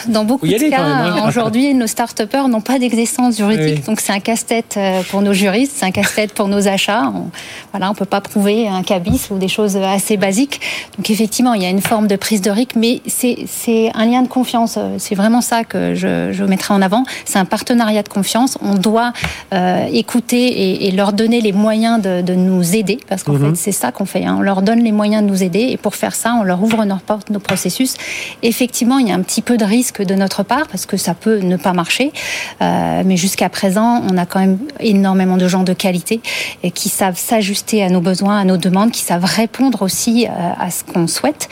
dans, 0.08 0.26
beaucoup 0.26 0.48
de 0.48 0.70
cas, 0.70 0.82
hein. 0.82 1.28
aujourd'hui, 1.28 1.74
nos 1.74 1.88
start-upers 1.88 2.48
n'ont 2.48 2.62
pas 2.62 2.80
d'existence 2.80 3.38
juridique. 3.38 3.86
Donc 3.86 4.00
c'est 4.00 4.14
un 4.14 4.20
casse-tête 4.20 4.76
euh, 4.78 5.02
pour 5.10 5.22
nos 5.22 5.34
juristes, 5.34 5.74
c'est 5.76 5.86
un 5.86 5.92
casse-tête 5.92 6.34
pour 6.34 6.48
nos 6.48 6.68
achats. 6.68 7.12
On, 7.14 7.30
voilà, 7.72 7.92
on 7.92 7.94
peut 7.94 8.06
pas 8.06 8.22
prouver 8.22 8.68
un 8.68 8.84
cabis 8.84 9.28
ou 9.30 9.38
des 9.38 9.48
choses 9.48 9.78
assez 9.78 10.18
basiques. 10.18 10.62
Donc 10.98 11.10
effectivement, 11.10 11.54
il 11.54 11.62
y 11.62 11.66
a 11.66 11.70
une 11.70 11.82
forme 11.82 12.08
de 12.08 12.16
prise 12.16 12.42
de 12.42 12.52
risque, 12.52 12.76
mais 12.76 13.02
c'est 13.08 13.92
un 13.94 14.06
lien 14.06 14.22
de 14.22 14.28
confiance. 14.28 14.78
C'est 14.98 15.16
vraiment 15.16 15.42
ça 15.42 15.64
que 15.64 15.96
je, 15.96 16.32
je 16.32 16.44
mettrai 16.44 16.74
en 16.74 16.82
avant. 16.82 17.04
C'est 17.26 17.40
un 17.40 17.46
partenariat 17.46 18.04
de 18.04 18.10
confiance. 18.10 18.58
On 18.62 18.76
doit 18.76 19.14
euh, 19.54 19.75
euh, 19.76 19.88
écouter 19.92 20.86
et, 20.86 20.92
leur 20.92 21.12
donner 21.12 21.42
les 21.42 21.52
moyens 21.52 22.02
de, 22.02 22.36
nous 22.36 22.76
aider, 22.76 23.00
parce 23.10 23.24
qu'en 23.24 23.34
mhm. 23.34 23.50
fait 23.50 23.56
c'est 23.56 23.72
ça 23.72 23.92
qu'on 23.92 24.06
fait. 24.06 24.24
Hein. 24.24 24.38
On 24.40 24.42
leur 24.42 24.62
donne 24.62 24.80
les 24.80 24.92
moyens 24.92 25.24
de 25.24 25.28
nous 25.28 25.44
aider 25.44 25.68
et 25.72 25.78
pour 25.78 25.96
faire 25.96 26.16
ça, 26.16 26.36
on 26.40 26.44
leur 26.44 26.62
ouvre 26.62 26.86
nos 26.86 26.96
portes, 26.98 27.30
nos 27.30 27.40
processus. 27.40 27.96
Effectivement, 28.44 29.00
il 29.00 29.08
y 29.08 29.12
a 29.12 29.16
un 29.16 29.22
petit 29.22 29.42
peu 29.42 29.58
de 29.58 29.66
risque 29.66 30.02
de 30.02 30.16
notre 30.16 30.44
part 30.44 30.68
parce 30.68 30.86
que 30.86 30.98
ça 30.98 31.14
peut 31.14 31.40
ne 31.40 31.58
pas 31.58 31.74
marcher, 31.74 32.14
euh, 32.62 33.04
mais 33.06 33.18
jusqu'à 33.18 33.50
présent, 33.50 34.02
on 34.10 34.18
a 34.18 34.26
quand 34.26 34.40
même 34.40 34.60
énormément 34.80 35.38
de 35.38 35.48
gens 35.48 35.64
de 35.64 35.74
qualité 35.74 36.22
et 36.64 36.72
qui 36.72 36.90
savent 36.90 37.18
s'ajuster 37.18 37.84
à 37.84 37.90
nos 37.90 38.02
besoins, 38.02 38.38
à 38.40 38.44
nos 38.46 38.58
demandes, 38.58 38.92
qui 38.92 39.02
savent 39.02 39.26
répondre 39.26 39.82
aussi 39.82 40.28
euh, 40.28 40.52
à 40.58 40.70
ce 40.72 40.84
qu'on 40.84 41.08
souhaite 41.08 41.50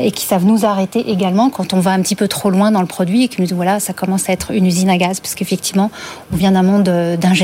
et 0.00 0.10
qui 0.10 0.26
savent 0.26 0.44
nous 0.44 0.64
arrêter 0.64 1.10
également 1.10 1.50
quand 1.50 1.74
on 1.74 1.80
va 1.80 1.92
un 1.92 2.00
petit 2.00 2.16
peu 2.16 2.28
trop 2.28 2.50
loin 2.50 2.70
dans 2.70 2.80
le 2.80 2.86
produit 2.86 3.24
et 3.24 3.28
qui 3.28 3.40
nous 3.40 3.46
disent 3.46 3.56
voilà, 3.56 3.80
ça 3.80 3.92
commence 3.92 4.28
à 4.28 4.32
être 4.32 4.52
une 4.52 4.66
usine 4.66 4.90
à 4.90 4.96
gaz 4.96 5.20
parce 5.20 5.34
qu'effectivement, 5.34 5.90
on 6.32 6.36
vient 6.36 6.52
d'un 6.52 6.62
monde 6.62 6.84
d'ingénieurs 7.18 7.41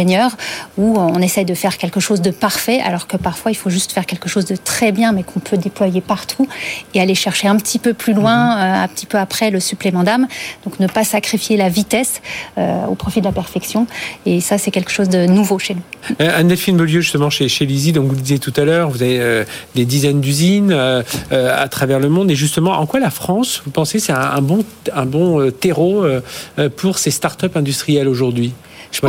où 0.77 0.99
on 0.99 1.21
essaye 1.21 1.45
de 1.45 1.55
faire 1.55 1.77
quelque 1.79 2.01
chose 2.01 2.21
de 2.21 2.31
parfait, 2.31 2.81
alors 2.81 3.07
que 3.07 3.17
parfois 3.17 3.51
il 3.51 3.55
faut 3.55 3.71
juste 3.71 3.93
faire 3.93 4.07
quelque 4.07 4.29
chose 4.29 4.45
de 4.45 4.57
très 4.57 4.93
bien, 4.93 5.13
mais 5.13 5.23
qu'on 5.23 5.41
peut 5.41 5.57
déployer 5.57 6.01
partout 6.01 6.49
et 6.95 7.01
aller 7.01 7.15
chercher 7.15 7.49
un 7.49 7.57
petit 7.57 7.79
peu 7.79 7.95
plus 7.95 8.13
loin, 8.13 8.57
mhm. 8.57 8.63
euh, 8.63 8.85
un 8.85 8.89
petit 8.89 9.07
peu 9.07 9.19
après 9.19 9.51
le 9.51 9.61
supplément 9.61 10.05
d'âme. 10.05 10.27
Donc 10.65 10.81
ne 10.81 10.87
pas 10.87 11.05
sacrifier 11.05 11.57
la 11.57 11.69
vitesse 11.69 12.21
euh, 12.57 12.87
au 12.87 12.95
profit 12.95 13.21
de 13.21 13.27
la 13.27 13.33
perfection. 13.33 13.87
Et 14.27 14.41
ça, 14.41 14.59
c'est 14.59 14.71
quelque 14.71 14.91
chose 14.91 15.09
de 15.09 15.27
nouveau 15.27 15.59
chez 15.59 15.75
nous. 15.75 15.83
Euh, 16.21 16.39
Anne-Delphine 16.39 16.77
Beaulieu, 16.77 17.01
justement, 17.01 17.31
chez, 17.31 17.49
chez 17.49 17.67
Lizzie, 17.67 17.93
donc 17.93 18.07
vous 18.07 18.15
le 18.15 18.21
disiez 18.21 18.39
tout 18.39 18.55
à 18.57 18.65
l'heure, 18.65 18.91
vous 18.91 19.03
avez 19.03 19.45
des 19.75 19.85
dizaines 19.85 20.21
d'usines 20.21 20.73
à 20.73 21.69
travers 21.69 21.99
le 21.99 22.09
monde. 22.09 22.31
Et 22.31 22.37
justement, 22.37 22.73
en 22.73 22.87
quoi 22.87 23.01
la 23.01 23.11
France, 23.11 23.63
vous 23.65 23.71
pensez, 23.71 23.99
c'est 23.99 24.13
un, 24.13 24.41
bon, 24.41 24.65
un 24.95 25.07
bon 25.07 25.51
terreau 25.51 26.05
pour 26.77 26.99
ces 26.99 27.11
startups 27.11 27.47
industrielles 27.55 28.09
aujourd'hui? 28.09 28.53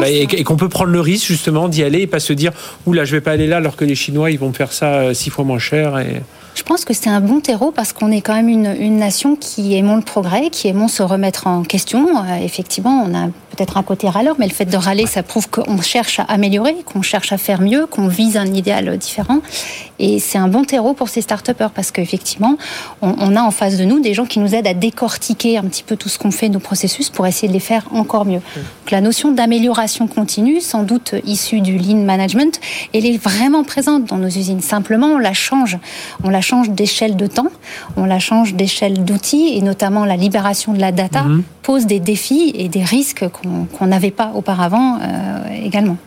Et, 0.06 0.44
qu'on 0.44 0.56
peut 0.56 0.70
prendre 0.70 0.92
le 0.92 1.02
risque 1.02 1.28
justement 1.28 1.68
d'y 1.68 1.84
aller 1.84 2.02
et 2.02 2.08
pas 2.08 2.20
se 2.20 2.34
dire 2.34 2.52
oula 2.86 3.06
je 3.06 3.12
vais 3.12 3.22
pas 3.22 3.32
aller 3.32 3.48
là 3.48 3.58
alors 3.58 3.76
que 3.76 3.86
les 3.86 3.96
Chinois 3.96 4.32
ils 4.32 4.40
vont 4.40 4.54
faire 4.54 4.72
ça 4.72 4.96
euh, 4.96 5.14
six 5.14 5.30
fois 5.30 5.46
moins 5.46 5.60
cher 5.60 5.98
et 6.00 6.22
je 6.56 6.64
pense 6.64 6.84
que 6.84 6.94
c'est 6.94 7.10
un 7.10 7.22
bon 7.22 7.40
terreau 7.40 7.72
parce 7.72 7.94
qu'on 7.94 8.12
est 8.12 8.20
quand 8.20 8.34
même 8.34 8.50
une, 8.50 8.76
une, 8.78 8.98
nation 8.98 9.38
qui 9.38 9.76
aimons 9.76 9.96
le 9.96 10.02
progrès, 10.02 10.50
qui 10.50 10.68
aimons 10.68 10.90
se 10.90 11.02
remettre 11.02 11.48
en 11.48 11.64
question. 11.64 12.10
Euh, 12.18 12.44
effectivement, 12.44 13.06
on 13.08 13.16
a 13.16 13.30
peut-être 13.56 13.78
un 13.78 13.84
côté 13.84 14.10
râleur, 14.10 14.36
mais 14.40 14.48
le 14.48 14.54
fait 14.54 14.66
de 14.66 14.78
râler, 14.78 15.06
ça 15.06 15.24
prouve 15.24 15.50
qu'on 15.50 15.82
cherche 15.82 16.20
à 16.20 16.24
améliorer, 16.24 16.76
qu'on 16.86 17.02
cherche 17.02 17.32
à 17.32 17.38
faire 17.38 17.62
mieux, 17.62 17.86
qu'on 17.86 18.08
vise 18.08 18.38
un 18.38 18.46
idéal 18.46 18.98
différent. 18.98 19.40
Et 20.00 20.20
c'est 20.20 20.38
un 20.38 20.48
bon 20.48 20.64
terreau 20.64 20.94
pour 20.94 21.10
ces 21.10 21.22
start-upers 21.22 21.72
parce 21.72 21.92
qu'effectivement, 21.92 22.58
on, 23.02 23.16
on, 23.20 23.36
a 23.36 23.42
en 23.42 23.52
face 23.52 23.78
de 23.78 23.84
nous 23.84 24.00
des 24.00 24.14
gens 24.14 24.26
qui 24.26 24.40
nous 24.40 24.56
aident 24.56 24.68
à 24.68 24.74
décortiquer 24.74 25.58
un 25.58 25.64
petit 25.64 25.84
peu 25.84 25.98
tout 25.98 26.10
ce 26.10 26.18
qu'on 26.18 26.32
fait, 26.32 26.50
nos 26.50 26.60
processus, 26.60 27.10
pour 27.10 27.28
essayer 27.28 27.48
de 27.48 27.54
les 27.54 27.60
faire 27.60 27.86
encore 27.92 28.26
mieux. 28.26 28.42
Donc 28.56 28.92
la 28.92 29.02
notion 29.02 29.32
d'amélioration 29.32 30.08
continue, 30.08 30.62
sans 30.62 30.84
doute 30.84 31.16
issue 31.26 31.62
du 31.62 31.78
lean 31.78 32.04
management, 32.04 32.60
elle 32.94 33.06
est 33.06 33.18
vraiment 33.18 33.64
présente 33.64 34.06
dans 34.06 34.18
nos 34.18 34.28
usines. 34.28 34.62
Simplement, 34.62 35.08
on 35.08 35.18
la 35.18 35.34
change. 35.34 35.78
On 36.24 36.30
la 36.30 36.42
change 36.42 36.70
d'échelle 36.70 37.16
de 37.16 37.28
temps, 37.28 37.52
on 37.98 38.06
la 38.06 38.20
change 38.20 38.54
d'échelle 38.54 39.04
d'outils, 39.04 39.54
et 39.56 39.62
notamment 39.62 40.06
la 40.06 40.16
libération 40.16 40.74
de 40.74 40.80
la 40.80 40.92
data 40.92 41.24
mhm. 41.24 41.44
pose 41.64 41.86
des 41.86 42.00
défis 42.00 42.52
et 42.56 42.70
des 42.70 42.84
risques 42.84 43.28
qu'on 43.28 43.49
n'avait 43.82 44.12
pas 44.12 44.32
auparavant 44.36 45.00
euh, 45.02 45.66
également 45.66 45.98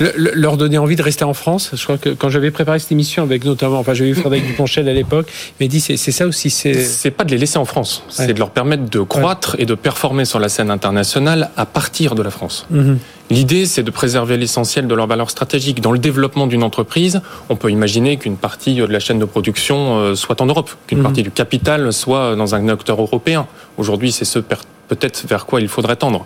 leur 0.00 0.56
donner 0.56 0.78
envie 0.78 0.96
de 0.96 1.02
rester 1.02 1.24
en 1.24 1.34
France. 1.34 1.70
Je 1.74 1.82
crois 1.82 1.98
que 1.98 2.10
quand 2.10 2.28
j'avais 2.28 2.50
préparé 2.50 2.78
cette 2.78 2.92
émission 2.92 3.22
avec 3.22 3.44
notamment, 3.44 3.78
enfin 3.78 3.94
j'avais 3.94 4.10
eu 4.10 4.14
Frédéric 4.14 4.46
Duponchel 4.48 4.88
à 4.88 4.92
l'époque, 4.92 5.30
il 5.58 5.64
m'a 5.64 5.68
dit 5.68 5.80
c'est 5.80 5.96
ça 5.96 6.26
aussi. 6.26 6.50
C'est 6.50 7.10
pas 7.10 7.24
de 7.24 7.30
les 7.30 7.38
laisser 7.38 7.58
en 7.58 7.64
France, 7.64 8.04
c'est 8.08 8.32
de 8.32 8.38
leur 8.38 8.50
permettre 8.50 8.88
de 8.88 9.00
croître 9.00 9.56
et 9.58 9.66
de 9.66 9.74
performer 9.74 10.24
sur 10.24 10.38
la 10.38 10.48
scène 10.48 10.70
internationale 10.70 11.50
à 11.56 11.66
partir 11.66 12.14
de 12.14 12.22
la 12.22 12.30
France. 12.30 12.66
Mhm. 12.70 12.98
L'idée, 13.30 13.66
c'est 13.66 13.82
de 13.82 13.90
préserver 13.90 14.38
l'essentiel 14.38 14.86
de 14.86 14.94
leur 14.94 15.06
valeur 15.06 15.28
stratégique. 15.30 15.82
Dans 15.82 15.92
le 15.92 15.98
développement 15.98 16.46
d'une 16.46 16.62
entreprise, 16.62 17.20
on 17.50 17.56
peut 17.56 17.70
imaginer 17.70 18.16
qu'une 18.16 18.38
partie 18.38 18.76
de 18.76 18.84
la 18.86 19.00
chaîne 19.00 19.18
de 19.18 19.26
production 19.26 19.98
euh, 19.98 20.14
soit 20.14 20.40
en 20.40 20.46
Europe, 20.46 20.70
qu'une 20.86 20.98
mhm. 20.98 21.04
partie 21.04 21.22
du 21.22 21.30
capital 21.30 21.92
soit 21.92 22.36
dans 22.36 22.54
un 22.54 22.68
acteur 22.68 23.00
européen. 23.00 23.46
Aujourd'hui, 23.76 24.12
c'est 24.12 24.24
ce 24.24 24.38
peut-être 24.38 25.26
vers 25.26 25.44
quoi 25.44 25.60
il 25.60 25.68
faudrait 25.68 25.96
tendre. 25.96 26.24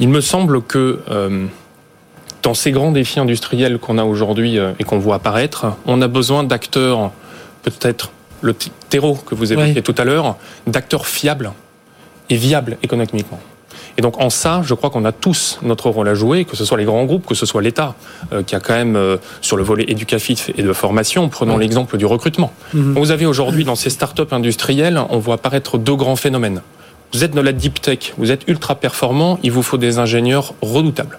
Il 0.00 0.08
me 0.08 0.20
semble 0.20 0.62
que 0.62 1.00
euh, 1.10 1.46
dans 2.42 2.54
ces 2.54 2.72
grands 2.72 2.90
défis 2.90 3.20
industriels 3.20 3.78
qu'on 3.78 3.98
a 3.98 4.04
aujourd'hui 4.04 4.58
euh, 4.58 4.72
et 4.78 4.84
qu'on 4.84 4.98
voit 4.98 5.16
apparaître, 5.16 5.66
on 5.86 6.02
a 6.02 6.08
besoin 6.08 6.42
d'acteurs, 6.42 7.12
peut-être 7.62 8.10
le 8.40 8.54
terreau 8.88 9.14
que 9.14 9.34
vous 9.34 9.52
évoquiez 9.52 9.82
tout 9.82 9.94
à 9.98 10.04
l'heure, 10.04 10.36
d'acteurs 10.66 11.06
fiables 11.06 11.52
et 12.30 12.36
viables 12.36 12.78
économiquement. 12.82 13.40
Et 13.98 14.02
donc 14.02 14.20
en 14.20 14.30
ça, 14.30 14.62
je 14.64 14.72
crois 14.72 14.88
qu'on 14.88 15.04
a 15.04 15.12
tous 15.12 15.58
notre 15.62 15.90
rôle 15.90 16.08
à 16.08 16.14
jouer, 16.14 16.46
que 16.46 16.56
ce 16.56 16.64
soit 16.64 16.78
les 16.78 16.84
grands 16.84 17.04
groupes, 17.04 17.26
que 17.26 17.34
ce 17.34 17.44
soit 17.44 17.60
l'État, 17.60 17.94
euh, 18.32 18.42
qui 18.42 18.54
a 18.54 18.60
quand 18.60 18.74
même 18.74 18.96
euh, 18.96 19.18
sur 19.42 19.56
le 19.56 19.62
volet 19.62 19.84
éducatif 19.88 20.50
et 20.56 20.62
de 20.62 20.72
formation, 20.72 21.28
prenons 21.28 21.58
l'exemple 21.58 21.98
du 21.98 22.06
recrutement. 22.06 22.52
Mhm. 22.72 22.94
Vous 22.94 23.10
avez 23.10 23.26
aujourd'hui 23.26 23.64
dans 23.64 23.74
ces 23.74 23.90
startups 23.90 24.32
industrielles, 24.32 25.00
on 25.10 25.18
voit 25.18 25.34
apparaître 25.34 25.76
deux 25.76 25.96
grands 25.96 26.16
phénomènes. 26.16 26.62
Vous 27.12 27.24
êtes 27.24 27.32
dans 27.32 27.42
la 27.42 27.52
deep 27.52 27.80
tech, 27.80 28.12
vous 28.18 28.30
êtes 28.30 28.46
ultra 28.46 28.74
performant, 28.74 29.38
il 29.42 29.50
vous 29.52 29.62
faut 29.62 29.78
des 29.78 29.98
ingénieurs 29.98 30.54
redoutables 30.62 31.18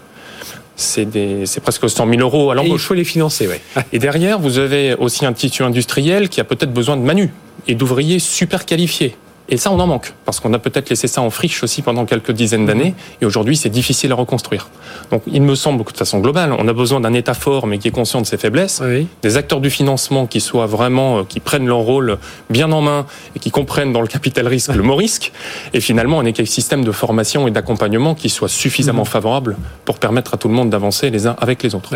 c'est 0.81 1.59
presque 1.61 1.89
100 1.89 2.09
000 2.09 2.21
euros 2.21 2.51
à 2.51 2.55
l'embauche. 2.55 2.81
il 2.81 2.85
faut 2.85 2.93
les 2.93 3.03
financer, 3.03 3.47
oui. 3.47 3.83
Et 3.93 3.99
derrière, 3.99 4.39
vous 4.39 4.57
avez 4.57 4.95
aussi 4.95 5.25
un 5.25 5.33
tissu 5.33 5.63
industriel 5.63 6.29
qui 6.29 6.41
a 6.41 6.43
peut-être 6.43 6.73
besoin 6.73 6.97
de 6.97 7.01
manu 7.01 7.31
et 7.67 7.75
d'ouvriers 7.75 8.19
super 8.19 8.65
qualifiés. 8.65 9.15
Et 9.49 9.57
ça, 9.57 9.71
on 9.71 9.79
en 9.79 9.87
manque, 9.87 10.13
parce 10.25 10.39
qu'on 10.39 10.53
a 10.53 10.59
peut-être 10.59 10.89
laissé 10.89 11.07
ça 11.07 11.21
en 11.21 11.29
friche 11.29 11.61
aussi 11.63 11.81
pendant 11.81 12.05
quelques 12.05 12.31
dizaines 12.31 12.65
d'années, 12.65 12.95
et 13.21 13.25
aujourd'hui, 13.25 13.57
c'est 13.57 13.69
difficile 13.69 14.11
à 14.11 14.15
reconstruire. 14.15 14.69
Donc, 15.11 15.23
il 15.27 15.41
me 15.41 15.55
semble 15.55 15.83
que 15.83 15.91
de 15.91 15.97
façon 15.97 16.19
globale, 16.19 16.53
on 16.57 16.67
a 16.67 16.73
besoin 16.73 16.99
d'un 16.99 17.13
État 17.13 17.33
fort, 17.33 17.67
mais 17.67 17.77
qui 17.77 17.89
est 17.89 17.91
conscient 17.91 18.21
de 18.21 18.25
ses 18.25 18.37
faiblesses, 18.37 18.81
des 19.21 19.37
acteurs 19.37 19.59
du 19.59 19.69
financement 19.69 20.25
qui 20.25 20.39
soient 20.39 20.67
vraiment, 20.67 21.19
euh, 21.19 21.23
qui 21.27 21.39
prennent 21.39 21.67
leur 21.67 21.79
rôle 21.79 22.17
bien 22.49 22.71
en 22.71 22.81
main 22.81 23.05
et 23.35 23.39
qui 23.39 23.51
comprennent 23.51 23.93
dans 23.93 24.01
le 24.01 24.07
capital 24.07 24.47
risque 24.47 24.73
le 24.73 24.83
mot 24.83 24.95
risque, 24.95 25.31
et 25.73 25.81
finalement 25.81 26.19
un 26.19 26.25
écosystème 26.25 26.83
de 26.83 26.91
formation 26.91 27.47
et 27.47 27.51
d'accompagnement 27.51 28.15
qui 28.15 28.29
soit 28.29 28.49
suffisamment 28.49 29.03
mhm. 29.03 29.07
favorable 29.07 29.57
pour 29.85 29.99
permettre 29.99 30.33
à 30.33 30.37
tout 30.37 30.47
le 30.47 30.53
monde 30.53 30.69
d'avancer 30.69 31.09
les 31.09 31.27
uns 31.27 31.35
avec 31.39 31.63
les 31.63 31.75
autres. 31.75 31.93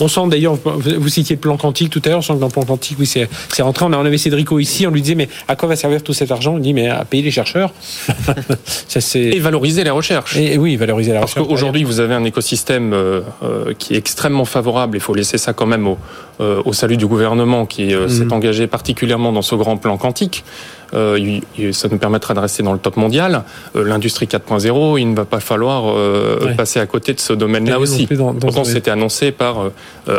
on 0.00 0.08
sent 0.08 0.28
d'ailleurs, 0.28 0.56
vous 0.56 1.08
citiez 1.08 1.36
le 1.36 1.40
plan 1.40 1.56
quantique 1.56 1.90
tout 1.90 2.02
à 2.04 2.08
l'heure, 2.08 2.18
on 2.18 2.22
sent 2.22 2.34
que 2.34 2.40
dans 2.40 2.46
le 2.46 2.52
plan 2.52 2.64
quantique, 2.64 2.98
oui, 2.98 3.06
c'est 3.06 3.28
rentré. 3.62 3.84
On 3.84 3.92
avait 3.92 4.18
Cédrico 4.18 4.58
ici, 4.58 4.86
on 4.86 4.90
lui 4.90 5.02
disait, 5.02 5.14
mais 5.14 5.28
à 5.46 5.56
quoi 5.56 5.68
va 5.68 5.76
servir 5.76 6.02
tout 6.02 6.12
cet 6.12 6.30
argent? 6.30 6.54
On 6.54 6.58
dit, 6.58 6.74
mais 6.74 6.87
à 6.88 7.04
payer 7.04 7.22
les 7.22 7.30
chercheurs. 7.30 7.72
et 9.14 9.38
valoriser 9.40 9.84
les 9.84 9.90
recherches. 9.90 10.36
Et, 10.36 10.58
oui, 10.58 10.76
valoriser 10.76 11.12
la 11.12 11.20
recherche. 11.20 11.34
Parce 11.34 11.48
qu'aujourd'hui, 11.48 11.84
vous 11.84 12.00
avez 12.00 12.14
un 12.14 12.24
écosystème 12.24 12.92
euh, 12.92 13.20
euh, 13.42 13.74
qui 13.78 13.94
est 13.94 13.98
extrêmement 13.98 14.44
favorable. 14.44 14.96
Il 14.96 15.00
faut 15.00 15.14
laisser 15.14 15.38
ça 15.38 15.52
quand 15.52 15.66
même 15.66 15.86
au, 15.86 15.98
euh, 16.40 16.62
au 16.64 16.72
salut 16.72 16.96
du 16.96 17.06
gouvernement 17.06 17.66
qui 17.66 17.90
s'est 17.90 18.24
mm. 18.24 18.32
engagé 18.32 18.66
particulièrement 18.66 19.32
dans 19.32 19.42
ce 19.42 19.54
grand 19.54 19.76
plan 19.76 19.96
quantique. 19.96 20.44
Euh, 20.94 21.40
ça 21.72 21.88
nous 21.90 21.98
permettra 21.98 22.34
de 22.34 22.40
rester 22.40 22.62
dans 22.62 22.72
le 22.72 22.78
top 22.78 22.96
mondial. 22.96 23.44
Euh, 23.76 23.84
l'industrie 23.84 24.26
4.0, 24.26 24.98
il 24.98 25.10
ne 25.10 25.16
va 25.16 25.24
pas 25.24 25.40
falloir 25.40 25.84
euh, 25.88 26.54
passer 26.56 26.80
à 26.80 26.86
côté 26.86 27.12
de 27.12 27.20
ce 27.20 27.32
domaine-là 27.32 27.78
aussi. 27.78 28.06
Pourtant, 28.40 28.64
c'était 28.64 28.90
annoncé 28.90 29.32
par 29.32 29.70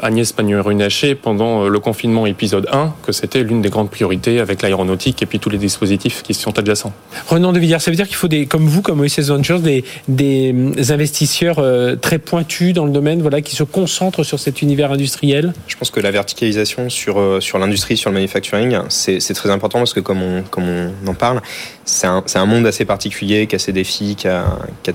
Agnès 0.03 0.32
Pannier-Runacher 0.32 1.15
pendant 1.15 1.67
le 1.67 1.80
confinement 1.80 2.26
épisode 2.26 2.67
1 2.72 2.93
que 3.03 3.11
c'était 3.11 3.43
l'une 3.43 3.61
des 3.61 3.70
grandes 3.70 3.89
priorités 3.89 4.39
avec 4.39 4.61
l'aéronautique 4.61 5.22
et 5.22 5.26
puis 5.26 5.39
tous 5.39 5.49
les 5.49 5.57
dispositifs 5.57 6.24
qui 6.24 6.34
sont 6.34 6.57
adjacents. 6.60 6.93
Renan 7.28 7.51
de 7.51 7.60
Villiers, 7.60 7.80
ça 7.80 7.91
veut 7.91 7.97
dire 7.97 8.07
qu'il 8.07 8.16
faut 8.16 8.28
des, 8.28 8.45
comme 8.45 8.68
vous, 8.68 8.82
comme 8.82 9.01
OSS 9.01 9.30
Ventures, 9.30 9.60
des, 9.60 9.84
des 10.07 10.53
investisseurs 10.91 11.62
très 11.99 12.20
pointus 12.20 12.74
dans 12.74 12.86
le 12.86 12.91
domaine, 12.91 13.22
voilà, 13.22 13.41
qui 13.41 13.55
se 13.55 13.64
concentrent 13.64 14.24
sur 14.24 14.39
cet 14.39 14.62
univers 14.62 14.91
industriel? 14.91 15.53
Je 15.68 15.76
pense 15.76 15.91
que 15.91 15.99
la 15.99 16.12
verticalisation 16.12 16.89
sur 16.89 17.41
sur 17.41 17.60
l'industrie, 17.60 17.97
sur 17.97 18.10
le 18.10 18.16
manufacturing, 18.16 18.78
c'est 18.89 19.34
très 19.34 19.49
important 19.49 19.80
parce 19.80 19.93
que 19.93 19.99
comme 19.99 20.22
on 20.22 20.43
on 20.60 21.07
en 21.07 21.14
parle, 21.14 21.41
c'est 21.86 22.07
un, 22.07 22.45
monde 22.45 22.66
assez 22.66 22.86
particulier, 22.86 23.47
qui 23.47 23.55
a 23.55 23.60
ses 23.60 23.74
défis, 23.74 24.16
qui 24.16 24.28
a, 24.28 24.45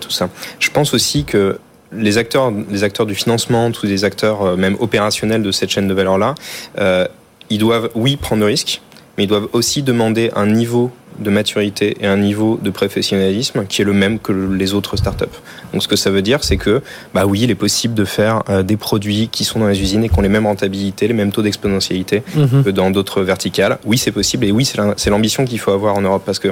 tout 0.00 0.10
ça. 0.10 0.28
Je 0.58 0.70
pense 0.70 0.94
aussi 0.94 1.24
que 1.24 1.58
les 1.92 2.18
acteurs, 2.18 2.52
les 2.70 2.84
acteurs 2.84 3.06
du 3.06 3.14
financement, 3.14 3.70
tous 3.70 3.86
les 3.86 4.04
acteurs 4.04 4.42
euh, 4.42 4.56
même 4.56 4.76
opérationnels 4.80 5.42
de 5.42 5.52
cette 5.52 5.70
chaîne 5.70 5.86
de 5.86 5.94
valeur-là, 5.94 6.34
euh, 6.78 7.06
ils 7.50 7.58
doivent, 7.58 7.90
oui, 7.94 8.16
prendre 8.16 8.40
le 8.40 8.46
risque, 8.46 8.80
mais 9.16 9.24
ils 9.24 9.28
doivent 9.28 9.48
aussi 9.52 9.82
demander 9.82 10.30
un 10.34 10.46
niveau 10.46 10.90
de 11.18 11.30
maturité 11.30 11.96
et 12.00 12.06
un 12.06 12.16
niveau 12.16 12.58
de 12.62 12.70
professionnalisme 12.70 13.66
qui 13.66 13.82
est 13.82 13.84
le 13.84 13.92
même 13.92 14.18
que 14.18 14.32
les 14.32 14.74
autres 14.74 14.96
startups. 14.96 15.24
Donc 15.72 15.82
ce 15.82 15.88
que 15.88 15.96
ça 15.96 16.10
veut 16.10 16.22
dire, 16.22 16.44
c'est 16.44 16.56
que 16.56 16.82
bah 17.14 17.26
oui, 17.26 17.40
il 17.42 17.50
est 17.50 17.54
possible 17.56 17.94
de 17.94 18.04
faire 18.04 18.42
euh, 18.48 18.62
des 18.62 18.76
produits 18.76 19.28
qui 19.28 19.44
sont 19.44 19.60
dans 19.60 19.68
les 19.68 19.80
usines 19.80 20.04
et 20.04 20.08
qui 20.08 20.18
ont 20.18 20.22
les 20.22 20.28
mêmes 20.28 20.46
rentabilités, 20.46 21.08
les 21.08 21.14
mêmes 21.14 21.32
taux 21.32 21.42
d'exponentialité 21.42 22.22
mhm. 22.36 22.64
que 22.64 22.70
dans 22.70 22.90
d'autres 22.90 23.22
verticales. 23.22 23.78
Oui, 23.84 23.98
c'est 23.98 24.12
possible 24.12 24.44
et 24.44 24.52
oui, 24.52 24.64
c'est 24.64 25.10
l'ambition 25.10 25.44
qu'il 25.44 25.58
faut 25.58 25.72
avoir 25.72 25.96
en 25.96 26.00
Europe 26.00 26.22
parce 26.24 26.38
que 26.38 26.48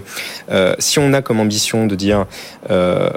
euh, 0.51 0.75
si 0.79 0.99
on 0.99 1.13
a 1.13 1.23
comme 1.23 1.41
ambition 1.41 1.87
de 1.87 1.95
dire 1.95 2.27
euh, 2.71 3.11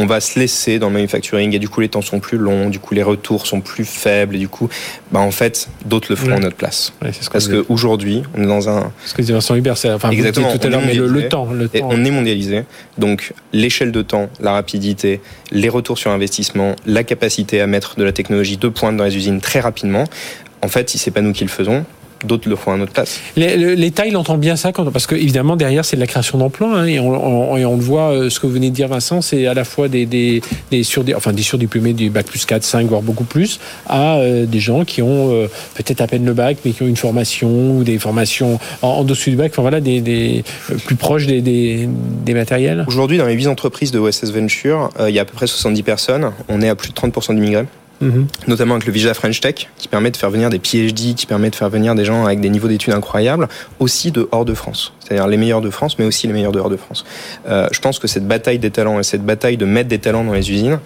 on 0.00 0.06
va 0.06 0.20
se 0.20 0.38
laisser 0.38 0.78
dans 0.78 0.88
le 0.88 0.94
manufacturing 0.94 1.54
et 1.54 1.58
du 1.58 1.68
coup 1.68 1.80
les 1.80 1.90
temps 1.90 2.00
sont 2.00 2.20
plus 2.20 2.38
longs, 2.38 2.70
du 2.70 2.78
coup 2.78 2.94
les 2.94 3.02
retours 3.02 3.46
sont 3.46 3.60
plus 3.60 3.84
faibles 3.84 4.36
et 4.36 4.38
du 4.38 4.48
coup, 4.48 4.68
bah 5.12 5.20
en 5.20 5.30
fait, 5.30 5.68
d'autres 5.84 6.06
le 6.10 6.16
feront 6.16 6.36
à 6.36 6.40
notre 6.40 6.56
place. 6.56 6.92
Parce 7.30 7.48
qu'aujourd'hui, 7.48 8.22
on 8.34 8.42
est 8.42 8.46
dans 8.46 8.68
un. 8.68 8.92
Ce 9.04 9.12
que 9.14 9.20
dit 9.20 9.32
Vincent 9.32 9.54
Hubert, 9.54 9.76
c'est 9.76 9.90
enfin, 9.92 10.10
exactement 10.10 10.56
tout 10.56 10.66
à 10.66 10.70
l'heure, 10.70 10.82
mais 10.84 10.94
le, 10.94 11.28
temps, 11.28 11.50
le 11.52 11.68
temps. 11.68 11.88
on 11.90 12.04
est 12.04 12.10
mondialisé, 12.10 12.64
donc 12.96 13.34
l'échelle 13.52 13.92
de 13.92 14.02
temps, 14.02 14.30
la 14.40 14.52
rapidité, 14.52 15.20
les 15.52 15.68
retours 15.68 15.98
sur 15.98 16.10
investissement, 16.10 16.76
la 16.86 17.04
capacité 17.04 17.60
à 17.60 17.66
mettre 17.66 17.96
de 17.96 18.04
la 18.04 18.12
technologie 18.12 18.56
de 18.56 18.68
pointe 18.68 18.96
dans 18.96 19.04
les 19.04 19.16
usines 19.16 19.40
très 19.40 19.60
rapidement. 19.60 20.04
En 20.62 20.68
fait, 20.68 20.88
si 20.88 20.98
c'est 20.98 21.10
pas 21.10 21.20
nous 21.20 21.32
qui 21.32 21.44
le 21.44 21.50
faisons, 21.50 21.84
d'autres 22.24 22.48
le 22.48 22.56
font 22.56 22.72
à 22.72 22.76
notre 22.76 22.92
place. 22.92 23.20
L'État, 23.36 24.06
il 24.06 24.16
entend 24.16 24.38
bien 24.38 24.56
ça, 24.56 24.72
parce 24.72 25.06
que 25.06 25.14
évidemment 25.14 25.56
derrière 25.56 25.84
c'est 25.84 25.96
de 25.96 26.00
la 26.00 26.06
création 26.06 26.38
d'emplois, 26.38 26.80
hein, 26.80 26.86
et, 26.86 27.00
on, 27.00 27.56
et, 27.56 27.64
on, 27.64 27.76
le 27.76 27.82
voit. 27.82 28.10
Euh, 28.10 28.30
ce 28.30 28.40
que 28.40 28.46
vous 28.46 28.52
venez 28.52 28.70
de 28.70 28.74
dire, 28.74 28.88
Vincent, 28.88 29.22
c'est 29.22 29.46
à 29.46 29.54
la 29.54 29.64
fois 29.64 29.88
des, 29.88 30.06
des, 30.06 30.42
des, 30.70 30.82
sur, 30.82 31.04
enfin, 31.16 31.32
des 31.32 31.42
surdiplômés 31.42 31.92
du 31.92 32.10
bac 32.10 32.26
plus 32.26 32.44
4, 32.44 32.62
5, 32.62 32.86
voire 32.86 33.02
beaucoup 33.02 33.24
plus, 33.24 33.60
à 33.86 34.16
euh, 34.16 34.46
des 34.46 34.60
gens 34.60 34.84
qui 34.84 35.02
ont 35.02 35.32
euh, 35.32 35.46
peut-être 35.74 36.00
à 36.00 36.06
peine 36.06 36.24
le 36.24 36.32
bac, 36.32 36.58
mais 36.64 36.72
qui 36.72 36.82
ont 36.82 36.86
une 36.86 36.96
formation 36.96 37.76
ou 37.76 37.84
des 37.84 37.98
formations 37.98 38.58
en, 38.82 38.88
en 38.88 39.04
dessous 39.04 39.30
du 39.30 39.36
bac, 39.36 39.52
enfin 39.52 39.62
voilà, 39.62 39.80
des, 39.80 40.00
des 40.00 40.44
plus 40.86 40.96
proches 40.96 41.26
des, 41.26 41.40
des, 41.40 41.88
des 42.24 42.34
matériels. 42.34 42.84
Aujourd'hui, 42.88 43.18
dans 43.18 43.26
les 43.26 43.34
8 43.34 43.48
entreprises 43.48 43.90
de 43.90 43.98
OSS 43.98 44.32
Venture, 44.32 44.90
il 45.00 45.14
y 45.14 45.18
a 45.18 45.22
à 45.22 45.24
peu 45.24 45.34
près 45.34 45.46
70 45.46 45.82
personnes. 45.82 46.32
On 46.48 46.60
est 46.60 46.68
à 46.68 46.74
plus 46.74 46.90
de 46.90 46.94
30% 46.94 47.34
d'immigrés. 47.34 47.66
Mhm. 48.00 48.28
notamment 48.48 48.74
avec 48.74 48.86
le 48.86 48.92
Visa 48.92 49.12
French 49.12 49.40
Tech, 49.40 49.68
qui 49.76 49.86
permet 49.86 50.10
de 50.10 50.16
faire 50.16 50.30
venir 50.30 50.48
des 50.48 50.58
PhD, 50.58 51.14
qui 51.14 51.26
permet 51.26 51.50
de 51.50 51.54
faire 51.54 51.68
venir 51.68 51.94
des 51.94 52.06
gens 52.06 52.24
avec 52.24 52.40
des 52.40 52.48
niveaux 52.48 52.68
d'études 52.68 52.94
incroyables, 52.94 53.46
aussi 53.78 54.10
de 54.10 54.26
hors 54.32 54.46
de 54.46 54.54
France. 54.54 54.94
C'est-à-dire 55.00 55.26
les 55.26 55.36
meilleurs 55.36 55.60
de 55.60 55.68
France, 55.68 55.98
mais 55.98 56.06
aussi 56.06 56.26
les 56.26 56.32
meilleurs 56.32 56.52
de 56.52 56.60
hors 56.60 56.70
de 56.70 56.78
France. 56.78 57.04
Euh, 57.48 57.68
je 57.72 57.80
pense 57.80 57.98
que 57.98 58.06
cette 58.06 58.26
bataille 58.26 58.58
des 58.58 58.70
talents 58.70 58.98
et 58.98 59.02
cette 59.02 59.24
bataille 59.24 59.58
de 59.58 59.66
mettre 59.66 59.88
des 59.88 59.98
talents 59.98 60.24
dans 60.24 60.32
les 60.32 60.50
usines, 60.50 60.78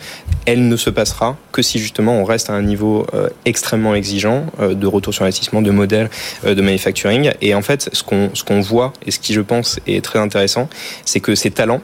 elle 0.47 0.67
ne 0.67 0.77
se 0.77 0.91
passera 0.91 1.37
que 1.53 1.63
si 1.63 1.79
justement 1.79 2.19
on 2.19 2.25
reste 2.25 2.51
à 2.51 2.55
un 2.55 2.63
niveau 2.63 3.07
euh, 3.15 3.29
extrêmement 3.45 3.95
exigeant 3.95 4.47
euh, 4.61 4.75
de 4.75 4.87
retour 4.87 5.15
sur 5.15 5.23
investissement, 5.25 5.63
de 5.63 5.71
modèle 5.71 6.11
de 6.45 6.61
manufacturing. 6.61 7.31
Et 7.41 7.55
en 7.55 7.63
fait, 7.63 7.91
ce 7.93 8.03
qu'on 8.03 8.31
ce 8.35 8.43
qu'on 8.43 8.61
voit 8.61 8.93
et 9.07 9.11
ce 9.11 9.19
qui 9.21 9.35
je 9.35 9.41
pense 9.41 9.79
est 9.87 10.05
très 10.05 10.19
intéressant, 10.19 10.69
c'est 11.05 11.21
que 11.21 11.35
ces 11.35 11.51
talents, 11.51 11.81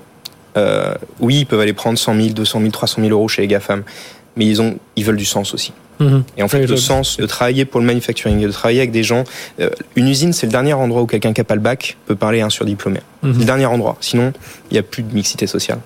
oui, 1.21 1.41
ils 1.41 1.47
peuvent 1.47 1.61
aller 1.61 1.73
prendre 1.73 1.99
100 1.99 2.15
000, 2.15 2.29
200 2.31 2.61
000, 2.61 2.71
300 2.71 3.03
000 3.03 3.13
euros 3.13 3.29
chez 3.29 3.43
les 3.43 3.49
GAFAM 3.49 3.85
mais 4.41 4.47
ils, 4.47 4.63
ont, 4.63 4.79
ils 4.97 5.05
veulent 5.05 5.19
du 5.19 5.27
sens 5.27 5.53
aussi. 5.53 5.75
Mhm. 5.99 6.25
Et 6.39 6.43
en 6.43 6.49
fait, 6.49 6.67
le 6.67 6.77
sens 6.79 7.19
de 7.19 7.27
travailler 7.27 7.67
pour 7.67 7.79
le 7.79 7.87
manufacturing, 7.87 8.41
de 8.41 8.51
travailler 8.51 8.81
avec 8.81 8.91
des 8.91 9.03
gens. 9.03 9.25
Euh, 9.61 9.69
une 9.97 10.09
usine, 10.09 10.33
c'est 10.33 10.47
le 10.47 10.51
dernier 10.51 10.73
endroit 10.73 11.03
où 11.03 11.07
quelqu'un 11.07 11.35
qui 11.35 11.41
n'a 11.41 11.45
pas 11.45 11.57
le 11.57 11.61
bac 11.61 11.99
peut 12.07 12.17
parler 12.17 12.41
à 12.41 12.47
un 12.47 12.49
surdiplômé. 12.49 13.01
Mhm. 13.23 13.35
C'est 13.35 13.39
le 13.41 13.45
dernier 13.45 13.67
endroit. 13.67 13.99
Sinon, 14.01 14.33
il 14.71 14.75
n'y 14.75 14.79
a 14.79 14.83
plus 14.83 15.03
de 15.03 15.15
mixité 15.15 15.47
sociale. 15.47 15.81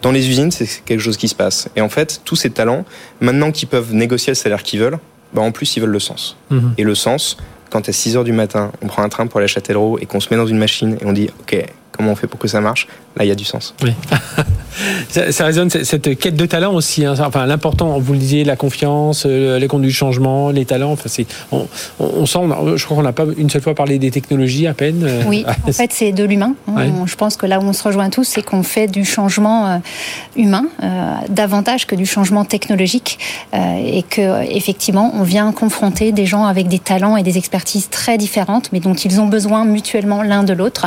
Dans 0.00 0.10
les 0.10 0.26
usines, 0.26 0.50
c'est 0.50 0.66
quelque 0.86 1.00
chose 1.00 1.18
qui 1.18 1.28
se 1.28 1.34
passe. 1.34 1.68
Et 1.76 1.82
en 1.82 1.90
fait, 1.90 2.22
tous 2.24 2.36
ces 2.36 2.48
talents, 2.48 2.86
maintenant 3.20 3.52
qu'ils 3.52 3.68
peuvent 3.68 3.92
négocier 3.92 4.30
le 4.30 4.36
salaire 4.36 4.62
qu'ils 4.62 4.80
veulent, 4.80 4.98
bah 5.34 5.42
en 5.42 5.52
plus, 5.52 5.76
ils 5.76 5.80
veulent 5.80 5.90
le 5.90 6.00
sens. 6.00 6.38
Mhm. 6.48 6.72
Et 6.78 6.84
le 6.84 6.94
sens, 6.94 7.36
quand 7.68 7.86
à 7.86 7.92
6 7.92 8.16
heures 8.16 8.24
du 8.24 8.32
matin, 8.32 8.72
on 8.80 8.86
prend 8.86 9.02
un 9.02 9.10
train 9.10 9.26
pour 9.26 9.38
aller 9.38 9.44
à 9.44 9.48
Châtellerault 9.48 9.98
et 9.98 10.06
qu'on 10.06 10.20
se 10.20 10.28
met 10.30 10.38
dans 10.38 10.46
une 10.46 10.56
machine 10.56 10.96
et 10.98 11.04
on 11.04 11.12
dit, 11.12 11.28
OK, 11.40 11.62
comment 11.92 12.12
on 12.12 12.16
fait 12.16 12.26
pour 12.26 12.40
que 12.40 12.48
ça 12.48 12.62
marche? 12.62 12.88
Là, 13.16 13.24
il 13.24 13.28
y 13.28 13.32
a 13.32 13.34
du 13.34 13.44
sens. 13.44 13.74
Oui. 13.82 13.92
ça, 15.08 15.44
résonne 15.44 15.70
cette 15.70 16.18
quête 16.18 16.36
de 16.36 16.46
talent 16.46 16.74
aussi. 16.74 17.04
Hein. 17.04 17.14
Enfin, 17.18 17.46
l'important, 17.46 17.98
vous 17.98 18.12
le 18.12 18.18
disiez, 18.18 18.44
la 18.44 18.56
confiance, 18.56 19.24
euh, 19.26 19.58
les 19.58 19.66
conduits 19.66 19.88
du 19.88 19.94
changement, 19.94 20.50
les 20.50 20.64
talents. 20.64 20.92
Enfin, 20.92 21.08
c'est, 21.08 21.26
on, 21.50 22.26
sent, 22.26 22.38
je 22.76 22.84
crois 22.84 22.96
qu'on 22.96 23.02
n'a 23.02 23.12
pas 23.12 23.24
une 23.36 23.50
seule 23.50 23.62
fois 23.62 23.74
parlé 23.74 23.98
des 23.98 24.10
technologies 24.10 24.66
à 24.66 24.74
peine. 24.74 25.02
Euh. 25.04 25.22
Oui, 25.26 25.44
en 25.66 25.72
fait, 25.72 25.92
c'est 25.92 26.12
de 26.12 26.24
l'humain. 26.24 26.54
Je 27.06 27.14
pense 27.16 27.36
que 27.36 27.46
là 27.46 27.58
où 27.60 27.62
on 27.62 27.72
se 27.72 27.82
rejoint 27.82 28.10
tous, 28.10 28.24
c'est 28.24 28.42
qu'on 28.42 28.62
fait 28.62 28.86
du 28.86 29.04
changement 29.04 29.66
euh, 29.66 29.78
humain 30.36 30.66
davantage 31.28 31.86
que 31.86 31.94
du 31.94 32.06
changement 32.06 32.44
technologique, 32.44 33.18
et 33.52 34.02
que 34.02 34.44
effectivement, 34.54 35.12
on 35.14 35.22
vient 35.22 35.52
confronter 35.52 36.12
des 36.12 36.26
gens 36.26 36.44
avec 36.44 36.68
des 36.68 36.78
talents 36.78 37.16
et 37.16 37.22
des 37.22 37.38
expertises 37.38 37.88
très 37.88 38.18
différentes, 38.18 38.70
mais 38.72 38.80
dont 38.80 38.94
ils 38.94 39.20
ont 39.20 39.26
besoin 39.26 39.64
mutuellement 39.64 40.22
l'un 40.22 40.42
de 40.42 40.52
l'autre. 40.52 40.86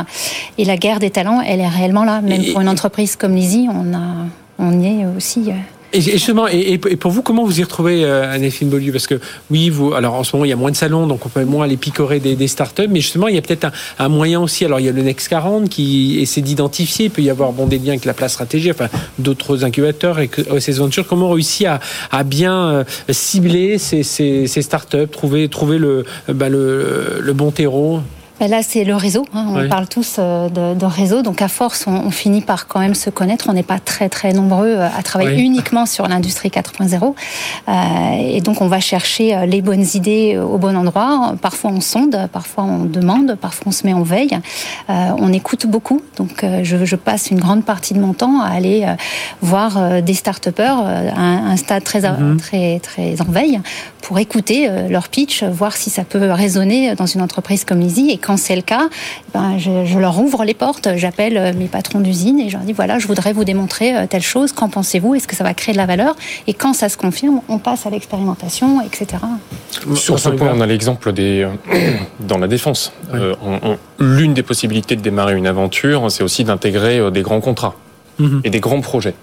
Et 0.58 0.64
la 0.64 0.76
guerre 0.76 0.98
des 0.98 1.10
talents, 1.10 1.40
elle 1.40 1.60
est 1.60 1.68
réellement 1.68 2.04
là. 2.04 2.11
Même 2.20 2.44
pour 2.52 2.60
une 2.60 2.68
entreprise 2.68 3.16
comme 3.16 3.34
Lizzie, 3.34 3.68
on, 3.72 3.94
a, 3.94 4.26
on 4.58 4.80
y 4.80 5.00
est 5.00 5.06
aussi. 5.16 5.44
Euh. 5.48 5.54
Et 5.94 6.00
justement, 6.00 6.48
et, 6.48 6.78
pour 6.78 7.10
vous, 7.10 7.20
comment 7.20 7.44
vous 7.44 7.60
y 7.60 7.62
retrouvez, 7.62 8.04
euh, 8.04 8.32
Anne-Effine 8.32 8.70
Beaulieu 8.70 8.92
Parce 8.92 9.06
que 9.06 9.20
oui, 9.50 9.68
vous, 9.68 9.92
alors 9.92 10.14
en 10.14 10.24
ce 10.24 10.34
moment, 10.34 10.46
il 10.46 10.48
y 10.48 10.52
a 10.52 10.56
moins 10.56 10.70
de 10.70 10.76
salons, 10.76 11.06
donc 11.06 11.26
on 11.26 11.28
peut 11.28 11.44
moins 11.44 11.66
aller 11.66 11.76
picorer 11.76 12.18
des, 12.18 12.34
des 12.34 12.48
startups, 12.48 12.88
mais 12.88 13.00
justement, 13.00 13.28
il 13.28 13.34
y 13.34 13.38
a 13.38 13.42
peut-être 13.42 13.70
un, 13.98 14.08
moyen 14.08 14.40
aussi. 14.40 14.64
Alors, 14.64 14.80
il 14.80 14.86
y 14.86 14.88
a 14.88 14.92
le 14.92 15.02
Next 15.02 15.28
40 15.28 15.68
qui 15.68 16.18
essaie 16.20 16.40
d'identifier, 16.40 17.06
il 17.06 17.10
peut 17.10 17.20
y 17.20 17.28
avoir 17.28 17.52
bon, 17.52 17.66
des 17.66 17.78
liens 17.78 17.90
avec 17.90 18.06
la 18.06 18.14
place 18.14 18.32
stratégie, 18.32 18.70
enfin, 18.70 18.88
d'autres 19.18 19.64
incubateurs 19.64 20.18
et 20.18 20.30
OSS 20.50 20.78
Venture. 20.78 21.06
Comment 21.06 21.26
on 21.26 21.32
réussit 21.32 21.66
à, 21.66 21.80
à 22.10 22.24
bien 22.24 22.56
euh, 22.56 22.84
cibler 23.10 23.76
ces, 23.76 24.02
ces, 24.02 24.46
ces 24.46 24.62
startups, 24.62 25.08
trouver, 25.10 25.48
trouver 25.50 25.76
le, 25.76 26.06
bah, 26.28 26.48
le, 26.48 27.18
le 27.20 27.32
bon 27.34 27.50
terreau? 27.50 28.00
Là, 28.48 28.62
c'est 28.62 28.84
le 28.84 28.94
réseau. 28.96 29.24
Hein. 29.34 29.46
On 29.48 29.68
parle 29.68 29.86
tous 29.86 30.16
euh, 30.18 30.48
de, 30.48 30.84
réseau. 30.84 31.22
Donc, 31.22 31.42
à 31.42 31.48
force, 31.48 31.86
on, 31.86 32.10
finit 32.10 32.40
par 32.40 32.66
quand 32.66 32.80
même 32.80 32.94
se 32.94 33.10
connaître. 33.10 33.46
On 33.48 33.52
n'est 33.52 33.62
pas 33.62 33.78
très, 33.78 34.08
très 34.08 34.32
nombreux 34.32 34.68
euh, 34.68 34.86
à 34.86 35.02
travailler 35.02 35.42
uniquement 35.42 35.86
sur 35.86 36.08
l'industrie 36.08 36.48
4.0. 36.48 37.14
Euh, 37.68 37.72
et 38.18 38.40
donc, 38.40 38.60
on 38.60 38.68
va 38.68 38.80
chercher 38.80 39.46
les 39.46 39.62
bonnes 39.62 39.84
idées 39.94 40.38
au 40.38 40.58
bon 40.58 40.76
endroit. 40.76 41.34
Parfois, 41.40 41.70
on 41.70 41.80
sonde, 41.80 42.28
parfois, 42.32 42.64
on 42.64 42.84
demande, 42.84 43.36
parfois, 43.40 43.64
on 43.68 43.72
se 43.72 43.86
met 43.86 43.92
en 43.92 44.02
veille. 44.02 44.38
on 44.88 45.32
écoute 45.32 45.66
beaucoup. 45.66 46.02
Donc, 46.16 46.44
je, 46.62 46.84
je, 46.84 46.96
passe 46.96 47.30
une 47.30 47.40
grande 47.40 47.64
partie 47.64 47.94
de 47.94 48.00
mon 48.00 48.12
temps 48.12 48.40
à 48.40 48.48
aller 48.48 48.86
voir 49.40 50.02
des 50.02 50.14
start-upers 50.14 50.86
à 51.16 51.20
un, 51.20 51.56
stade 51.56 51.84
très, 51.84 52.00
mm-hmm. 52.00 52.36
très, 52.38 52.78
très 52.80 53.20
en 53.20 53.30
veille 53.30 53.60
pour 54.02 54.18
écouter 54.18 54.68
leur 54.88 55.08
pitch, 55.08 55.42
voir 55.44 55.76
si 55.76 55.90
ça 55.90 56.04
peut 56.04 56.30
résonner 56.30 56.94
dans 56.94 57.06
une 57.06 57.22
entreprise 57.22 57.64
comme 57.64 57.80
Lizzie. 57.80 58.10
Et 58.10 58.18
quand 58.18 58.31
quand 58.32 58.38
c'est 58.38 58.56
le 58.56 58.62
cas, 58.62 58.88
ben, 59.34 59.58
je, 59.58 59.98
leur 59.98 60.18
ouvre 60.18 60.44
les 60.44 60.54
portes, 60.54 60.88
j'appelle 60.96 61.54
mes 61.54 61.66
patrons 61.66 62.00
d'usine 62.00 62.40
et 62.40 62.48
je 62.48 62.56
leur 62.56 62.64
dis 62.64 62.72
voilà, 62.72 62.98
je 62.98 63.06
voudrais 63.06 63.34
vous 63.34 63.44
démontrer 63.44 64.06
telle 64.08 64.22
chose, 64.22 64.52
qu'en 64.52 64.70
pensez-vous? 64.70 65.14
Est-ce 65.14 65.28
que 65.28 65.36
ça 65.36 65.44
va 65.44 65.52
créer 65.52 65.74
de 65.74 65.78
la 65.78 65.84
valeur? 65.84 66.16
Et 66.46 66.54
quand 66.54 66.72
ça 66.72 66.88
se 66.88 66.96
confirme, 66.96 67.42
on 67.50 67.58
passe 67.58 67.84
à 67.84 67.90
l'expérimentation, 67.90 68.80
etc. 68.80 69.22
Sur 69.94 70.18
ce 70.18 70.30
point, 70.30 70.50
on 70.54 70.62
a 70.62 70.66
l'exemple 70.66 71.12
des 71.12 71.46
dans 72.20 72.38
la 72.38 72.48
défense. 72.48 72.94
L'une 73.98 74.32
des 74.32 74.42
possibilités 74.42 74.96
de 74.96 75.02
démarrer 75.02 75.36
une 75.36 75.46
aventure, 75.46 76.10
c'est 76.10 76.22
aussi 76.22 76.42
d'intégrer 76.44 77.10
des 77.10 77.20
grands 77.20 77.42
contrats 77.42 77.74
mhm. 78.18 78.40
et 78.44 78.50
des 78.50 78.60
grands 78.60 78.80
projets. 78.80 79.14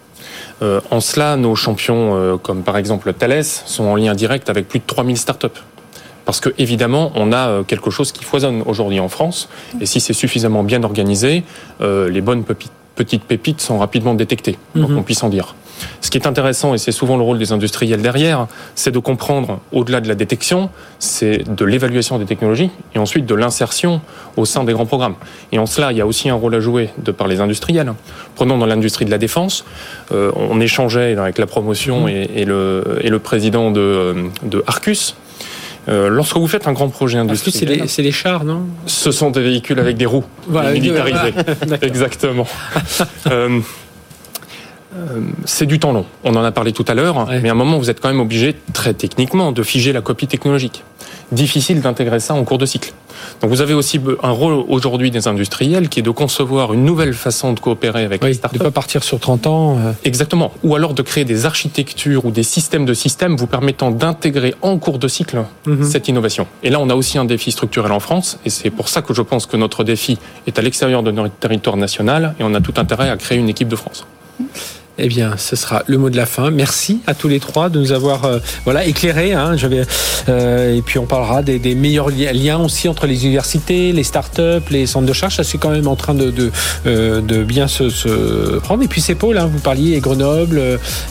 Euh, 0.62 0.82
en 0.92 1.00
cela, 1.00 1.38
nos 1.38 1.56
champions, 1.56 2.16
euh, 2.16 2.38
comme 2.38 2.64
par 2.64 2.78
exemple 2.78 3.14
Thales, 3.14 3.44
sont 3.44 3.86
en 3.86 3.96
lien 3.96 4.14
direct 4.14 4.50
avec 4.50 4.68
plus 4.68 4.80
de 4.80 4.84
3000 4.86 5.18
startups. 5.18 5.48
Parce 6.30 6.42
que 6.42 6.54
évidemment, 6.60 7.12
on 7.16 7.32
a 7.32 7.48
euh, 7.48 7.64
quelque 7.64 7.90
chose 7.90 8.12
qui 8.12 8.24
foisonne 8.24 8.62
aujourd'hui 8.68 9.00
en 9.00 9.10
France, 9.10 9.50
et 9.82 9.88
si 9.88 10.00
c'est 10.00 10.14
suffisamment 10.14 10.64
bien 10.64 10.84
organisé, 10.84 11.44
les 11.82 12.22
bonnes 12.22 12.44
petites 12.44 13.24
pépites 13.24 13.62
sont 13.62 13.80
rapidement 13.80 14.14
détectées, 14.14 14.60
donc 14.76 14.92
mhm. 14.92 15.00
on 15.00 15.02
puisse 15.02 15.24
en 15.24 15.30
dire. 15.30 15.56
Ce 16.02 16.12
qui 16.12 16.20
est 16.20 16.28
intéressant, 16.28 16.76
et 16.76 16.78
c'est 16.78 16.92
souvent 16.92 17.18
le 17.18 17.24
rôle 17.24 17.40
des 17.40 17.52
industriels 17.52 18.04
derrière, 18.04 18.46
c'est 18.76 18.92
de 18.92 19.00
comprendre, 19.00 19.60
au-delà 19.72 20.02
de 20.02 20.08
la 20.08 20.14
détection, 20.14 20.70
c'est 21.00 21.50
de 21.50 21.66
l'évaluation 21.66 22.20
des 22.20 22.26
technologies 22.26 22.70
et 22.94 23.00
ensuite 23.00 23.26
de 23.26 23.34
l'insertion 23.34 24.00
au 24.38 24.46
sein 24.46 24.64
des 24.64 24.74
grands 24.74 24.86
programmes. 24.86 25.16
Et 25.52 25.58
en 25.58 25.66
cela, 25.66 25.92
il 25.92 25.98
y 25.98 26.02
a 26.02 26.06
aussi 26.06 26.30
un 26.30 26.36
rôle 26.36 26.54
à 26.54 26.60
jouer 26.60 26.92
de 27.00 27.12
par 27.12 27.28
les 27.28 27.42
industriels. 27.42 27.92
Prenons 28.36 28.60
dans 28.60 28.68
l'industrie 28.68 29.06
de 29.06 29.12
la 29.12 29.18
défense, 29.18 29.66
euh, 30.12 30.32
on 30.36 30.62
échangeait 30.62 31.18
avec 31.18 31.40
la 31.40 31.48
promotion 31.48 32.06
mmh. 32.06 32.10
et, 32.10 32.46
le, 32.46 33.00
et 33.02 33.10
le 33.10 33.18
président 33.18 33.72
de, 33.72 34.30
de 34.44 34.64
Arcus. 34.68 35.16
Euh, 35.90 36.10
lorsque 36.10 36.38
vous 36.38 36.48
faites 36.48 36.68
un 36.68 36.74
grand 36.74 36.90
projet 36.90 37.18
industriel, 37.18 37.84
c'est 37.88 38.02
les, 38.02 38.12
chars, 38.12 38.44
non? 38.44 38.68
Ce 38.86 39.12
sont 39.12 39.32
des 39.32 39.42
véhicules 39.42 39.80
avec 39.80 39.98
des 39.98 40.06
roues 40.06 40.26
militarisées. 40.48 41.34
Exactement. 41.82 42.46
euh, 43.28 43.60
euh, 44.96 45.22
c'est 45.46 45.66
du 45.66 45.80
temps 45.80 45.92
long. 45.92 46.06
On 46.24 46.36
en 46.36 46.44
a 46.44 46.52
parlé 46.52 46.74
tout 46.74 46.86
à 46.88 46.94
l'heure, 46.94 47.28
mais 47.42 47.50
à 47.50 47.54
un 47.54 47.56
moment, 47.56 47.78
vous 47.80 47.90
êtes 47.90 48.02
quand 48.02 48.10
même 48.10 48.20
obligé, 48.20 48.56
très 48.74 48.94
techniquement, 48.94 49.52
de 49.52 49.64
figer 49.64 49.94
la 49.94 50.02
copie 50.02 50.28
technologique. 50.28 50.84
Difficile 51.32 51.82
d'intégrer 51.82 52.20
ça 52.20 52.34
en 52.34 52.44
cours 52.44 52.58
de 52.58 52.66
cycle. 52.66 52.94
Donc 53.42 53.52
vous 53.52 53.62
avez 53.62 53.74
aussi 53.74 54.00
un 54.24 54.32
rôle 54.32 54.64
aujourd'hui 54.68 55.12
des 55.12 55.28
industriels 55.28 55.90
qui 55.90 56.00
est 56.00 56.04
de 56.04 56.10
concevoir 56.10 56.74
une 56.74 56.84
nouvelle 56.84 57.14
façon 57.14 57.54
de 57.54 57.60
coopérer 57.60 58.04
avec 58.04 58.24
les 58.24 58.34
startups. 58.34 58.58
De 58.58 58.64
pas 58.64 58.72
partir 58.72 59.04
sur 59.04 59.20
30 59.20 59.48
ans. 59.48 59.78
Euh. 59.78 59.92
Exactement. 60.04 60.52
Ou 60.64 60.76
alors 60.76 60.94
de 60.94 61.02
créer 61.02 61.26
des 61.26 61.46
architectures 61.46 62.26
ou 62.26 62.32
des 62.32 62.44
systèmes 62.44 62.86
de 62.86 62.94
systèmes 62.94 63.36
vous 63.36 63.48
permettant 63.48 63.92
d'intégrer 63.92 64.56
en 64.62 64.78
cours 64.78 65.00
de 65.00 65.08
cycle 65.08 65.44
mhm. 65.66 65.84
cette 65.84 66.08
innovation. 66.08 66.48
Et 66.64 66.70
là, 66.70 66.80
on 66.80 66.90
a 66.90 66.96
aussi 66.96 67.18
un 67.18 67.26
défi 67.26 67.52
structurel 67.52 67.92
en 67.92 68.00
France, 68.00 68.40
et 68.46 68.50
c'est 68.50 68.70
pour 68.70 68.90
ça 68.90 69.02
que 69.02 69.14
je 69.14 69.22
pense 69.22 69.46
que 69.46 69.58
notre 69.58 69.84
défi 69.84 70.18
est 70.48 70.58
à 70.58 70.62
l'extérieur 70.62 71.04
de 71.04 71.12
notre 71.12 71.36
territoire 71.36 71.78
national, 71.78 72.36
et 72.40 72.44
on 72.44 72.54
a 72.54 72.62
tout 72.62 72.74
intérêt 72.78 73.10
à 73.10 73.18
créer 73.18 73.38
une 73.38 73.50
équipe 73.50 73.68
de 73.68 73.76
France. 73.76 74.06
Eh 75.02 75.08
bien, 75.08 75.36
ce 75.38 75.56
sera 75.56 75.84
le 75.88 75.98
mot 75.98 76.10
de 76.10 76.18
la 76.18 76.26
fin. 76.26 76.52
Merci 76.52 77.00
à 77.08 77.14
tous 77.14 77.30
les 77.30 77.40
trois 77.40 77.70
de 77.70 77.80
nous 77.80 77.94
avoir 77.94 78.26
euh, 78.26 78.40
voilà 78.66 78.86
éclairés. 78.86 79.34
Hein. 79.34 79.56
Euh, 80.28 80.76
et 80.76 80.82
puis 80.82 81.00
on 81.00 81.06
parlera 81.06 81.42
des, 81.42 81.58
des, 81.58 81.74
meilleurs 81.74 82.10
liens 82.10 82.58
aussi 82.60 82.90
entre 82.90 83.08
les 83.08 83.24
universités, 83.24 83.94
les 83.94 84.04
startups, 84.04 84.70
les 84.70 84.86
centres 84.86 85.06
de 85.06 85.14
charge. 85.14 85.38
Ça 85.38 85.44
c'est 85.46 85.58
quand 85.58 85.70
même 85.70 85.88
en 85.88 85.96
train 85.96 86.14
de 86.14 86.32
de, 86.32 86.52
euh, 86.86 87.22
de 87.22 87.44
bien 87.44 87.68
se, 87.68 87.90
se, 87.90 88.58
prendre. 88.60 88.84
Et 88.84 88.88
puis 88.88 89.00
c'est 89.00 89.16
Paul, 89.16 89.38
hein, 89.38 89.50
vous 89.52 89.60
parliez 89.60 90.00
Grenoble, 90.00 90.62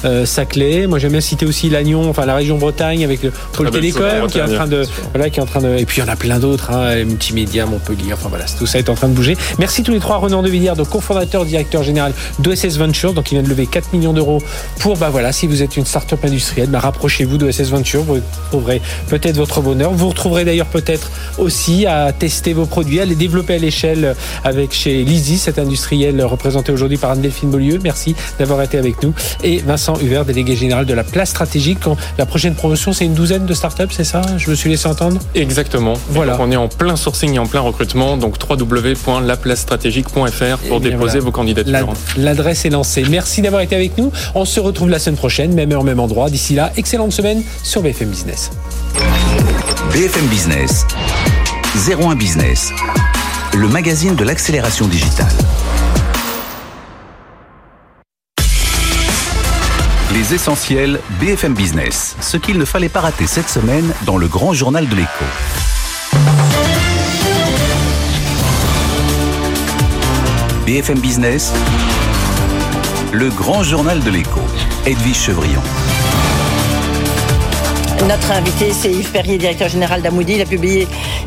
euh, 0.05 0.27
Saclay. 0.27 0.87
Moi 0.87 0.99
j'aime 0.99 1.13
bien 1.13 1.21
citer 1.23 1.47
aussi 1.47 1.71
Lannion, 1.71 2.11
enfin 2.11 2.27
la 2.27 2.35
région 2.35 2.59
Bretagne 2.59 3.05
avec 3.05 3.23
le 3.23 3.33
Pôle 3.55 3.71
Télécom 3.71 4.27
qui 4.29 4.39
est 4.39 4.43
en 4.43 4.49
train 4.49 4.67
de 4.67 4.83
voilà 5.15 5.31
qui 5.31 5.41
est 5.41 5.43
en 5.43 5.47
train 5.47 5.63
de 5.63 5.79
et 5.79 5.87
puis 5.87 6.03
il 6.03 6.05
y 6.05 6.09
en 6.09 6.13
a 6.13 6.17
plein 6.17 6.39
d'autres, 6.39 6.73
hein, 6.73 7.05
multimédia, 7.05 7.65
Montpellier. 7.65 8.13
Enfin 8.13 8.29
voilà, 8.29 8.45
tout 8.59 8.67
ça 8.67 8.79
est 8.79 8.91
en 8.91 8.95
train 8.95 9.09
de 9.09 9.15
bouger. 9.15 9.37
Merci 9.59 9.83
tous 9.83 9.93
les 9.93 10.01
trois. 10.01 10.19
Renan 10.19 10.43
de 10.43 10.51
Villiers, 10.51 10.75
donc 10.77 10.91
cofondateur, 10.91 11.45
directeur 11.47 11.83
général 11.83 12.13
d'OSS 12.41 12.77
Venture, 12.77 13.15
donc 13.15 13.31
il 13.31 13.37
vient 13.37 13.43
de 13.43 13.49
lever 13.49 13.67
4 13.67 13.78
millions 13.93 14.13
d'euros 14.13 14.43
pour, 14.81 14.97
bah 14.97 15.09
voilà, 15.11 15.33
si 15.33 15.47
vous 15.47 15.63
êtes 15.63 15.77
une 15.77 15.87
start-up 15.87 16.25
industrielle, 16.25 16.69
bah 16.69 16.81
rapprochez-vous 16.81 17.39
de 17.39 17.51
SS 17.51 17.71
Venture, 17.71 18.03
vous 18.03 18.19
trouverez 18.51 18.81
peut-être 19.09 19.37
votre 19.37 19.61
bonheur. 19.61 19.93
Vous 19.93 20.09
retrouverez 20.09 20.45
d'ailleurs 20.45 20.67
peut-être 20.67 21.11
aussi 21.39 21.87
à 21.87 22.13
tester 22.13 22.53
vos 22.53 22.67
produits, 22.67 23.01
à 23.01 23.05
les 23.05 23.15
développer 23.15 23.55
à 23.55 23.59
l'échelle 23.59 24.15
avec 24.45 24.73
chez 24.73 25.05
Lizzy, 25.05 25.39
cet 25.39 25.59
industriel 25.59 26.23
représenté 26.25 26.73
aujourd'hui 26.73 26.99
par 26.99 27.13
Anne-Delphine 27.13 27.51
Beaulieu. 27.51 27.79
Merci 27.83 28.15
d'avoir 28.39 28.63
été 28.63 28.79
avec 28.79 29.03
nous. 29.03 29.15
Et 29.43 29.59
Vincent 29.59 29.95
Hubert, 30.01 30.25
délégué 30.25 30.57
général 30.57 30.87
de 30.87 30.95
la 30.95 31.05
place 31.05 31.31
stratégique. 31.31 31.79
la 32.19 32.27
prochaine 32.27 32.55
promotion, 32.55 32.93
c'est 32.93 33.05
une 33.05 33.15
douzaine 33.15 33.47
de 33.47 33.55
start-up, 33.55 33.91
c'est 33.93 34.05
ça? 34.05 34.23
Je 34.37 34.51
me 34.51 34.55
suis 34.55 34.71
laissé 34.71 34.89
entendre? 34.89 35.19
Exactement. 35.35 35.95
Voilà. 36.11 36.37
on 36.41 36.51
est 36.51 36.57
en 36.57 36.69
plein 36.69 36.97
sourcing 36.97 37.35
et 37.35 37.39
en 37.39 37.47
plein 37.47 37.61
recrutement, 37.61 38.17
donc 38.17 38.37
www.laplacestratégique.fr 38.49 40.59
pour 40.69 40.81
déposer 40.81 41.21
vos 41.21 41.31
candidatures. 41.31 41.93
L'adresse 42.17 42.65
est 42.65 42.71
lancée. 42.71 43.05
Merci 43.09 43.43
d'avoir 43.43 43.63
été 43.63 43.68
avec 43.73 43.97
nous. 43.99 44.13
On 44.35 44.45
se 44.45 44.61
retrouve 44.61 44.91
la 44.91 44.99
semaine 44.99 45.17
prochaine, 45.17 45.55
même 45.55 45.73
heure, 45.73 45.85
même 45.85 46.01
endroit. 46.01 46.31
D'ici 46.31 46.55
là, 46.55 46.73
excellente 46.77 47.13
semaine 47.13 47.43
sur 47.63 47.83
BFM 47.83 48.09
Business. 48.09 48.51
BFM 49.93 50.27
Business, 50.27 50.87
01 51.89 52.15
Business, 52.17 52.73
le 53.55 53.69
magazine 53.69 54.15
de 54.15 54.25
l'accélération 54.25 54.87
digitale. 54.87 55.27
Les 60.13 60.35
essentiels 60.35 61.01
BFM 61.21 61.55
Business, 61.55 62.17
ce 62.21 62.37
qu'il 62.37 62.59
ne 62.59 62.65
fallait 62.65 62.89
pas 62.89 63.01
rater 63.01 63.27
cette 63.27 63.49
semaine 63.49 63.93
dans 64.05 64.17
le 64.17 64.27
grand 64.27 64.53
journal 64.53 64.89
de 64.89 64.95
l'écho. 64.95 65.25
BFM 70.67 70.99
Business, 70.99 71.53
le 73.13 73.31
grand 73.31 73.63
journal 73.63 74.01
de 74.01 74.11
l'écho. 74.11 74.41
Edwige 74.85 75.17
Chevrillon. 75.17 75.61
Notre 78.07 78.31
invité, 78.33 78.73
c'est 78.73 78.91
Yves 78.91 79.11
Perrier, 79.11 79.39
directeur 79.39 79.69
général 79.69 80.03
d'Amoudi. 80.03 80.35
Il 80.35 80.41
a 80.43 80.45
publié, 80.45 80.87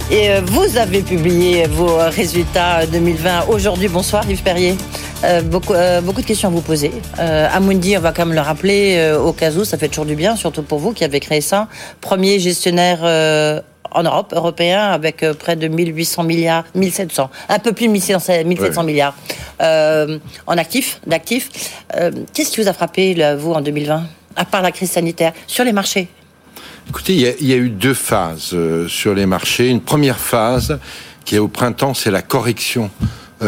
et 0.09 0.29
euh, 0.29 0.41
vous 0.45 0.77
avez 0.77 1.01
publié 1.01 1.65
vos 1.67 1.97
résultats 1.97 2.85
2020 2.85 3.45
aujourd'hui. 3.47 3.87
Bonsoir 3.87 4.29
Yves 4.29 4.43
Perrier. 4.43 4.75
Euh, 5.23 5.41
beaucoup, 5.41 5.73
euh, 5.73 6.01
beaucoup 6.01 6.21
de 6.21 6.25
questions 6.25 6.49
à 6.49 6.51
vous 6.51 6.61
poser. 6.61 6.91
Amundi, 7.17 7.97
on 7.97 8.01
va 8.01 8.11
quand 8.11 8.25
même 8.25 8.35
le 8.35 8.41
rappeler, 8.41 9.13
au 9.19 9.33
cas 9.33 9.51
où, 9.51 9.65
ça 9.65 9.77
fait 9.77 9.87
toujours 9.87 10.05
du 10.05 10.15
bien, 10.15 10.35
surtout 10.35 10.63
pour 10.63 10.79
vous 10.79 10.93
qui 10.93 11.03
avez 11.03 11.19
créé 11.19 11.41
ça. 11.41 11.67
Premier 11.99 12.39
gestionnaire 12.39 12.99
en 13.91 14.03
Europe, 14.03 14.33
européen, 14.35 14.85
avec 14.87 15.23
euh, 15.23 15.33
près 15.33 15.55
de 15.55 15.67
1800 15.67 16.23
milliards, 16.23 16.63
1700, 16.75 17.29
un 17.49 17.59
peu 17.59 17.73
plus 17.73 17.87
de 17.87 17.91
1700, 17.91 18.83
milliards 18.83 19.15
euh, 19.61 20.17
en 20.47 20.57
actifs, 20.57 20.99
d'actifs. 21.05 21.49
Euh, 21.95 22.11
qu'est-ce 22.33 22.51
qui 22.51 22.61
vous 22.61 22.67
a 22.67 22.73
frappé, 22.73 23.15
vous, 23.37 23.53
en 23.53 23.61
2020, 23.61 24.03
à 24.35 24.45
part 24.45 24.61
la 24.61 24.71
crise 24.71 24.91
sanitaire, 24.91 25.33
sur 25.47 25.63
les 25.63 25.73
marchés? 25.73 26.07
Écoutez, 26.89 27.13
il 27.13 27.47
y, 27.47 27.53
a, 27.53 27.57
eu 27.57 27.69
deux 27.69 27.93
phases 27.93 28.55
sur 28.87 29.13
les 29.13 29.25
marchés. 29.25 29.69
Une 29.69 29.81
première 29.81 30.19
phase 30.19 30.79
qui 31.23 31.35
est 31.35 31.39
au 31.39 31.47
printemps, 31.47 31.93
c'est 31.93 32.11
la 32.11 32.21
correction 32.21 32.89